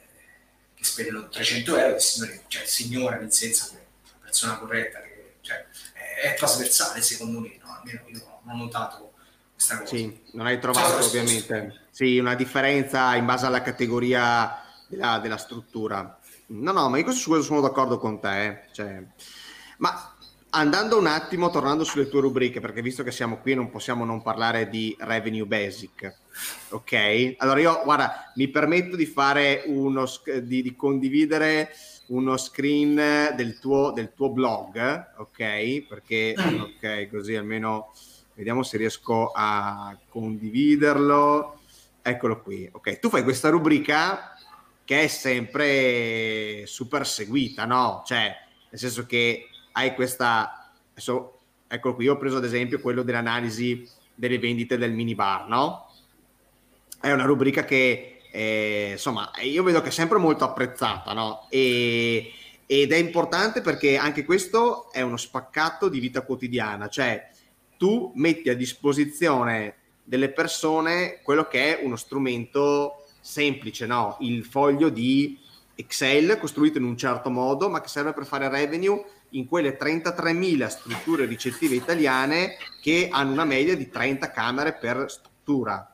[0.75, 5.65] che spendono 300 euro, signori, cioè signora nel senso che una persona corretta, che, cioè,
[5.93, 7.75] è, è, trasversale secondo me, no?
[7.77, 9.13] almeno io non ho notato
[9.53, 9.95] questa cosa.
[9.95, 16.19] Sì, non hai trovato ovviamente sì, una differenza in base alla categoria della, della struttura.
[16.49, 18.45] No, no, ma io su questo sono d'accordo con te.
[18.45, 18.61] Eh.
[18.71, 19.03] Cioè,
[19.77, 20.15] ma
[20.57, 24.23] andando un attimo, tornando sulle tue rubriche, perché visto che siamo qui non possiamo non
[24.23, 26.15] parlare di revenue basic,
[26.69, 27.35] ok?
[27.37, 30.05] Allora io, guarda, mi permetto di fare uno,
[30.41, 31.69] di, di condividere
[32.07, 35.85] uno screen del tuo, del tuo blog, ok?
[35.87, 37.93] Perché, ok, così almeno
[38.33, 41.59] vediamo se riesco a condividerlo.
[42.01, 42.99] Eccolo qui, ok?
[42.99, 44.33] Tu fai questa rubrica
[44.83, 48.01] che è sempre super seguita, no?
[48.05, 48.35] Cioè,
[48.69, 50.71] nel senso che hai questa...
[50.91, 51.37] Adesso,
[51.67, 55.91] ecco qui, ho preso ad esempio quello dell'analisi delle vendite del minibar, no?
[56.99, 61.45] È una rubrica che, eh, insomma, io vedo che è sempre molto apprezzata, no?
[61.49, 62.31] E,
[62.65, 67.29] ed è importante perché anche questo è uno spaccato di vita quotidiana, cioè
[67.77, 74.17] tu metti a disposizione delle persone quello che è uno strumento semplice, no?
[74.21, 75.37] Il foglio di
[75.75, 80.67] Excel costruito in un certo modo, ma che serve per fare revenue in quelle 33.000
[80.67, 85.91] strutture ricettive italiane che hanno una media di 30 camere per struttura.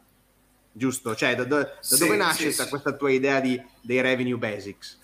[0.71, 1.15] Giusto?
[1.15, 4.97] Cioè, da, da sì, dove nasce sì, questa tua idea di, dei revenue basics?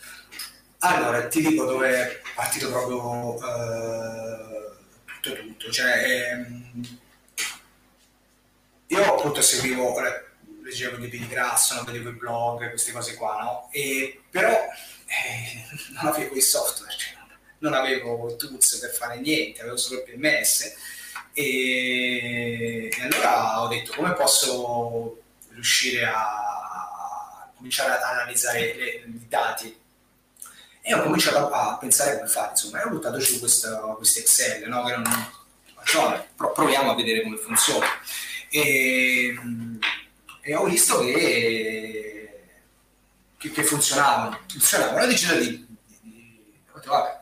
[0.80, 3.40] Allora, ti dico dove è partito proprio uh,
[5.22, 5.72] tutto tutto.
[5.72, 7.00] Cioè, ehm,
[8.88, 9.94] io appunto seguivo
[10.64, 11.84] leggevo i libri di Grasso, no?
[11.84, 13.70] vedevo i blog, queste cose qua, no?
[13.72, 17.19] E, però eh, non avevo i software, cioè
[17.60, 20.74] non avevo tools per fare niente, avevo solo il PMS.
[21.34, 25.22] E, e allora ho detto come posso
[25.52, 29.78] riuscire a cominciare ad analizzare le, i dati
[30.82, 34.68] e ho cominciato a, pensare come fare, insomma, e ho buttato giù questo, questo Excel,
[34.68, 34.84] no?
[34.86, 35.32] che non,
[35.84, 37.86] cioè, proviamo a vedere come funziona.
[38.50, 39.36] E,
[40.42, 42.40] e ho visto che,
[43.38, 44.40] che, che funzionavano.
[44.48, 45.04] Funzionavano.
[45.04, 46.44] Ho deciso di, di, di
[46.86, 47.19] vabbè, provo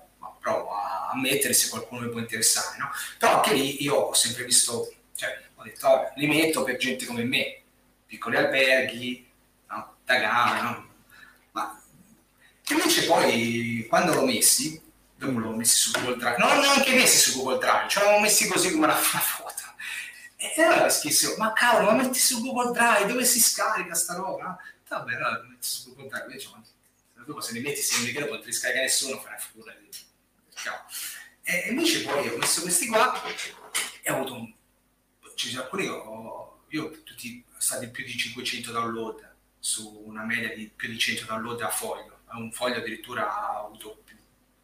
[1.12, 2.90] a, mettere se qualcuno mi può interessare, no?
[3.18, 7.06] Però anche lì io ho sempre visto, cioè, ho detto, vabbè, li metto per gente
[7.06, 7.62] come me,
[8.06, 9.28] piccoli alberghi,
[9.70, 9.96] no?
[10.06, 10.88] Tagana, no?
[11.52, 11.82] Ma
[12.70, 14.82] invece poi, quando l'ho messi,
[15.16, 18.20] dopo l'ho messi su Google Drive, non l'ho neanche messi su Google Drive, ce l'avevo
[18.20, 19.66] messi così come una, una foto
[20.40, 24.56] e allora scrissi, ma cavolo, ma metti su Google Drive, dove si scarica sta roba?
[24.88, 28.30] Vabbè, allora metti su Google Drive, invece, ma dopo se ne metti, se non li
[28.30, 29.90] non ti scarica nessuno, fai una figura di
[31.44, 33.22] E invece poi ho messo questi qua
[34.02, 34.54] e ho avuto un...
[35.36, 40.72] Ci sono alcuni, ho, io tutti stati più di 500 download su una media di
[40.74, 44.04] più di 100 download a foglio, un foglio addirittura ha avuto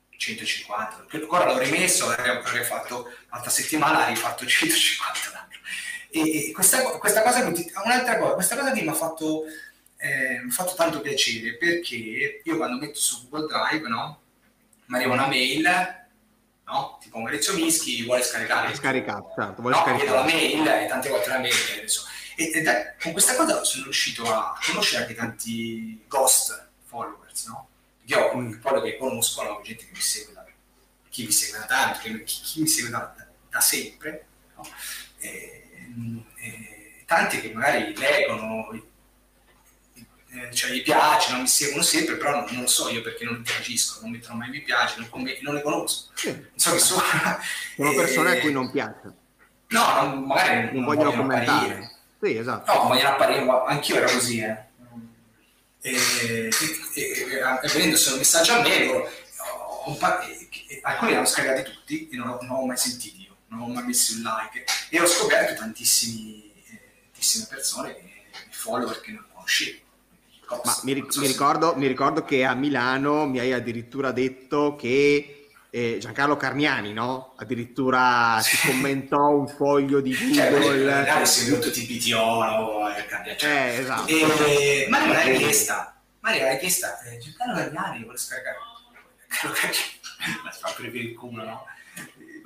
[0.10, 5.44] 150, ancora l'ho rimesso, avrei fatto l'altra settimana, ha rifatto 150
[6.16, 9.46] e questa, questa cosa, un'altra cosa, questa cosa mi ha fatto,
[9.98, 14.22] eh, fatto tanto piacere perché io quando metto su Google Drive, no,
[14.86, 16.06] mi arriva una mail,
[16.66, 18.74] no, tipo Maurizio Mischi vuole scaricare.
[18.76, 20.10] Scaricare, certo, vuole no, scaricare.
[20.10, 22.06] la mail e tante volte la mail, adesso.
[22.36, 27.68] E, e da, con questa cosa sono riuscito a conoscere anche tanti ghost followers, no?
[28.06, 30.46] Io ho un po' che conosco, no, gente che mi segue da,
[31.10, 34.68] chi mi segue da tanto, chi, chi mi segue da, da, da sempre, no?
[35.20, 35.68] E,
[36.38, 38.70] eh, tanti che magari leggono,
[40.34, 43.24] eh, cioè gli piace, non mi seguono sempre, però non, non, lo so io perché
[43.24, 45.10] non interagisco, non mettono mai mi piace, non,
[45.42, 46.12] non le conosco.
[46.16, 46.30] Sì.
[46.30, 47.02] Non so che sono.
[47.76, 49.14] Sono persone a cui non piace.
[49.68, 51.66] No, non, magari non, non vogliono, vogliono commentare.
[51.66, 51.92] Apparire.
[52.22, 52.74] Sì, esatto.
[52.74, 54.72] No, vogliono apparire, anch'io ero così, eh.
[55.82, 56.50] E, e,
[56.94, 57.28] e,
[57.62, 59.10] e venendo solo messaggio a me, loro,
[59.86, 59.98] oh,
[60.82, 63.24] alcuni li hanno scaricati tutti e non, non ho mai sentiti
[63.54, 66.80] non ho mai messo un like e ho scoperto tantissimi, eh,
[67.12, 67.96] tantissime persone,
[68.50, 69.83] follower che non conoscevo.
[70.64, 75.98] Ma mi, mi, ricordo, mi, ricordo, che a Milano mi hai addirittura detto che eh,
[76.00, 77.34] Giancarlo Carniani, no?
[77.38, 81.06] Addirittura si commentò un foglio di cioè, Google.
[81.06, 84.08] Cioè, è venuto Tipitiolo, eh, eh, esatto.
[84.08, 88.58] E, ma non l'hai chiesta, ma l'hai chiesta, eh, Giancarlo Carniani vuole scaricare
[90.60, 91.66] fa per il culo, no?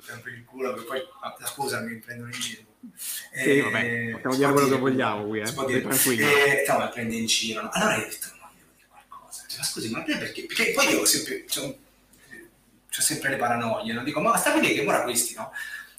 [0.08, 1.00] Per il culo, che poi,
[1.44, 2.62] scusa, mi prendono in giro.
[2.96, 5.52] Sì, eh, vabbè, possiamo dire quello che vogliamo qui, eh?
[5.66, 6.26] Dire, tranquillo.
[6.26, 7.62] Eh, no, prende in giro.
[7.62, 7.70] No?
[7.72, 9.42] Allora io ho detto, no, devo dire qualcosa.
[9.46, 10.46] Cioè, ma scusi, ma perché?
[10.46, 14.02] Perché poi io ho sempre, cioè, ho sempre le paranoie, no?
[14.02, 15.52] Dico, ma sta a vedere che ora questi, no?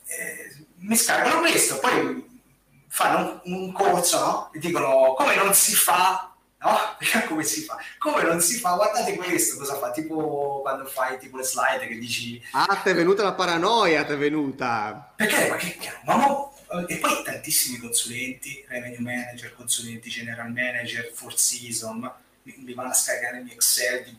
[0.08, 2.42] Eh, mi scaricano questo, poi
[2.88, 4.52] fanno un, un corso, no?
[4.54, 6.29] E dicono, come non si fa
[6.60, 6.78] no?
[7.28, 7.78] come si fa?
[7.98, 8.76] Come non si fa?
[8.76, 9.92] Guardate questo, cosa fa?
[9.92, 12.42] Tipo quando fai tipo le slide che dici...
[12.52, 15.14] Ah, ti è venuta la paranoia, ti è venuta!
[15.16, 15.50] Perché?
[15.50, 16.54] Ma che ma no,
[16.88, 22.00] e poi tantissimi consulenti, revenue manager, consulenti general manager, four season,
[22.44, 24.18] mi, mi vanno a scaricare mio Excel di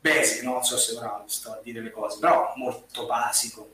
[0.00, 0.52] basic, no?
[0.52, 3.72] non so se ora sto a dire le cose, però molto basico.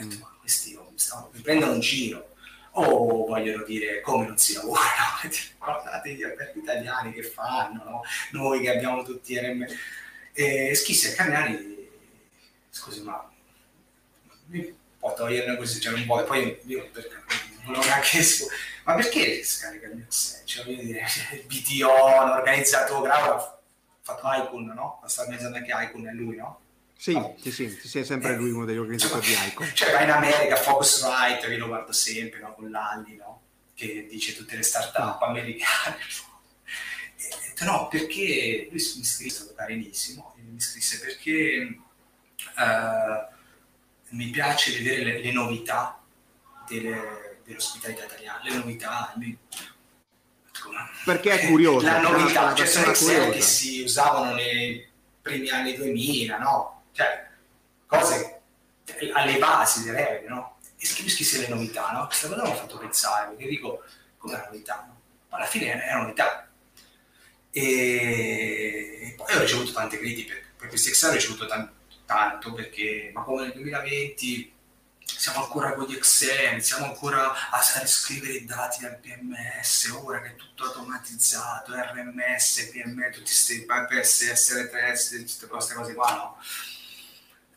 [0.00, 0.20] Mm.
[0.40, 2.36] questi oh, mi, stanno, mi prendono un giro
[2.72, 4.80] o vogliono dire come non si lavora,
[5.58, 8.02] guardate gli alberghi italiani che fanno, no?
[8.32, 9.66] noi che abbiamo tutti RM.
[10.32, 11.88] E Schisse e Cagnani,
[12.70, 13.28] scusi ma
[14.46, 17.16] mi può toglierne così, cioè non vuole, poi io perché,
[17.64, 18.20] non ho neanche
[18.88, 20.46] ma perché scarica il mio Excel?
[20.46, 23.60] Cioè voglio dire, il BTO, l'organizzato Grau ha
[24.00, 25.02] fatto Icon, no?
[25.04, 26.60] sta organizzando anche Icon è lui, no?
[27.00, 29.70] Sì, sì, sì, sì, è sempre lui uno degli organizzatori cioè, di Icon.
[29.72, 32.54] Cioè, va in America, Focusrite, io lo guardo sempre, no?
[32.54, 33.42] con Lalli, no?
[33.74, 35.96] che dice tutte le start-up americane.
[37.16, 41.78] E ho detto, no, perché lui mi scrisse, carinissimo, mi scrisse perché
[42.56, 43.34] uh,
[44.16, 46.02] mi piace vedere le, le novità
[46.66, 49.38] delle, dell'ospitalità italiana, le novità, mi,
[51.04, 51.86] perché è curioso.
[51.86, 54.84] La novità, cioè sono Excel che si usavano nei
[55.22, 56.77] primi anni 2000, no?
[56.98, 57.26] Cioè
[57.86, 58.40] cose
[59.12, 60.58] alle basi delle regole, no?
[60.76, 62.06] E scrivessi le novità, no?
[62.06, 63.84] Questa cosa mi ha fatto pensare, perché dico,
[64.16, 65.00] come una novità, no?
[65.30, 66.48] Ma alla fine è una novità.
[67.50, 71.72] E poi ho ricevuto tante critiche, per questi Excel ho ricevuto tanto,
[72.04, 74.56] tanto perché, ma come nel 2020
[75.04, 80.20] siamo ancora con gli Excel, siamo ancora a, a riscrivere i dati del PMS, ora
[80.20, 86.38] che è tutto automatizzato, RMS, PM, tutti questi PSS, RTS, tutte queste cose qua, no?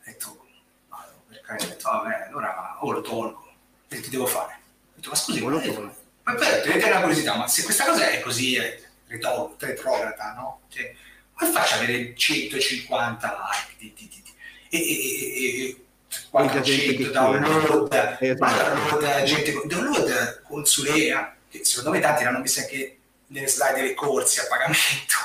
[0.02, 0.46] Ho detto,
[0.88, 3.52] vado, per carità, ho detto, vabbè, allora o lo tolgo.
[3.88, 4.52] E che devo fare?
[4.52, 5.94] Ho detto, ma scusi, ma lo tolgo?
[6.24, 8.58] Ma per tenete una curiosità, ma se questa cosa è così
[9.06, 10.62] retrograda, no?
[10.68, 10.94] Cioè,
[11.34, 14.22] come faccio ad avere 150 like di, di, di,
[14.70, 15.84] e, e, e,
[16.30, 18.44] 400 download, esatto.
[18.44, 22.98] download, gente, download consulea, che secondo me tanti l'hanno visto anche
[23.28, 25.16] nelle slide dei corsi a pagamento,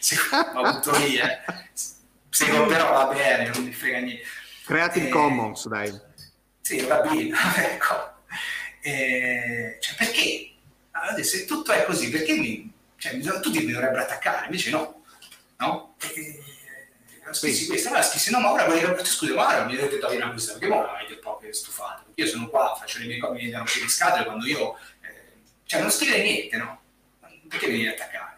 [0.00, 1.38] secondo me avuto lì, eh.
[2.32, 4.24] Secondo, però va bene, non mi frega niente.
[4.64, 5.92] Creative eh, Commons, dai.
[6.62, 8.14] Sì, va bene, ecco.
[8.80, 10.54] Eh, cioè, perché?
[10.92, 14.46] Allora, se tutto è così, perché mi, cioè, tutti mi dovrebbero attaccare?
[14.46, 15.04] Invece no,
[15.58, 15.94] no?
[16.14, 16.40] E,
[17.32, 20.32] scrissi questa, allora scrissi no, ma ora voglio scusa, ma ora mi dovete togliere una
[20.32, 22.04] questa, perché ora avete proprio stufato?
[22.06, 25.42] Perché io sono qua, faccio le mie cose, mi danno le scatole quando io, eh,
[25.64, 26.80] cioè non scrivere niente, no?
[27.48, 28.31] Perché mi devi attaccare?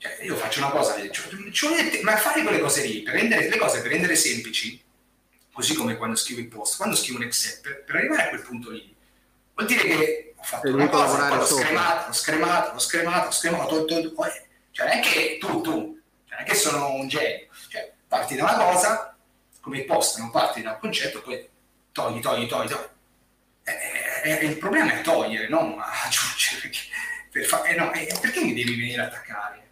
[0.00, 3.58] Cioè, io faccio una cosa, cioè, cioè, ma fare quelle cose lì, per rendere le
[3.58, 4.82] cose per rendere semplici,
[5.52, 8.40] così come quando scrivo il post, quando scrivo un Excel, per, per arrivare a quel
[8.40, 8.96] punto lì,
[9.52, 13.30] vuol dire che ho fatto una cosa, poi l'ho scremato, l'ho scremato, l'ho scremato, l'ho
[13.30, 14.32] scremato, tolto, tolto,
[14.70, 18.36] cioè non è che tu, tu, cioè, non è che sono un genio, cioè parti
[18.36, 19.14] da una cosa,
[19.60, 21.46] come il post, non parti da un concetto, poi
[21.92, 22.88] togli, togli, togli, togli.
[23.64, 23.72] E,
[24.24, 26.78] e, e il problema è togliere, non aggiungere, perché,
[27.30, 29.68] per fa, eh no, eh, perché mi devi venire a attaccare?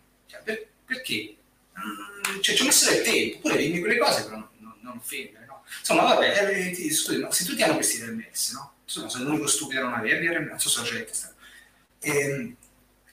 [0.48, 1.36] Per, perché?
[1.78, 4.96] Mm, cioè, ci ho messo del tempo, pure dimmi quelle cose, però non, non, non
[4.96, 5.62] offendere, no?
[5.78, 8.72] Insomma, vabbè, eh, ti, scusi, no, se tutti hanno questi RMS, no?
[8.84, 11.34] Insomma, sono l'unico stupido a non averli RMS, non so se ho gente sta.
[12.00, 12.56] E,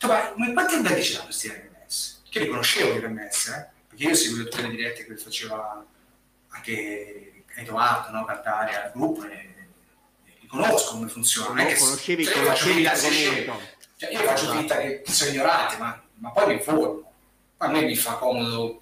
[0.01, 2.21] ma, ma quanti alberghi ce l'hanno questi RMS?
[2.29, 3.67] Che li conoscevo gli RMS, eh?
[3.89, 5.85] Perché io seguivo tutte le dirette che faceva
[6.49, 8.25] anche Edoardo, no?
[8.25, 11.61] Cartaria, al gruppo, e, e li conosco come funziona.
[11.61, 12.83] Non conoscevi, cioè, conoscevi
[13.97, 17.04] cioè, io faccio finta che sono ignorante, ma ma poi mi informo.
[17.57, 18.81] A me mi fa comodo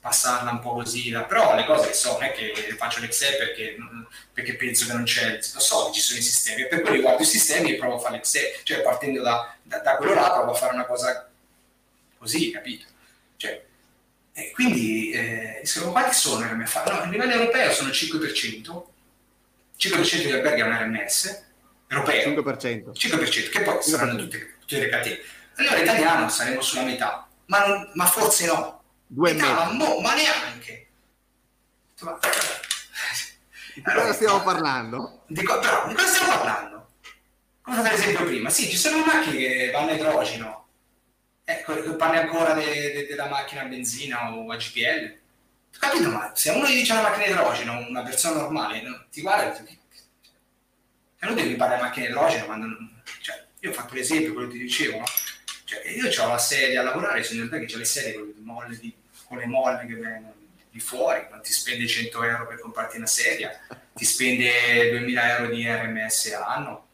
[0.00, 3.76] passarla un po' così, però le cose che so, non è che faccio l'Excel perché,
[4.32, 6.96] perché penso che non c'è, lo so che ci sono i sistemi, e per cui
[6.96, 10.30] riguardo i sistemi e provo a fare l'Excel, cioè partendo da, da, da, quello là
[10.30, 11.28] provo a fare una cosa
[12.18, 12.84] così, capito?
[13.36, 13.64] Cioè,
[14.34, 16.74] e quindi, eh, quanti sono RMS?
[16.74, 18.82] No, a livello europeo sono il 5%,
[19.78, 21.44] 5% degli alberghi hanno RMS,
[21.88, 23.80] europeo, 5%, 5% che poi 5%.
[23.80, 25.20] saranno tutte, tutte le catene
[25.56, 28.82] allora italiano saremo sulla metà, ma, non, ma forse no.
[29.06, 30.88] Due metà, ma, mo, ma neanche.
[32.00, 32.18] Ma...
[33.74, 35.22] Di cosa stiamo parlando?
[35.26, 36.88] Di, co- però, di cosa stiamo parlando?
[37.62, 40.68] Come per esempio prima, sì, ci sono macchine che vanno a idrogeno.
[41.44, 45.18] Ecco, parli ancora de, de, della macchina a benzina o a GPL?
[45.78, 46.10] Capito?
[46.10, 49.62] Ma se uno gli dice una macchina idrogeno, una persona normale, no, ti guarda e
[49.62, 49.78] dice,
[51.18, 52.66] e non devi parlare di macchina idrogeno quando...
[53.20, 55.04] Cioè, io ho fatto l'esempio, quello che ti dicevo, no?
[55.64, 58.26] Cioè, io ho la sedia a lavorare, sono in realtà che c'è le sedie con
[58.26, 58.94] le molle, di,
[59.26, 60.34] con le molle che vengono
[60.70, 63.60] di fuori, non ti spende 100 euro per comprarti una sedia,
[63.94, 66.88] ti spende 2000 euro di RMS all'anno.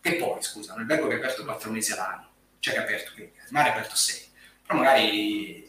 [0.00, 2.30] E poi, scusa, un albergo che è aperto 4 mesi all'anno,
[2.60, 4.28] cioè che è aperto, che il mare è aperto 6,
[4.66, 5.68] però magari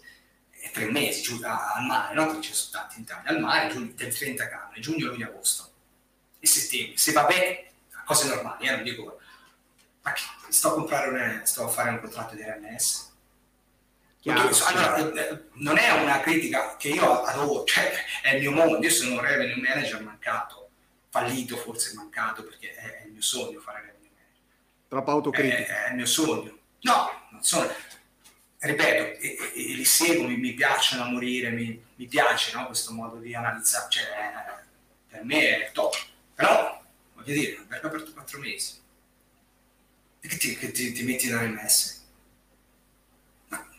[0.50, 2.26] è 3 mesi giù, al mare, no?
[2.28, 5.72] Perché ci sono tanti in Italia, al mare, giugno, 30 camere, giugno, luglio, agosto
[6.40, 6.98] e settembre.
[6.98, 7.72] Se va bene,
[8.06, 9.19] cose normali, eh, non dico,
[10.50, 13.10] sto a comprare un, sto a fare un contratto di RMS
[14.22, 17.90] Chiaro, allora, eh, non è una critica che io adoro, cioè
[18.22, 20.70] è il mio mondo, io sono un revenue manager mancato,
[21.10, 24.88] fallito forse mancato perché è, il mio sogno fare revenue manager.
[24.90, 25.56] Troppo autocritica.
[25.56, 26.58] È, è, il mio sogno.
[26.82, 27.72] No, non sono,
[28.58, 32.92] ripeto, e, e, li seguo, mi, mi, piacciono a morire, mi, mi piace no, questo
[32.92, 34.06] modo di analizzare, cioè
[35.08, 35.96] per me è top.
[36.36, 36.84] Però,
[37.14, 38.79] voglio dire, albergo aperto quattro mesi,
[40.28, 42.00] che ti, che ti, ti metti in RMS?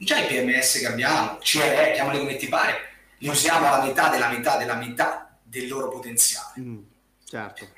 [0.00, 2.74] già i PMS che abbiamo, CRE, chiamali come ti pare,
[3.18, 6.60] li usiamo alla metà della metà della metà del loro potenziale.
[6.60, 6.78] Mm,
[7.24, 7.68] certo.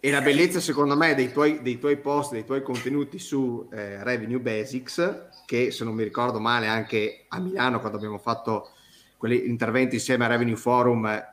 [0.00, 4.02] E la bellezza, secondo me, dei tuoi, dei tuoi post, dei tuoi contenuti su eh,
[4.02, 8.70] Revenue Basics, che se non mi ricordo male anche a Milano, quando abbiamo fatto
[9.16, 11.28] quegli interventi insieme a Revenue Forum, eh,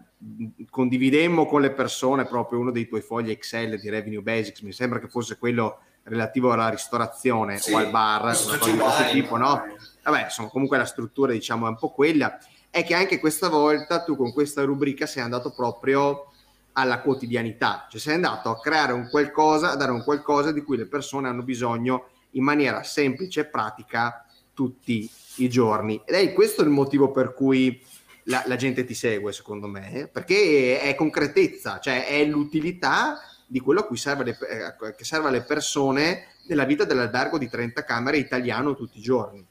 [0.69, 4.99] condividemmo con le persone proprio uno dei tuoi fogli Excel di Revenue Basics, mi sembra
[4.99, 9.37] che fosse quello relativo alla ristorazione sì, o al bar, una cosa di questo tipo,
[9.37, 9.63] no?
[10.03, 12.37] Vabbè, insomma, comunque la struttura diciamo è un po' quella.
[12.69, 16.27] È che anche questa volta tu con questa rubrica sei andato proprio
[16.73, 20.75] alla quotidianità, cioè sei andato a creare un qualcosa, a dare un qualcosa di cui
[20.75, 26.01] le persone hanno bisogno in maniera semplice e pratica tutti i giorni.
[26.03, 27.79] Ed è questo il motivo per cui
[28.23, 33.81] la, la gente ti segue, secondo me, perché è concretezza, cioè è l'utilità di quello
[33.81, 38.17] a cui serve, le, eh, che serve alle persone nella vita dell'albergo di 30 camere
[38.17, 39.45] italiano tutti i giorni.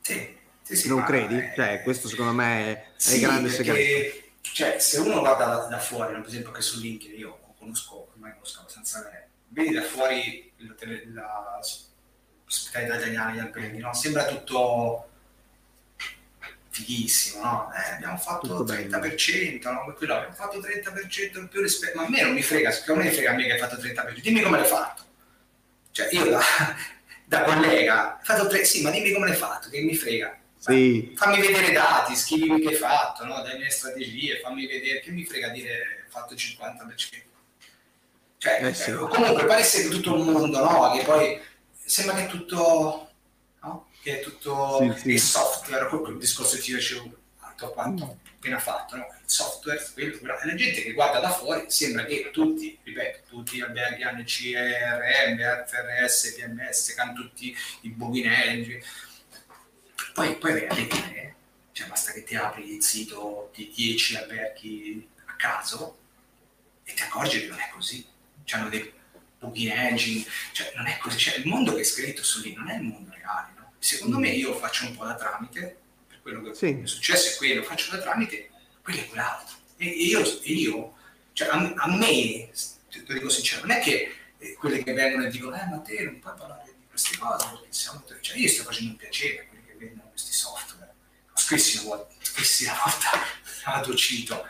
[0.00, 1.36] Sì, sì, sì non credi?
[1.36, 1.52] È...
[1.54, 4.26] Cioè, questo secondo me è, sì, il grande perché, segreto.
[4.40, 8.32] Cioè, se uno guarda da, da fuori, per esempio che su LinkedIn io conosco, ormai
[8.32, 10.52] conosco abbastanza bene, vedi da fuori
[12.44, 13.92] l'ospitalità italiana agli alberghi, no?
[13.92, 15.08] Sembra tutto
[16.78, 17.70] fighissimo, no?
[17.74, 19.94] Eh, abbiamo fatto il 30%, no?
[19.96, 23.10] Quello, abbiamo fatto 30% in più rispetto, ma a me non mi frega, siccome mi
[23.10, 25.02] frega a me che hai fatto 30%, dimmi come l'hai fatto.
[25.90, 26.40] Cioè io da,
[27.24, 30.38] da collega, hai fatto 3, sì, ma dimmi come l'hai fatto, che mi frega.
[30.58, 31.12] Sì.
[31.16, 33.42] Fammi vedere i dati, scrivimi che hai fatto, no?
[33.42, 37.26] dai mie strategie, fammi vedere, che mi frega dire fatto 50%.
[38.38, 38.92] Cioè, eh sì.
[38.92, 40.92] comunque pare essere tutto un mondo, no?
[40.96, 41.40] Che poi
[41.84, 43.07] sembra che tutto
[44.08, 45.10] che è tutto sì, sì.
[45.10, 47.16] il software, proprio il discorso che ti dicevo
[47.74, 48.34] quanto mm.
[48.36, 49.06] appena fatto, no?
[49.20, 50.38] il software, quello, quello.
[50.44, 55.66] la gente che guarda da fuori sembra che tutti, ripeto, tutti gli alberghi hanno CRM,
[55.66, 58.82] FRS, PMS, che hanno tutti i booking engine,
[60.14, 61.34] poi, poi veramente,
[61.72, 65.98] cioè basta che ti apri il sito di 10 alberghi a caso
[66.84, 68.06] e ti accorgi che non è così,
[68.50, 68.90] hanno dei
[69.40, 72.70] booking engine, cioè non è così, cioè, il mondo che è scritto su lì non
[72.70, 73.56] è il mondo reale,
[73.88, 76.78] Secondo me io faccio un po' da tramite, per quello che sì.
[76.82, 78.50] è successo è quello, faccio da tramite,
[78.82, 79.56] quello è quell'altro.
[79.78, 80.94] E, io, io
[81.32, 82.50] cioè, a, a, me,
[82.90, 86.02] ti dico sincero, non è che eh, quelli che vengono e dicono, eh ma te
[86.02, 89.46] non puoi parlare di queste cose, perché siamo cioè, io sto facendo un piacere a
[89.46, 90.92] quelli che vendono questi software.
[91.32, 94.46] Ho scrissi una volta, scrissi una volta, la cito,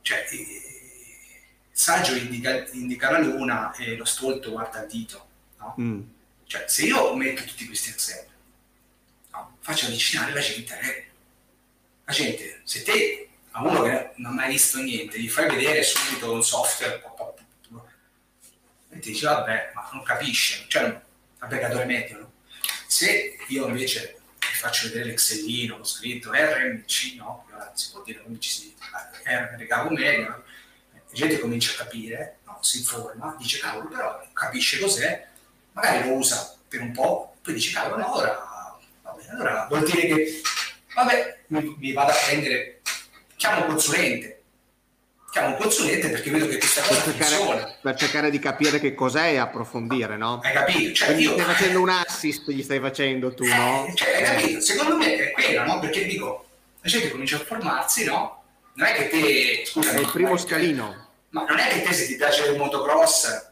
[0.00, 5.28] cioè, eh, saggio indica, indica, la luna e lo stolto guarda il dito,
[5.58, 5.74] no?
[5.80, 6.00] Mm
[6.52, 8.26] cioè, se io metto tutti questi Excel,
[9.62, 10.78] no, faccio avvicinare la gente a
[12.04, 15.82] La gente, se te a uno che non ha mai visto niente, gli fai vedere
[15.82, 17.00] subito un software,
[18.90, 21.00] e ti dice vabbè, ma non capisce, cioè un
[21.48, 22.32] peccatore medio, no?
[22.86, 28.38] Se io invece ti faccio vedere l'Excelino, ho scritto RMC, no, si può dire come
[28.38, 30.44] ci si dice, ricavo medio,
[30.92, 32.58] la gente comincia a capire, no?
[32.60, 35.26] si informa, dice cavolo, però capisce cos'è,
[35.72, 38.51] magari lo usa per un po', poi dice cavolo, no, vabbè,
[39.32, 40.40] allora vuol dire che,
[40.94, 42.80] vabbè, mi, mi vado a prendere,
[43.36, 44.42] chiamo un consulente,
[45.30, 47.76] chiamo un consulente perché vedo che questa cosa per cercare, funziona.
[47.80, 50.40] Per cercare di capire che cos'è e approfondire, no?
[50.42, 50.94] Hai capito?
[50.94, 53.92] Cioè, io, stai facendo un assist, gli stai facendo tu, eh, no?
[53.94, 54.60] Cioè, hai capito?
[54.60, 55.78] Secondo me è quello, no?
[55.78, 56.46] Perché dico,
[56.80, 58.42] la gente comincia a formarsi, no?
[58.74, 61.08] Non è che te, scusa, è il primo scalino.
[61.30, 63.50] Ma non è che te se ti piace il motocross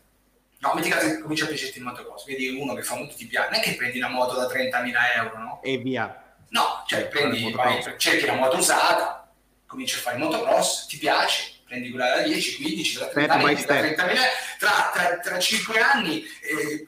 [0.60, 3.24] No, metti caso che comincia a piacerti il motocross, vedi uno che fa molto ti
[3.26, 5.49] piace, non è che prendi una moto da 30.000 euro, no?
[5.62, 6.34] E via.
[6.50, 9.32] No, cioè prendi, vai, cerchi la moto usata,
[9.66, 13.78] cominci a fare motocross, ti piace, prendi quella da 10, 15, tra 30 anni, tra,
[13.78, 14.22] 30 mila,
[14.58, 16.86] tra, tra, tra 5 anni eh,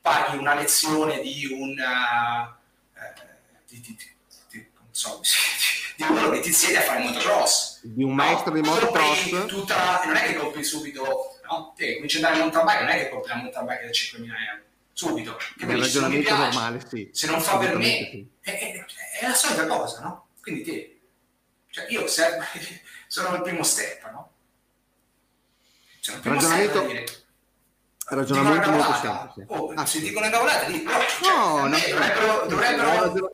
[0.00, 1.70] paghi una lezione di un...
[1.70, 2.58] Uh,
[3.66, 3.96] di, di,
[4.48, 5.20] di, non so,
[5.96, 7.80] di uno che ti siede a fare motocross.
[7.82, 9.46] Di un maestro no, di motocross?
[9.46, 11.72] Tutta, non è che compri subito, no?
[11.76, 13.90] Te cominci ad andare in mountain bike, non è che compri la mountain bike da
[13.90, 14.68] 5.000 euro.
[15.00, 15.38] Subito.
[15.56, 17.08] Nel ragionamento normale, sì.
[17.10, 18.28] Se non fa per me, sì.
[18.42, 18.84] è, è,
[19.20, 20.26] è, la solita cosa, no?
[20.42, 21.00] Quindi te,
[21.70, 22.44] cioè io servo,
[23.08, 24.30] sono il primo step, no?
[26.00, 26.74] Cioè, il primo ragionamento...
[26.74, 27.04] step dire,
[28.08, 29.44] ragionamento molto semplice.
[29.46, 33.30] Oh, ah, se dico una cavolata, lì, però, cioè, no, no, dovrebbero, dovrebbero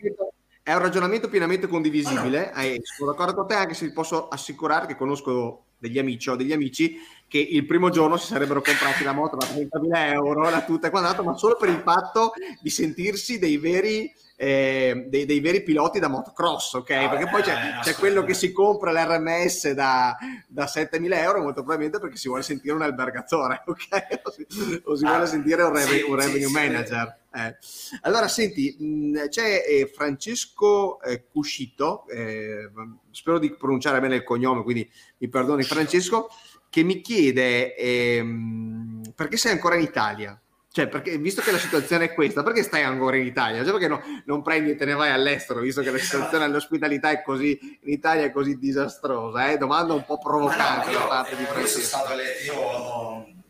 [0.63, 2.53] è un ragionamento pienamente condivisibile.
[2.53, 2.63] Oh no.
[2.63, 6.37] eh, sono d'accordo con te, anche se ti posso assicurare che conosco degli amici o
[6.37, 6.97] degli amici
[7.29, 10.91] che il primo giorno si sarebbero comprati la moto da 30.000 euro, la tuta e
[10.91, 15.99] quant'altro, ma solo per il fatto di sentirsi dei veri eh, dei, dei, veri piloti
[15.99, 16.91] da motocross, ok?
[16.91, 20.15] Ah, perché poi c'è, eh, c'è quello che si compra l'RMS da,
[20.47, 24.21] da 7.000 euro, molto probabilmente perché si vuole sentire un albergatore, ok?
[24.25, 24.47] O si,
[24.85, 27.19] o si ah, vuole sentire un, revenue, sì, un revenue sì, manager.
[27.33, 27.41] Sì.
[27.41, 27.57] Eh.
[28.03, 32.71] Allora, senti, mh, c'è eh, Francesco eh, Cuscito, eh,
[33.11, 34.89] spero di pronunciare bene il cognome, quindi
[35.19, 36.29] mi perdoni Francesco,
[36.77, 40.39] che mi chiede ehm, perché sei ancora in Italia?
[40.71, 43.63] Cioè, perché, visto che la situazione è questa, perché stai ancora in Italia?
[43.63, 47.09] Cioè, perché no, non prendi e te ne vai all'estero, visto che la situazione all'ospitalità
[47.09, 49.49] è così, in Italia è così disastrosa?
[49.49, 49.57] Eh?
[49.57, 51.79] Domanda un po' provocante no, da parte di Francesco.
[51.79, 52.55] Io, sono stato, io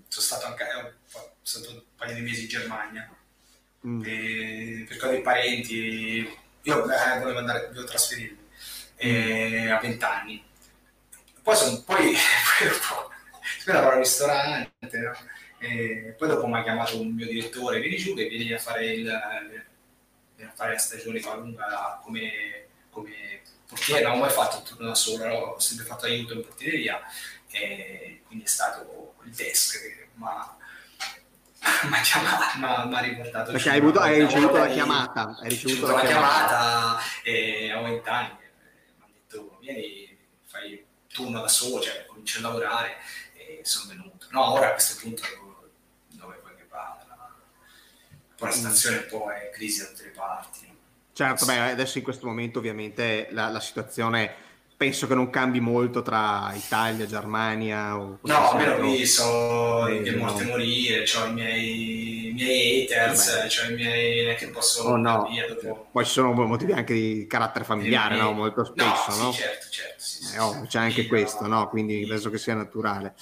[0.06, 0.64] sono stato anche
[1.42, 3.10] sono stato un paio di mesi in Germania
[3.88, 4.02] mm.
[4.86, 6.38] per cose di parenti.
[6.62, 8.38] Io eh, volevo andare, volevo trasferirmi
[8.98, 10.44] eh, a 20 anni.
[11.42, 13.15] Poi, sono, poi, poi,
[13.66, 15.12] poi lavoro al ristorante, no?
[15.58, 18.86] E poi dopo mi ha chiamato un mio direttore, vieni giù che vieni a fare,
[18.86, 24.86] il, a fare la stagione lunga come, come portiere, non ho mai fatto il turno
[24.86, 27.00] da solo, ho sempre fatto aiuto in portieria
[27.50, 30.56] e quindi è stato il desk che mi ha
[32.02, 33.50] chiamato, mi ha riportato.
[33.50, 38.28] Perché hai, avuto, hai ricevuto la chiamata, hai ricevuto la chiamata, e ho 20 anni,
[38.28, 42.96] mi ha detto vieni, fai il turno da solo, cioè cominci a lavorare
[43.66, 44.26] sono venuto.
[44.30, 45.22] No, ora a questo punto
[48.36, 50.74] poi la situazione un po' è crisi da tutte le parti.
[51.12, 54.44] Certo, beh, adesso in questo momento ovviamente la, la situazione
[54.76, 60.44] penso che non cambi molto tra Italia, Germania o no, almeno qui so che morte
[60.44, 60.50] no.
[60.50, 65.26] morire ho i miei, miei haters ho i miei che posso oh, no.
[65.48, 65.88] dopo...
[65.90, 68.32] poi ci sono motivi anche di carattere familiare no?
[68.32, 71.70] molto spesso no, sì, certo certo sì, sì, eh, oh, c'è anche questo no?
[71.70, 73.14] quindi penso che sia naturale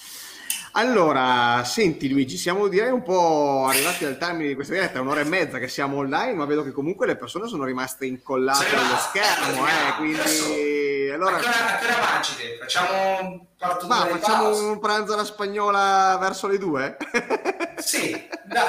[0.77, 5.25] allora, senti Luigi, siamo direi un po' arrivati al termine di questa diretta, un'ora e
[5.25, 9.67] mezza che siamo online, ma vedo che comunque le persone sono rimaste incollate allo schermo,
[9.67, 11.11] eh, quindi...
[11.13, 11.37] Allora...
[11.37, 16.97] A che ora mangi Facciamo un Ma facciamo un pranzo alla spagnola verso le due?
[17.79, 18.11] sì,
[18.45, 18.65] dai.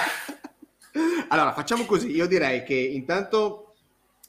[1.30, 3.74] Allora, facciamo così, io direi che intanto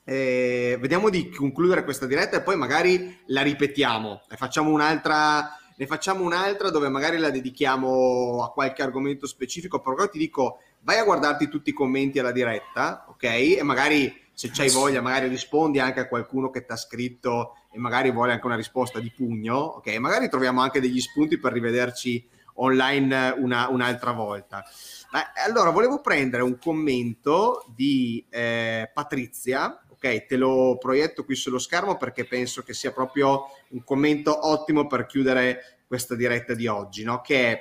[0.05, 5.87] eh, vediamo di concludere questa diretta e poi magari la ripetiamo e facciamo un'altra ne
[5.87, 11.05] facciamo un'altra dove magari la dedichiamo a qualche argomento specifico, però ti dico, vai a
[11.05, 13.23] guardarti tutti i commenti alla diretta, ok?
[13.25, 17.79] E magari se c'hai voglia, magari rispondi anche a qualcuno che ti ha scritto e
[17.79, 19.95] magari vuole anche una risposta di pugno, ok?
[19.97, 22.27] Magari troviamo anche degli spunti per rivederci
[22.57, 24.65] online una, un'altra volta.
[25.11, 30.27] Ma, allora, volevo prendere un commento di eh, Patrizia, ok?
[30.27, 35.07] Te lo proietto qui sullo schermo perché penso che sia proprio un commento ottimo per
[35.07, 37.21] chiudere questa diretta di oggi, no?
[37.21, 37.61] Che è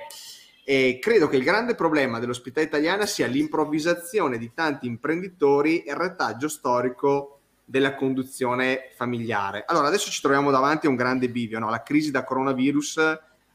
[0.68, 5.96] e credo che il grande problema dell'ospitalità italiana sia l'improvvisazione di tanti imprenditori e il
[5.96, 9.62] retaggio storico della conduzione familiare.
[9.64, 11.70] Allora, adesso ci troviamo davanti a un grande bivio, no?
[11.70, 12.96] La crisi da coronavirus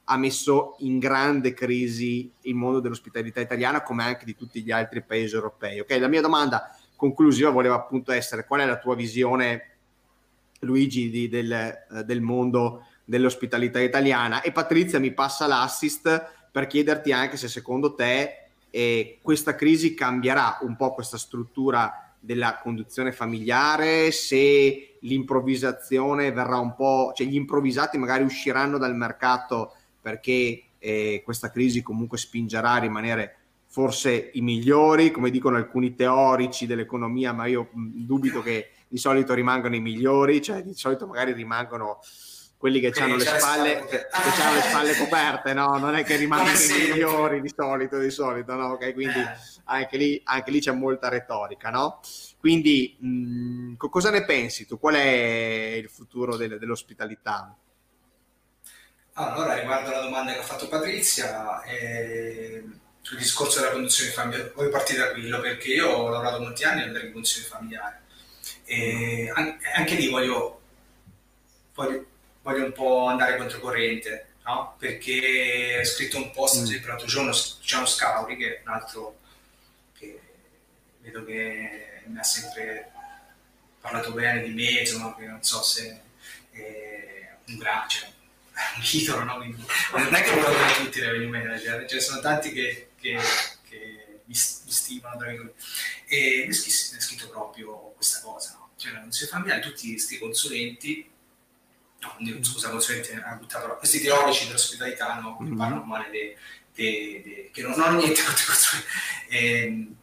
[0.05, 5.03] ha messo in grande crisi il mondo dell'ospitalità italiana come anche di tutti gli altri
[5.03, 5.81] paesi europei.
[5.81, 9.69] Ok, la mia domanda conclusiva voleva appunto essere qual è la tua visione,
[10.59, 14.41] Luigi, di, del, eh, del mondo dell'ospitalità italiana.
[14.41, 20.59] E Patrizia mi passa l'assist per chiederti anche se secondo te eh, questa crisi cambierà
[20.61, 27.97] un po' questa struttura della conduzione familiare, se l'improvvisazione verrà un po', cioè gli improvvisati
[27.97, 33.37] magari usciranno dal mercato perché eh, questa crisi comunque spingerà a rimanere
[33.71, 39.75] forse i migliori, come dicono alcuni teorici dell'economia, ma io dubito che di solito rimangano
[39.75, 41.99] i migliori, cioè di solito magari rimangono
[42.57, 45.77] quelli che hanno le spalle, che, che hanno le spalle coperte, no?
[45.77, 48.73] Non è che rimangono i migliori di solito, di solito, no?
[48.73, 49.35] Ok, quindi eh.
[49.63, 52.01] anche, lì, anche lì c'è molta retorica, no?
[52.37, 54.77] Quindi mh, cosa ne pensi tu?
[54.77, 57.55] Qual è il futuro del, dell'ospitalità?
[59.13, 62.63] Allora, riguardo alla domanda che ha fatto Patrizia, eh,
[63.01, 66.85] sul discorso della conduzione familiare, voglio partire da quello perché io ho lavorato molti anni
[66.85, 67.99] nella conduzione familiare
[68.65, 69.31] e
[69.73, 70.61] anche lì voglio,
[71.73, 72.05] voglio
[72.41, 74.75] voglio un po' andare controcorrente, no?
[74.77, 76.85] perché ho scritto un post mm.
[76.85, 79.19] l'altro giorno, Luciano Scauri, che è un altro
[79.97, 80.19] che
[80.99, 82.91] vedo che mi ha sempre
[83.79, 86.01] parlato bene di me, insomma, che non so se
[86.51, 88.09] è un grande, cioè,
[88.77, 89.37] un idolo, no?
[89.37, 93.19] Quindi, non è che dire tutti i revenue manager, ce ne sono tanti che, che,
[93.67, 98.69] che mi, stimano, tra e mi ha scritto proprio questa cosa, no?
[98.77, 101.09] Cioè, non si familiare, tutti questi consulenti
[102.01, 105.57] no, scusa, consulente ha buttato questi teorici dell'ospitalità no, che mm-hmm.
[105.57, 106.37] parlano male de,
[106.73, 108.87] de, de, che non, hanno niente contro costruire,
[109.29, 109.95] ehm,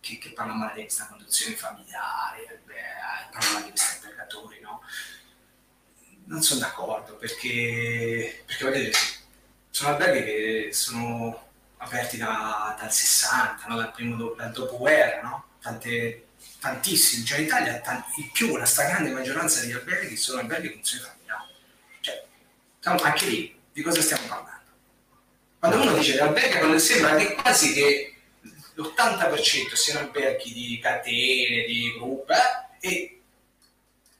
[0.00, 2.74] che, che parlano male di questa conduzione familiare, beh,
[3.32, 4.82] parlano male di questi albergatori, no?
[6.26, 8.98] Non sono d'accordo perché, perché vedete,
[9.70, 11.49] sono alberghi che sono
[11.80, 13.76] aperti da, dal 60, no?
[13.76, 15.44] dal primo dal dopoguerra, no?
[15.60, 16.28] Tante,
[16.58, 20.72] tantissimi, cioè in Italia tanti, in più la stragrande maggioranza degli alberghi sono alberghi con
[20.76, 21.20] conduzione familiare
[22.82, 24.58] anche lì, di cosa stiamo parlando?
[25.58, 28.14] Quando uno dice alberghi, sembra che quasi che
[28.74, 32.32] l'80% siano alberghi di catene, di gruppi,
[32.80, 33.20] eh, e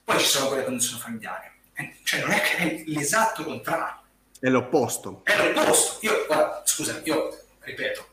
[0.03, 1.49] poi ci sono quelle condizioni familiari.
[1.73, 3.99] Eh, cioè non è che è l'esatto contrario.
[4.39, 5.21] È l'opposto.
[5.23, 6.05] È l'opposto.
[6.05, 8.07] Io, guarda, scusa, io ripeto,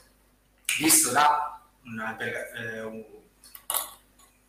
[0.78, 3.04] visto da un albergo, eh, un,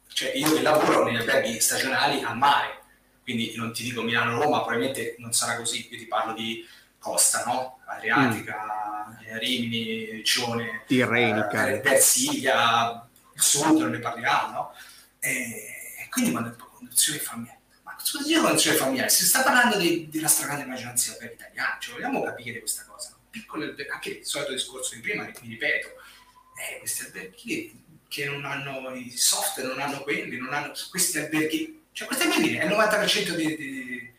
[0.07, 2.77] cioè io che lavoro negli alberghi stagionali a mare,
[3.23, 6.67] quindi non ti dico Milano-Roma, probabilmente non sarà così, io ti parlo di
[6.97, 7.79] costa, no?
[7.85, 9.37] Adriatica, mm.
[9.37, 11.81] Rimini, Cione, Tirrenica, eh,
[13.33, 14.73] il sud non ne parliamo, no?
[15.19, 19.09] E quindi quando condizioni familiari, ma cosa dico condizioni familiari?
[19.09, 23.67] Si sta parlando di, della stragrande maggioranza per italiani, cioè vogliamo capire questa cosa, no?
[23.67, 28.93] Piccole, anche il solito discorso di prima, mi ripeto, eh, questi alberghi che non hanno
[28.95, 33.35] i software, non hanno quelli, non hanno questi alberghi cioè, queste bambine è il 90%
[33.35, 34.13] di, di,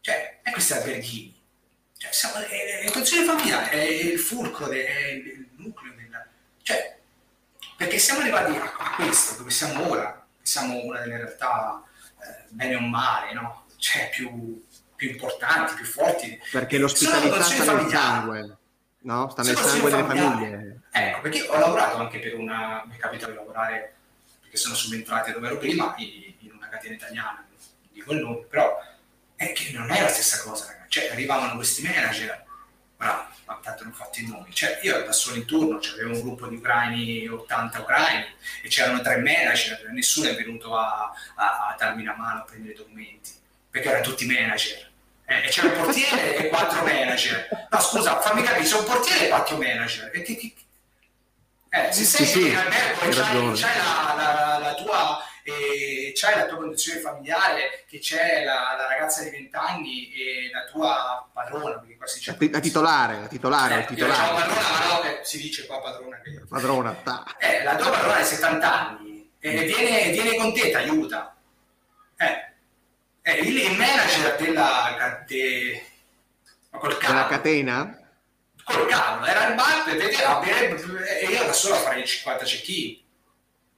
[0.00, 1.34] cioè, è questi alberghini.
[1.96, 6.24] Cioè, siamo, è, è il familiare, è il fulcro, è il nucleo della...
[6.62, 6.98] Cioè,
[7.76, 11.82] perché siamo arrivati a, a questo, dove siamo ora, siamo una delle realtà,
[12.20, 13.66] eh, bene o male, no?
[13.76, 14.64] Cioè, più,
[14.96, 16.40] più importanti, più forti.
[16.50, 18.56] Perché l'ospitalità sta nel sangue,
[19.00, 19.28] no?
[19.30, 20.80] Sta nel sangue delle famiglie.
[20.90, 22.82] Ecco, perché ho lavorato anche per una...
[22.86, 23.94] mi è capitato di lavorare,
[24.40, 25.94] perché sono subentrati dove ero prima,
[26.76, 27.46] catena italiana,
[27.92, 28.78] dico il nome, però
[29.34, 31.00] è che non è la stessa cosa, ragazzi.
[31.00, 32.44] Cioè, arrivavano questi manager,
[32.96, 34.52] bravo, ma tanto non fatto i nomi.
[34.52, 38.26] Cioè, io ero da solo in turno, cioè, avevo un gruppo di ucraini, 80 ucraini,
[38.62, 42.74] e c'erano tre manager, nessuno è venuto a, a, a darmi una mano a prendere
[42.74, 43.32] i documenti,
[43.70, 44.85] perché erano tutti manager.
[45.26, 47.66] Eh, e c'era un portiere e quattro manager.
[47.68, 50.10] No, scusa, fammi capire, c'è un portiere e quattro manager.
[50.14, 50.54] E che, che...
[51.68, 56.46] Eh, se sei sì, in albergo c'hai, c'hai la, la, la tua e c'hai la
[56.46, 61.80] tua condizione familiare, che c'è la, la ragazza di 20 anni e la tua padrona,
[62.14, 62.36] dice...
[62.50, 64.26] La titolare, la titolare, eh, titolare.
[64.26, 66.20] Io padrona, ma no, che si dice qua padrona.
[66.20, 66.42] Che...
[66.48, 67.24] Padrona, ta.
[67.38, 71.36] Eh, la tua padrona ha 70 anni e viene, viene con te, ti aiuta.
[72.16, 72.54] Eh,
[73.26, 75.24] eh, il, manager della...
[75.26, 75.84] De,
[76.70, 78.00] col della catena?
[78.62, 83.04] Col cavolo, era il bar, vedeva, e io da solo farei 50 cecchini.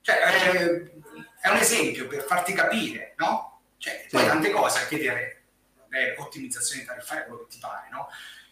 [0.02, 0.92] Cioè, eh,
[1.40, 3.62] è un esempio per farti capire, no?
[3.78, 5.44] Cioè, poi tante cose a chiedere,
[5.92, 8.08] eh, ottimizzazione tariffaria, quello che ti pare, no?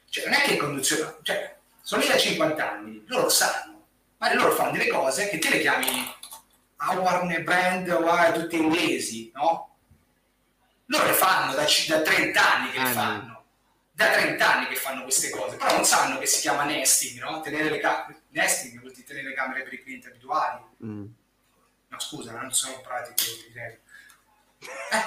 [0.09, 3.86] Cioè, non è che conduzione, cioè, sono lì da 50 anni, loro lo sanno,
[4.16, 6.14] ma loro fanno delle cose che te le chiami
[6.78, 9.76] Howard Brand o tutti inglesi, no?
[10.86, 13.34] Loro le fanno da, da 30 anni che le fanno
[13.92, 17.40] da 30 anni che fanno queste cose, però non sanno che si chiama nesting, no?
[17.40, 20.60] Tenere le camere, nesting vuol dire tenere le camere per i clienti abituali.
[20.84, 21.04] Mm
[21.96, 23.78] no scusa, non sono pratico direi.
[24.58, 25.02] Eh,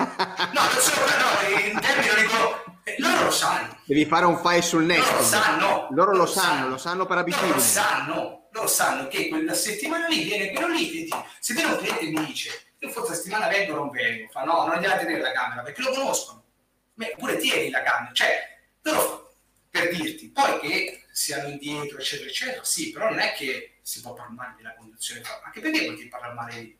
[0.54, 3.78] no, non sono, no, in termini dico, eh, loro lo sanno.
[3.86, 5.00] Devi fare un file sul net.
[5.00, 5.88] Loro lo sanno.
[5.92, 7.48] Loro lo sanno, lo sanno per abitudine.
[7.48, 11.08] Loro lo sanno, loro sanno che quella settimana lì viene quello lì,
[11.40, 14.30] se viene un cliente e mi dice, io forse la settimana vengo o non vengo,
[14.32, 16.44] fa no, non gliela tenere la camera, perché lo conoscono.
[17.18, 19.36] Pure tieni la camera, cioè, loro
[19.70, 24.14] per dirti, poi che siano indietro, eccetera, eccetera, sì, però non è che si può
[24.14, 26.78] parlare della condizione, anche perché vuol dire parlare male di,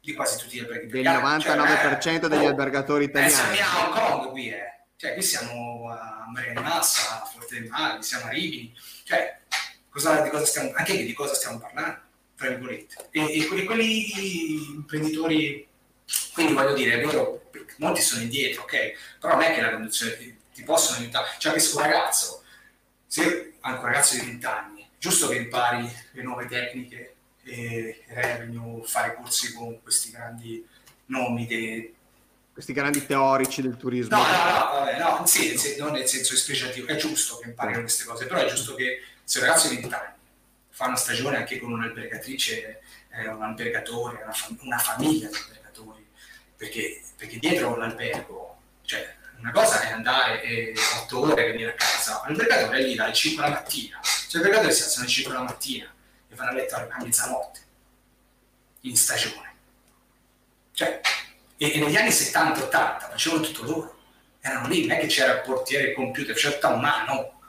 [0.00, 3.32] di, quasi tutti gli alberghi Del 99% cioè, degli oh, albergatori italiani.
[3.32, 4.74] Eh, siamo a Hong Kong qui, eh.
[4.96, 8.74] Cioè, qui siamo a Maria di Massa, a Forte del Mare, siamo a Rimini.
[9.04, 9.40] Cioè,
[9.90, 12.00] cosa, di cosa stiamo, anche di cosa stiamo parlando,
[12.36, 13.08] tra virgolette.
[13.10, 15.66] E, e quelli, quelli imprenditori,
[16.34, 18.92] quindi voglio dire, è vero, molti sono indietro, ok?
[19.18, 21.28] Però non è che la condizione ti, ti possono aiutare.
[21.38, 22.42] Cioè, questo ragazzo,
[23.06, 27.14] se anche un ragazzo di 20 anni, giusto che impari le nuove tecniche
[27.44, 30.64] e revenue, fare corsi con questi grandi
[31.06, 31.94] nomi de,
[32.52, 34.16] questi grandi teorici del turismo.
[34.16, 38.04] No, no, no, vabbè, no sì, non nel senso esplicativo, è giusto che imparino queste
[38.04, 40.15] cose, però è giusto che se un ragazzo di 20 anni
[40.76, 46.06] fa una stagione anche con un'albergatrice, eh, un albergatore, una, fam- una, famiglia di albergatori,
[46.54, 51.74] perché, perché dietro l'albergo, cioè una cosa è andare e 8 ore e venire a
[51.74, 55.40] casa, l'albergatore è lì dalle 5 la mattina, cioè l'albergatore si alzano alle 5 la
[55.40, 55.94] mattina
[56.28, 57.60] e vanno a letto a mezzanotte,
[58.80, 59.54] in stagione.
[60.74, 61.00] Cioè,
[61.56, 63.98] e, e negli anni 70-80 facevano tutto loro,
[64.40, 67.40] erano lì, non è che c'era il portiere il computer, c'era tutto a mano,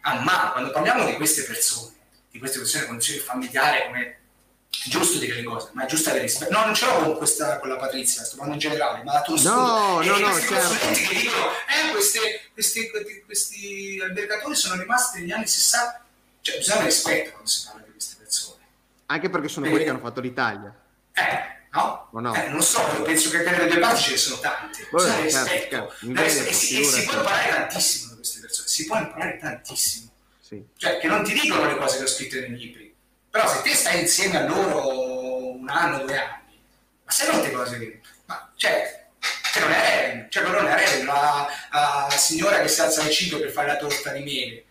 [0.00, 0.50] a mano.
[0.50, 1.94] Quando parliamo di queste persone,
[2.36, 6.10] di queste persone con condizioni familiari, come è giusto dire le cose, ma è giusto
[6.10, 6.52] avere rispetto.
[6.52, 9.22] No, non ce l'ho con, questa, con la Patrizia, sto parlando in generale, ma la
[9.22, 10.84] tua No, no, no, certo.
[10.92, 12.90] che dicono, eh, queste, questi,
[13.24, 16.04] questi albergatori sono rimasti negli anni 60,
[16.42, 18.62] cioè bisogna avere rispetto quando si parla di queste persone.
[19.06, 20.74] Anche perché sono eh, quelli che hanno fatto l'Italia.
[21.12, 22.08] Eh, No?
[22.12, 22.34] no?
[22.34, 24.86] Eh, non so, penso che per le due parti ce ne sono tante.
[24.90, 25.94] Poi, certo, certo.
[26.00, 30.10] Veneto, e, si, e si può imparare tantissimo da queste persone, si può imparare tantissimo.
[30.46, 30.64] Sì.
[30.76, 32.94] Cioè, che non ti dicono le cose che ho scritto nei libri,
[33.28, 36.62] però se te stai insieme a loro un anno, due anni,
[37.02, 38.00] ma se non te cose che...
[38.26, 39.08] Ma, cioè,
[39.52, 43.40] cioè non è cioè non è Eren, la, la, signora che si alza alle 5
[43.40, 44.64] per fare la torta di miele.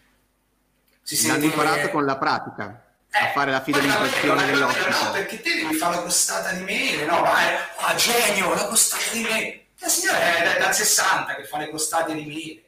[1.01, 1.39] Si sente...
[1.39, 4.89] L'hanno imparato con la pratica a fare la fidelizzazione dell'ospite.
[4.89, 7.19] No, perché te devi fare la costata di mele, no?
[7.19, 9.65] Ma è ah, genio, la costata di mele.
[9.79, 12.64] La signora è dal 60 che fa le costate di mele.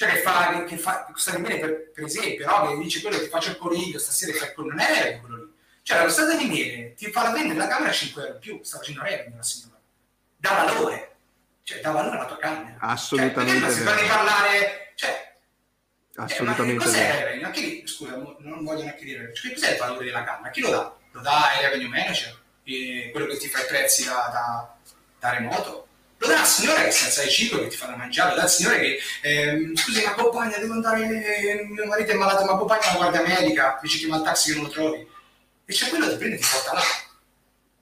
[0.00, 2.68] Cioè che fa, che, fa costate di mele per, per, esempio, no?
[2.68, 5.52] Che dice quello che faccio il coniglio, stasera fai quello, non è quello lì.
[5.82, 8.60] Cioè la costata di miele ti fa vendere la camera a 5 euro in più,
[8.62, 9.78] sta facendo revenue la signora.
[10.38, 11.16] Da valore.
[11.64, 12.76] Cioè dà valore alla tua camera.
[12.78, 13.60] Assolutamente.
[13.60, 14.92] Cioè, si parla di parlare...
[14.94, 15.34] Cioè,
[16.14, 17.40] Assolutamente eh, vero.
[17.42, 20.48] Ma chi, scusa, non voglio neanche dire, cioè, cos'è il valore della camera?
[20.48, 20.96] Chi lo dà?
[21.10, 22.40] Lo dà il revenue manager?
[22.64, 24.76] E quello che ti fa i prezzi da, da,
[25.18, 25.88] da remoto?
[26.20, 28.44] Lo dà il signore che alza ai 5 che ti fa da mangiare, lo dà
[28.44, 32.58] il signore che, eh, scusi, ma compagna, devo andare, eh, mio marito è malato, ma
[32.58, 35.08] compagna la guardia medica, che va al taxi che non lo trovi.
[35.64, 36.82] E c'è quello che prende e ti porta là.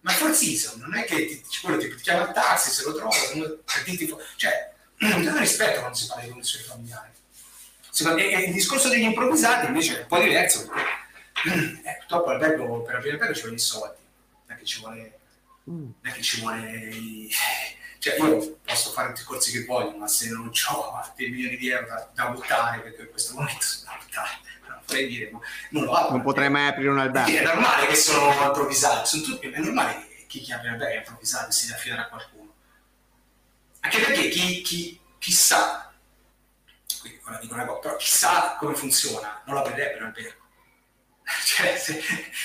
[0.03, 2.95] Ma full season, non è che ti, quello ti, ti chiama il taxi, se lo
[2.95, 7.11] trova, se non, ti, ti, cioè, non ti rispetto quando si parla di condizioni familiari.
[8.21, 12.83] E, e il discorso degli improvvisati invece è un po' diverso perché eh, purtroppo albergo,
[12.83, 13.97] per aprire albergo ci vogliono i soldi,
[14.47, 15.19] non è che ci vuole,
[15.69, 15.75] mm.
[15.75, 17.29] non è che ci vuole
[17.99, 21.57] cioè io posso fare tutti i corsi che voglio, ma se non ho dei milioni
[21.57, 24.31] di euro da, da buttare, perché in questo momento sono da buttare,
[24.69, 26.13] non vorrei dire, ma non lo apro.
[26.13, 27.37] Non potrei mai aprire un albergo.
[27.37, 30.95] È normale che sono improvvisati, sono tutti, è normale che chi, chi apre un albergo
[30.95, 32.53] è improvvisato e si deve affidare a qualcuno.
[33.81, 35.89] Anche perché chi, chi, chi sa
[37.01, 40.47] quindi ora dico una cosa, però chissà come funziona, non lo aprirebbe l'albergo.
[41.45, 42.03] Cioè, se,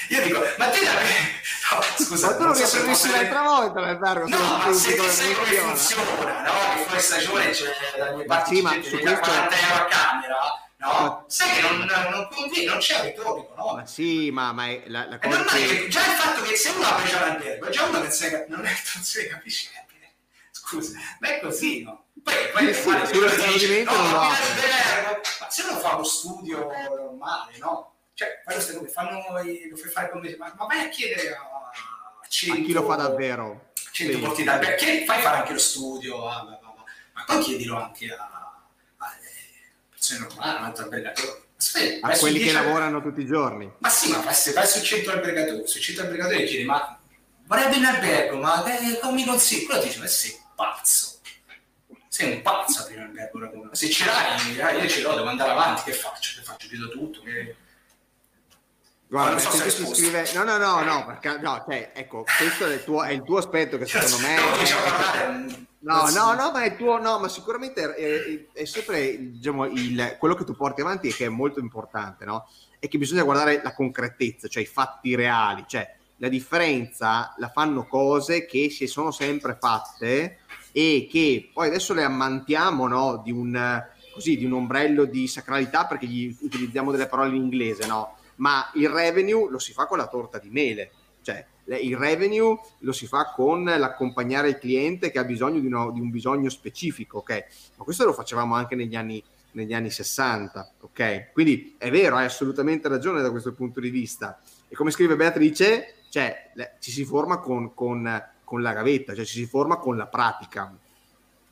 [0.10, 3.80] io dico, ma te la no, scusa, ma tu non so se posso l'altra volta
[3.80, 6.52] l'albergo no, ma se tu sai come funziona, no?
[6.76, 9.20] Che fuori stagione c'è la mia parte sì, ma su questo...
[9.20, 10.38] 40 euro a camera,
[10.78, 10.88] no?
[10.88, 11.24] Ma...
[11.28, 13.74] Sai che non, non, conviene, non c'è ritorno, no?
[13.76, 15.88] Ma sì, ma, ma è la, la cosa è che...
[15.88, 18.74] Già il fatto che se uno apre già l'albergo, già uno che non, non, è,
[18.94, 19.70] non si capisce
[20.74, 22.06] scusa, ma è così, no?
[22.24, 24.30] Poi, poi eh sì, fare quello che dice, no, ma
[25.50, 27.93] se uno fa lo studio normale, no?
[28.16, 29.24] Cioè, poi lo fanno,
[29.70, 32.84] lo fai fare come ma, ma vai a chiedere a, a, 100, a chi lo
[32.84, 34.20] fa davvero 100 sì.
[34.20, 36.84] porti da perché fai fare anche lo studio ah, ma, ma,
[37.14, 38.62] ma, poi chiedilo anche a,
[38.98, 39.18] a
[39.90, 43.72] persone normali, un altro albergatore Aspetta, a quelli che lavorano tutti i giorni.
[43.78, 47.00] Ma sì, ma se vai su 100 albergatori, su 100 albergatori chiedi, ma
[47.46, 49.66] vorrebbe in albergo, ma che, come mi consigli?
[49.66, 51.20] Quello ti dice, ma sì, pazzo.
[52.10, 53.70] Sei un pazzo a prima albergo.
[53.72, 56.40] Se ce l'hai, io ce l'ho, devo andare avanti, che faccio?
[56.40, 56.68] Che faccio?
[56.68, 57.22] Chiudo tutto?
[57.22, 57.56] Che...
[59.14, 60.28] Guarda, so se si scrive...
[60.34, 63.38] No, no, no, no, perché no, cioè, ecco, questo è il tuo, è il tuo
[63.38, 64.36] aspetto che secondo me...
[64.36, 65.62] È...
[65.82, 70.34] No, no, no, ma è tuo, no, ma sicuramente è, è sempre, diciamo, il, quello
[70.34, 72.48] che tu porti avanti e che è molto importante, no?
[72.80, 77.86] È che bisogna guardare la concretezza, cioè i fatti reali, cioè la differenza la fanno
[77.86, 80.40] cose che si sono sempre fatte
[80.72, 85.86] e che poi adesso le ammantiamo no, di, un, così, di un ombrello di sacralità
[85.86, 88.16] perché gli utilizziamo delle parole in inglese, no?
[88.36, 90.92] Ma il revenue lo si fa con la torta di mele.
[91.22, 95.92] Cioè, il revenue lo si fa con l'accompagnare il cliente che ha bisogno di, uno,
[95.92, 97.46] di un bisogno specifico, ok?
[97.78, 101.32] Ma questo lo facevamo anche negli anni, negli anni 60, ok?
[101.32, 104.42] Quindi è vero, hai assolutamente ragione da questo punto di vista.
[104.68, 109.40] E come scrive Beatrice, cioè, ci si forma con, con, con la gavetta, cioè ci
[109.40, 110.76] si forma con la pratica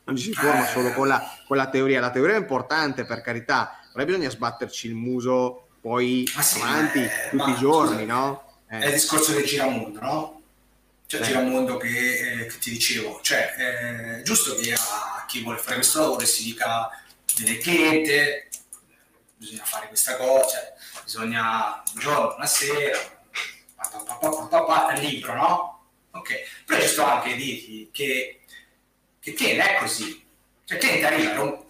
[0.03, 1.99] non ci si forma solo con la, con la, teoria.
[1.99, 7.29] La teoria è importante, per carità, però bisogna sbatterci il muso poi sì, avanti eh,
[7.31, 8.43] tutti i giorni, scusa, no?
[8.69, 8.79] Eh.
[8.79, 10.41] È il discorso del giramondo, no?
[11.07, 13.19] Cioè, il giramondo che, eh, che, ti dicevo.
[13.21, 16.89] Cioè, è eh, giusto che a chi vuole fare questo lavoro si dica
[17.37, 18.47] del cliente,
[19.35, 22.99] bisogna fare questa cosa, cioè, bisogna un giorno, una sera,
[23.75, 25.85] pa, libro, no?
[26.11, 28.41] Ok, però è giusto anche dirti che,
[29.19, 30.23] che, che non è così.
[30.63, 31.60] Cioè, te arriva, non,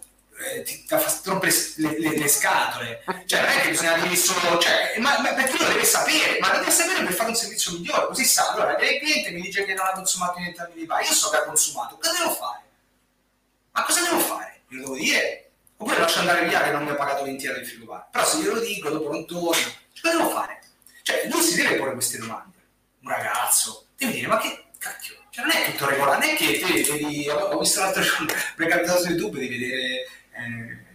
[0.63, 0.95] ti, ti
[1.30, 3.03] rompe le, le, le, scatole.
[3.26, 6.51] Cioè, non è che bisogna dire solo, cioè, ma, ma, perché lo deve sapere, ma
[6.51, 8.51] lo deve sapere per fare un servizio migliore, così sa.
[8.51, 11.38] Allora, il cliente mi dice che non ha consumato niente anni fa, io so che
[11.38, 12.61] ha consumato, cosa devo fare?
[13.72, 14.61] Ma cosa devo fare?
[14.68, 15.51] Glielo devo dire?
[15.77, 18.07] Oppure lascio andare via che non mi ha pagato 20 euro il frigo bar.
[18.11, 20.61] Però se glielo dico, dopo non torno, cioè, cosa devo fare?
[21.01, 22.57] Cioè, lui si deve porre queste domande.
[23.01, 25.15] Un ragazzo deve dire, ma che cacchio?
[25.31, 28.65] Cioè, non è tutto regolare, non è che te vedi, ho visto l'altro giorno, mi
[28.65, 30.90] è capitato su YouTube di vedere eh,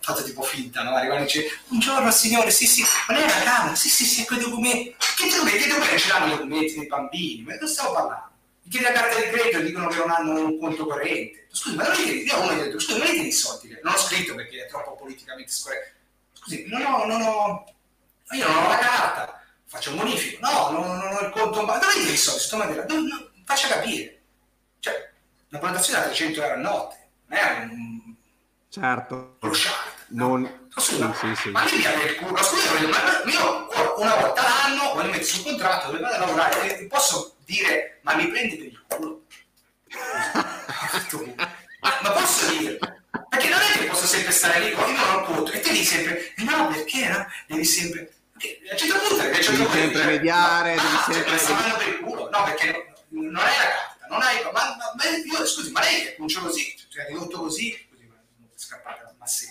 [0.00, 0.94] fatto tipo finta, no?
[0.94, 4.24] Arrivano e dice buongiorno signore, sì sì, ma lei è una camera, sì sì sì,
[4.24, 7.72] quei documenti, che documenti, che documenti ce l'hanno i documenti dei bambini, ma di cosa
[7.72, 8.26] stiamo parlando?
[8.62, 11.46] Mi chiede la carta di credito e dicono che non hanno un conto corrente.
[11.50, 13.78] Scusi, ma non mi chiedi, io uno gli ho detto, scusi, non chiedi i soldi,
[13.82, 15.96] non ho scritto perché è troppo politicamente scorretto.
[16.32, 17.64] Scusi, non ho, non ho,
[18.32, 21.78] io non ho la carta, faccio un bonifico, no, non, non ho il conto, ma
[21.78, 22.40] dove chiedi i soldi?
[22.40, 24.20] Sto materia, non, non, faccia capire.
[24.80, 25.12] Cioè,
[25.50, 27.97] una prenotazione da 300 euro a notte, non è un
[28.70, 29.38] Certo.
[30.08, 30.68] Non...
[30.76, 31.50] Scusa, sì, sì, sì.
[31.50, 36.14] ma il culo, scusa, ma io una volta l'anno voglio mettere sul contratto dove vado
[36.14, 39.22] a lavorare e posso dire ma mi prendi per il culo?
[41.80, 42.78] ma, ma posso dire?
[43.28, 45.84] Perché non è che posso sempre stare lì, io non ho conto, e te dici
[45.84, 47.26] sempre, no perché no?
[47.46, 48.12] Devi sempre...
[48.38, 51.38] A un certo punto, devi sempre mediare, devi ah, sempre...
[51.38, 52.30] Cioè, per il culo.
[52.30, 54.42] No, perché non hai la carta, non hai...
[54.44, 57.87] Ma, ma, ma io, scusi, ma lei è cominciò così, cioè ridotto così,
[58.68, 59.50] scappata, ma sì.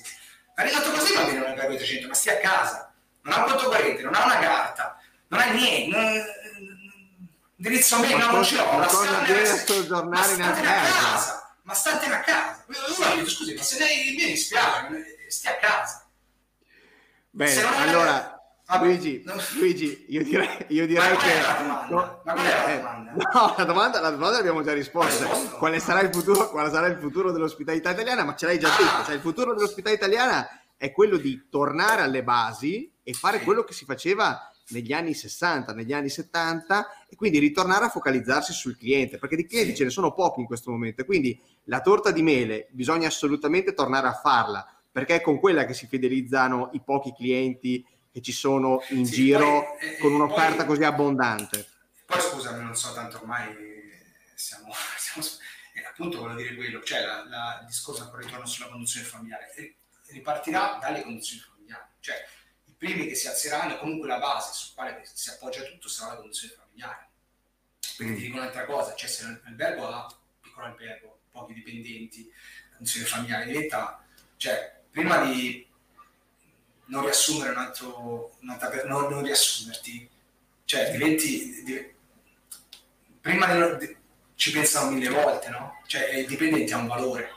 [0.56, 3.50] Ma ridotto così va bene non è 300, ma stia a casa, non ha un
[3.50, 6.80] conto corrente, non ha una carta, non ha niente, non,
[7.56, 11.56] indirizzo mail, no, non ce l'ho, ma soggiornare in casa.
[11.64, 12.64] Ma statene a casa.
[12.68, 16.08] Uno mi scusi, ma se lei mi dispiace, stia a casa.
[17.30, 18.37] Bene, allora...
[18.70, 19.34] Vabbè, Luigi, no.
[19.58, 21.90] Luigi, io direi, io direi che...
[21.90, 23.12] No, la domanda?
[23.14, 25.26] No, la domanda, la domanda l'abbiamo già risposto.
[25.58, 28.26] Quale sarà, il futuro, quale sarà il futuro dell'ospitalità italiana?
[28.26, 29.06] Ma ce l'hai già detto.
[29.06, 30.46] Cioè, il futuro dell'ospitalità italiana
[30.76, 35.74] è quello di tornare alle basi e fare quello che si faceva negli anni 60,
[35.74, 39.90] negli anni 70 e quindi ritornare a focalizzarsi sul cliente, perché di clienti ce ne
[39.92, 41.06] sono pochi in questo momento.
[41.06, 45.74] Quindi la torta di mele bisogna assolutamente tornare a farla, perché è con quella che
[45.74, 50.58] si fidelizzano i pochi clienti che ci sono in sì, giro poi, eh, con un'offerta
[50.58, 51.68] poi, così abbondante.
[52.06, 53.78] Poi scusami, non so tanto ormai
[54.38, 55.28] siamo, siamo
[55.74, 59.76] eh, appunto voglio dire quello, cioè la, la, il discorso ancora ritorno sulla condizione familiare,
[60.08, 62.26] ripartirà dalle condizioni familiari, cioè
[62.66, 66.20] i primi che si alzeranno comunque la base su quale si appoggia tutto sarà la
[66.20, 67.10] condizione familiare.
[67.98, 68.16] Perché mm.
[68.16, 72.32] ti dico un'altra cosa, cioè se l'albergo ha piccolo albergo, pochi dipendenti,
[72.72, 74.06] condizione familiare diventa,
[74.38, 75.67] cioè prima di
[76.88, 78.58] non riassumere un altro, non,
[79.10, 80.10] non riassumerti,
[80.66, 81.96] cioè diventi, diventi
[83.28, 83.96] prima di,
[84.36, 85.82] ci pensano mille volte, no?
[85.88, 87.30] Cioè il dipendente ha un valore,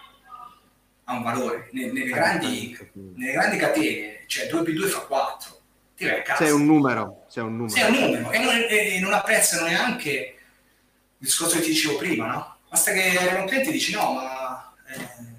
[1.05, 1.68] ha un valore.
[1.72, 5.60] Nelle, nelle, grandi, nelle grandi, catene, cioè 2 più 2 fa 4,
[5.97, 6.44] ti vai a casa.
[6.44, 7.74] C'è un numero, c'è un numero.
[7.74, 12.27] C'è un numero e non, e non apprezzano neanche il discorso che ti dicevo prima,
[12.27, 12.56] no?
[12.68, 14.30] Basta che un cliente dici no, ma...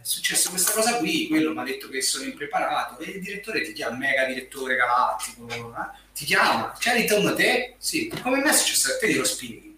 [0.01, 3.21] Eh, è successo questa cosa qui, quello mi ha detto che sono impreparato e il
[3.21, 5.97] direttore ti chiama, mega direttore galattico, eh?
[6.13, 7.75] ti chiama, c'è ritorno te?
[7.77, 9.77] Sì, come me è successo a te glielo spieghi.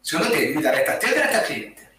[0.00, 1.92] Secondo te devi dare retta a te o dare retta al cliente?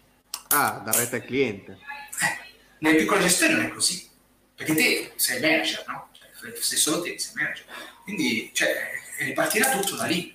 [0.48, 1.72] Ah, dare retta al cliente.
[1.72, 4.08] Eh, nelle piccole gestioni non è così,
[4.54, 6.08] perché te sei manager, no?
[6.12, 7.64] Cioè, sei solo te, sei manager.
[8.04, 10.34] Quindi, cioè, ripartirà tutto da lì.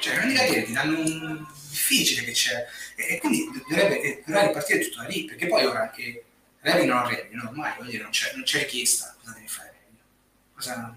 [0.00, 5.02] Cioè, grandi catene ti danno un difficile che c'è e quindi dovrebbe, dovrebbe ripartire tutto
[5.02, 6.24] da lì perché poi ora anche
[6.60, 9.74] revenue non revenue ormai voglio dire, non, c'è, non c'è richiesta cosa devi fare
[10.54, 10.96] cosa,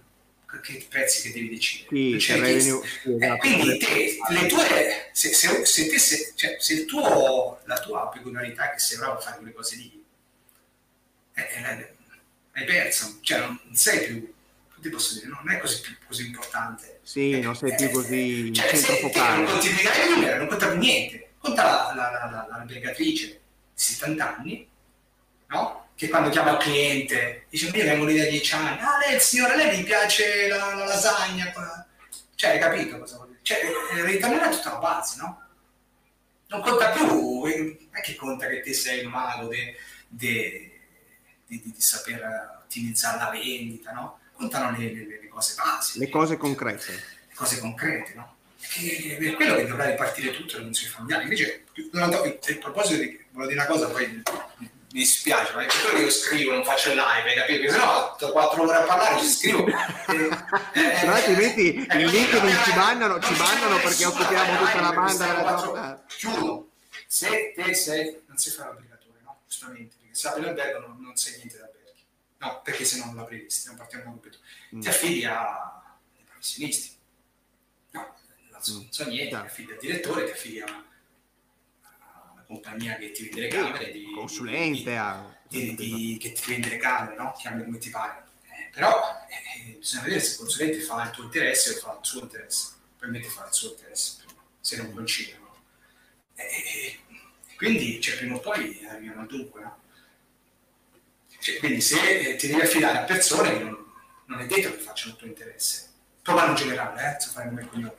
[0.62, 3.20] che prezzi che devi decidere sì, non c'è revenue, esatto.
[3.20, 7.80] eh, quindi te, le tue se, se, se, te, se, cioè, se il tuo, la
[7.80, 10.04] tua peculiarità che sei bravo a fare quelle cose lì
[11.34, 11.96] eh, eh,
[12.54, 14.36] hai perso cioè non sei più
[14.82, 17.00] ti posso dire, non è così, così importante.
[17.04, 19.44] Sì, eh, non sei più così eh, cioè, centro focale.
[19.44, 21.27] Non conti i numeri, non conta più niente.
[21.48, 23.40] Conta la, la, la, la, la navigatrice di
[23.74, 24.70] 70 anni,
[25.48, 25.88] no?
[25.96, 29.56] Che quando chiama il cliente dice: Io vengo lì da 10 anni, ah, lei, signora,
[29.56, 31.54] lei mi piace la, la lasagna.
[32.36, 33.40] Cioè, hai capito cosa vuol dire?
[33.44, 33.60] Cioè,
[33.94, 35.42] eh, ritornerà tutta una base, no?
[36.48, 39.50] Non conta più, non è che conta che te sei il mago
[40.10, 40.72] di
[41.78, 44.20] saper ottimizzare la vendita, no?
[44.34, 46.00] Contano le, le, le cose basiche.
[46.00, 46.92] Le cose concrete.
[46.92, 48.36] Le cose concrete, no?
[48.76, 51.24] È quello che dovrà ripartire tutto non si familiari.
[51.24, 55.82] Invece, durante, a proposito di, volevo dire una cosa, poi mi dispiace, ma è per
[55.82, 57.60] quello che io scrivo, non faccio live, capito?
[57.60, 59.66] Perché sennò ho quattro ore a parlare, ci scrivo.
[59.68, 65.56] eh, altrimenti il link non ci mandano, ci mandano perché occupiamo tutta la banda della
[65.56, 66.06] giornata.
[66.08, 66.70] Chiudo.
[67.08, 69.40] Se te sei, non si fa l'applicatore, no?
[69.48, 71.68] Giustamente, perché se apri l'albergo non, non sei niente da
[72.40, 74.38] No, perché se no non l'avrei visto, non partiamo da subito.
[74.76, 74.82] Mm.
[74.82, 75.82] Ti affidi a
[76.14, 76.97] dei professionisti.
[78.72, 82.96] No, non so, non so niente, ti affidi al direttore, ti affidi a una compagnia
[82.98, 85.38] che ti vende le camere, di, consulente, di, a...
[85.48, 87.34] di, di, che ti vende le camere, no?
[87.38, 88.26] Chiami come ti pare.
[88.44, 92.06] Eh, però eh, bisogna vedere se il consulente fa il tuo interesse o fa il
[92.06, 92.76] suo interesse.
[92.98, 94.24] Probabilmente fa il suo interesse,
[94.60, 95.56] se non coincidono.
[96.36, 97.00] E,
[97.58, 99.86] quindi, cioè, prima o poi arriviamo al dunque, no?
[101.40, 103.86] Cioè, quindi se eh, ti devi affidare a persone non,
[104.26, 105.90] non, è detto che facciano il tuo interesse.
[106.22, 107.96] Provano in generale, eh, se fai come cognome.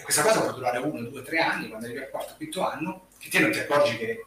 [0.00, 3.08] E questa cosa può durare uno, due, tre anni, quando arrivi al quarto, quinto anno,
[3.18, 4.24] che te non ti accorgi che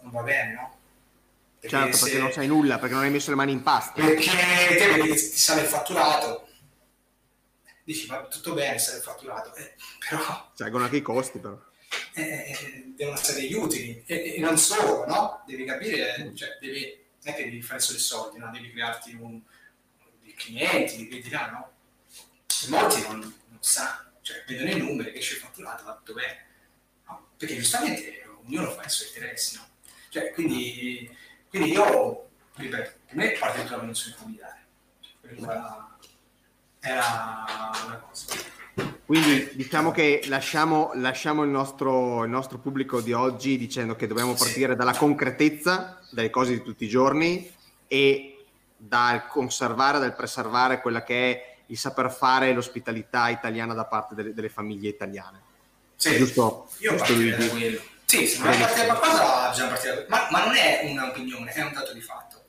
[0.00, 0.78] non va bene, no?
[1.58, 2.04] Perché certo, se...
[2.04, 4.00] perché non sai nulla, perché non hai messo le mani in pasta.
[4.00, 4.30] Perché
[4.78, 6.48] te vedi che ti sale il fatturato,
[7.84, 9.74] dici ma tutto bene, sale il fatturato, eh,
[10.08, 10.50] però...
[10.54, 11.60] Salgono anche i costi però.
[12.14, 15.42] Eh, eh devono essere gli utili, e, e, non solo, no?
[15.46, 18.50] Devi capire, cioè, devi non è che devi fare solo i soldi, no?
[18.50, 19.40] devi crearti un,
[20.22, 21.70] dei clienti, clienti là, no?
[22.68, 26.46] Molti non, non sanno, cioè vedono i numeri, che esce il fatturato, tutto bene.
[27.06, 27.28] No?
[27.36, 29.66] Perché giustamente ognuno fa i suoi interessi, no?
[30.08, 31.10] Cioè, quindi,
[31.48, 34.66] quindi io, ripeto, per me parte tutta la condizione familiare.
[35.00, 35.98] Cioè, era,
[36.80, 37.14] era
[37.86, 38.50] una cosa.
[39.04, 44.32] Quindi diciamo che lasciamo, lasciamo il, nostro, il, nostro, pubblico di oggi dicendo che dobbiamo
[44.34, 47.50] partire dalla concretezza delle cose di tutti i giorni
[47.88, 48.44] e
[48.74, 54.34] dal conservare, dal preservare quella che è il saper fare l'ospitalità italiana da parte delle,
[54.34, 55.40] delle famiglie italiane.
[55.96, 56.68] Sì, giusto?
[56.78, 57.82] Io giusto da quello.
[58.04, 61.62] Sì, se dobbiamo partire da qualcosa bisogna partire da ma, ma non è un'opinione, è
[61.62, 62.44] un dato di fatto.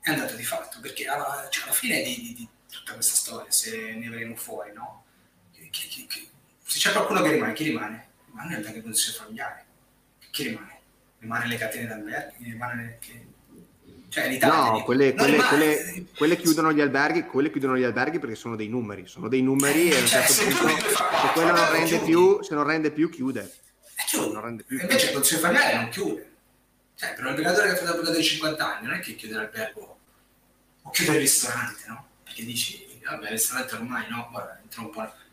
[0.00, 3.14] È un dato di fatto, perché alla, cioè alla fine di, di, di, tutta questa
[3.14, 5.04] storia, se ne verremo fuori, no?
[5.52, 6.28] Che, che, che,
[6.64, 8.08] se c'è qualcuno che rimane, chi rimane?
[8.26, 9.62] Rimane anche condizioni familiari.
[10.30, 10.80] Chi rimane?
[11.18, 12.44] Rimane le catene d'alberghi?
[12.44, 13.26] Rimane che...
[14.14, 18.36] Cioè, l'Italia, no, quelle, quelle, quelle, quelle, chiudono gli alberghi, quelle chiudono gli alberghi perché
[18.36, 21.72] sono dei numeri, sono dei numeri e a un cioè, certo punto se quello non
[21.72, 23.40] rende più, se non rende più chiude.
[23.40, 23.46] E
[23.96, 24.32] eh, chiude.
[24.32, 26.30] Non rende più, Invece il consiglio familiare non chiude.
[26.94, 29.34] Cioè, per un albergatore che ha fatto più di 50 anni non è che chiude
[29.34, 29.98] l'albergo
[30.82, 32.06] o chiude il ristorante, no?
[32.22, 35.23] Perché dici, vabbè, il ristorante ormai no, guarda, entra un po' Cioè,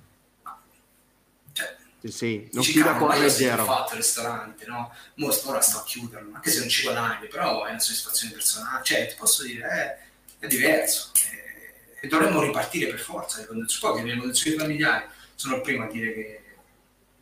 [2.02, 3.61] sì, sì, non chiuda con leggero.
[3.61, 4.94] Ho fatto il ristorante, no?
[5.15, 8.84] Mo ora sto a chiuderlo, anche se non ci guadagni, però è una soddisfazione personale.
[8.84, 9.98] Cioè, ti posso dire, è,
[10.40, 11.11] è diverso.
[11.30, 13.40] E, e dovremmo ripartire per forza.
[13.40, 15.06] Le condizioni, le condizioni familiari
[15.36, 16.44] sono il primo a dire che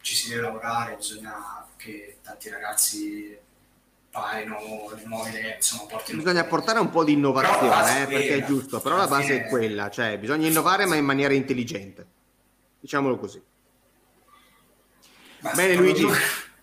[0.01, 3.37] ci si deve lavorare, bisogna che tanti ragazzi
[4.11, 4.57] parino
[4.95, 8.81] le nuove idee, insomma, portino bisogna portare un po' di innovazione, eh, perché è giusto,
[8.81, 12.07] però la base è quella, cioè bisogna innovare ma in maniera intelligente.
[12.79, 13.41] Diciamolo così.
[15.39, 16.05] Basta, Bene Luigi,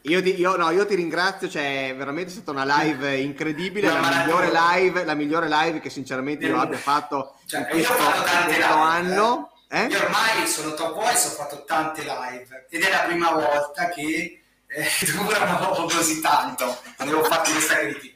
[0.03, 4.01] io ti, io, no, io ti, ringrazio, cioè veramente è stata una live incredibile, no,
[4.01, 8.75] la, migliore live, la migliore live che sinceramente io abbia fatto cioè, in questo, questo
[8.75, 9.51] anno.
[9.69, 9.87] Eh?
[9.87, 14.43] Io ormai sono top voice, ho fatto tante live ed è la prima volta che
[14.67, 18.15] eh, durano così tanto, avevo fatto questa critica.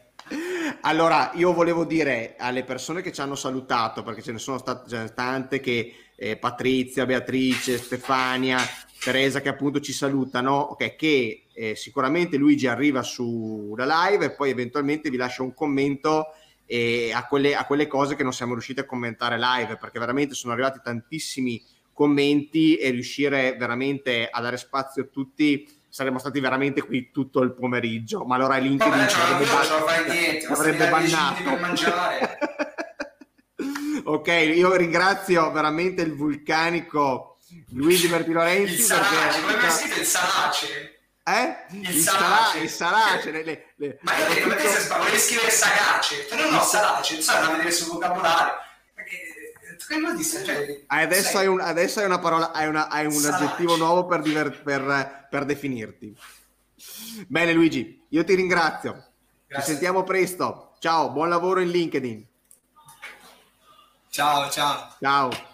[0.83, 5.13] Allora, io volevo dire alle persone che ci hanno salutato, perché ce ne sono state
[5.13, 8.61] tante che eh, Patrizia, Beatrice, Stefania,
[9.03, 14.51] Teresa che appunto ci salutano, okay, che eh, sicuramente Luigi arriva sulla live e poi
[14.51, 16.35] eventualmente vi lascia un commento
[16.67, 20.35] eh, a, quelle, a, quelle, cose che non siamo riusciti a commentare live, perché veramente
[20.35, 21.63] sono arrivati tantissimi
[21.93, 27.53] commenti e riuscire veramente a dare spazio a tutti saremmo stati veramente qui tutto il
[27.53, 31.43] pomeriggio, ma allora LinkedIn Vabbè, ci avrebbe, ban- niente, avrebbe bannato.
[34.11, 37.30] ok, io ringrazio veramente il vulcanico
[37.71, 38.75] Luigi Berti Lorenzi.
[38.75, 41.01] Il Sarace, come mai sentito il Sarace?
[41.23, 41.57] Eh?
[41.71, 44.75] Il, il salace, il salace le, le, le, ma io perché tutto...
[44.75, 48.55] se sbaglio, volevi scrivere sagace, no, no, salace, non so, andavo a vedere sul vocabolario.
[48.95, 53.45] Perché eh, cioè, adesso, hai un, adesso, hai una parola, hai, una, hai un Salace.
[53.45, 56.17] aggettivo nuovo per, diver, per, per, definirti.
[57.27, 58.93] Bene, Luigi, io ti ringrazio.
[59.47, 59.65] Grazie.
[59.65, 60.75] Ci sentiamo presto.
[60.79, 62.27] Ciao, buon lavoro in LinkedIn.
[64.11, 64.97] Ciao, ciao.
[65.01, 65.50] Ciao.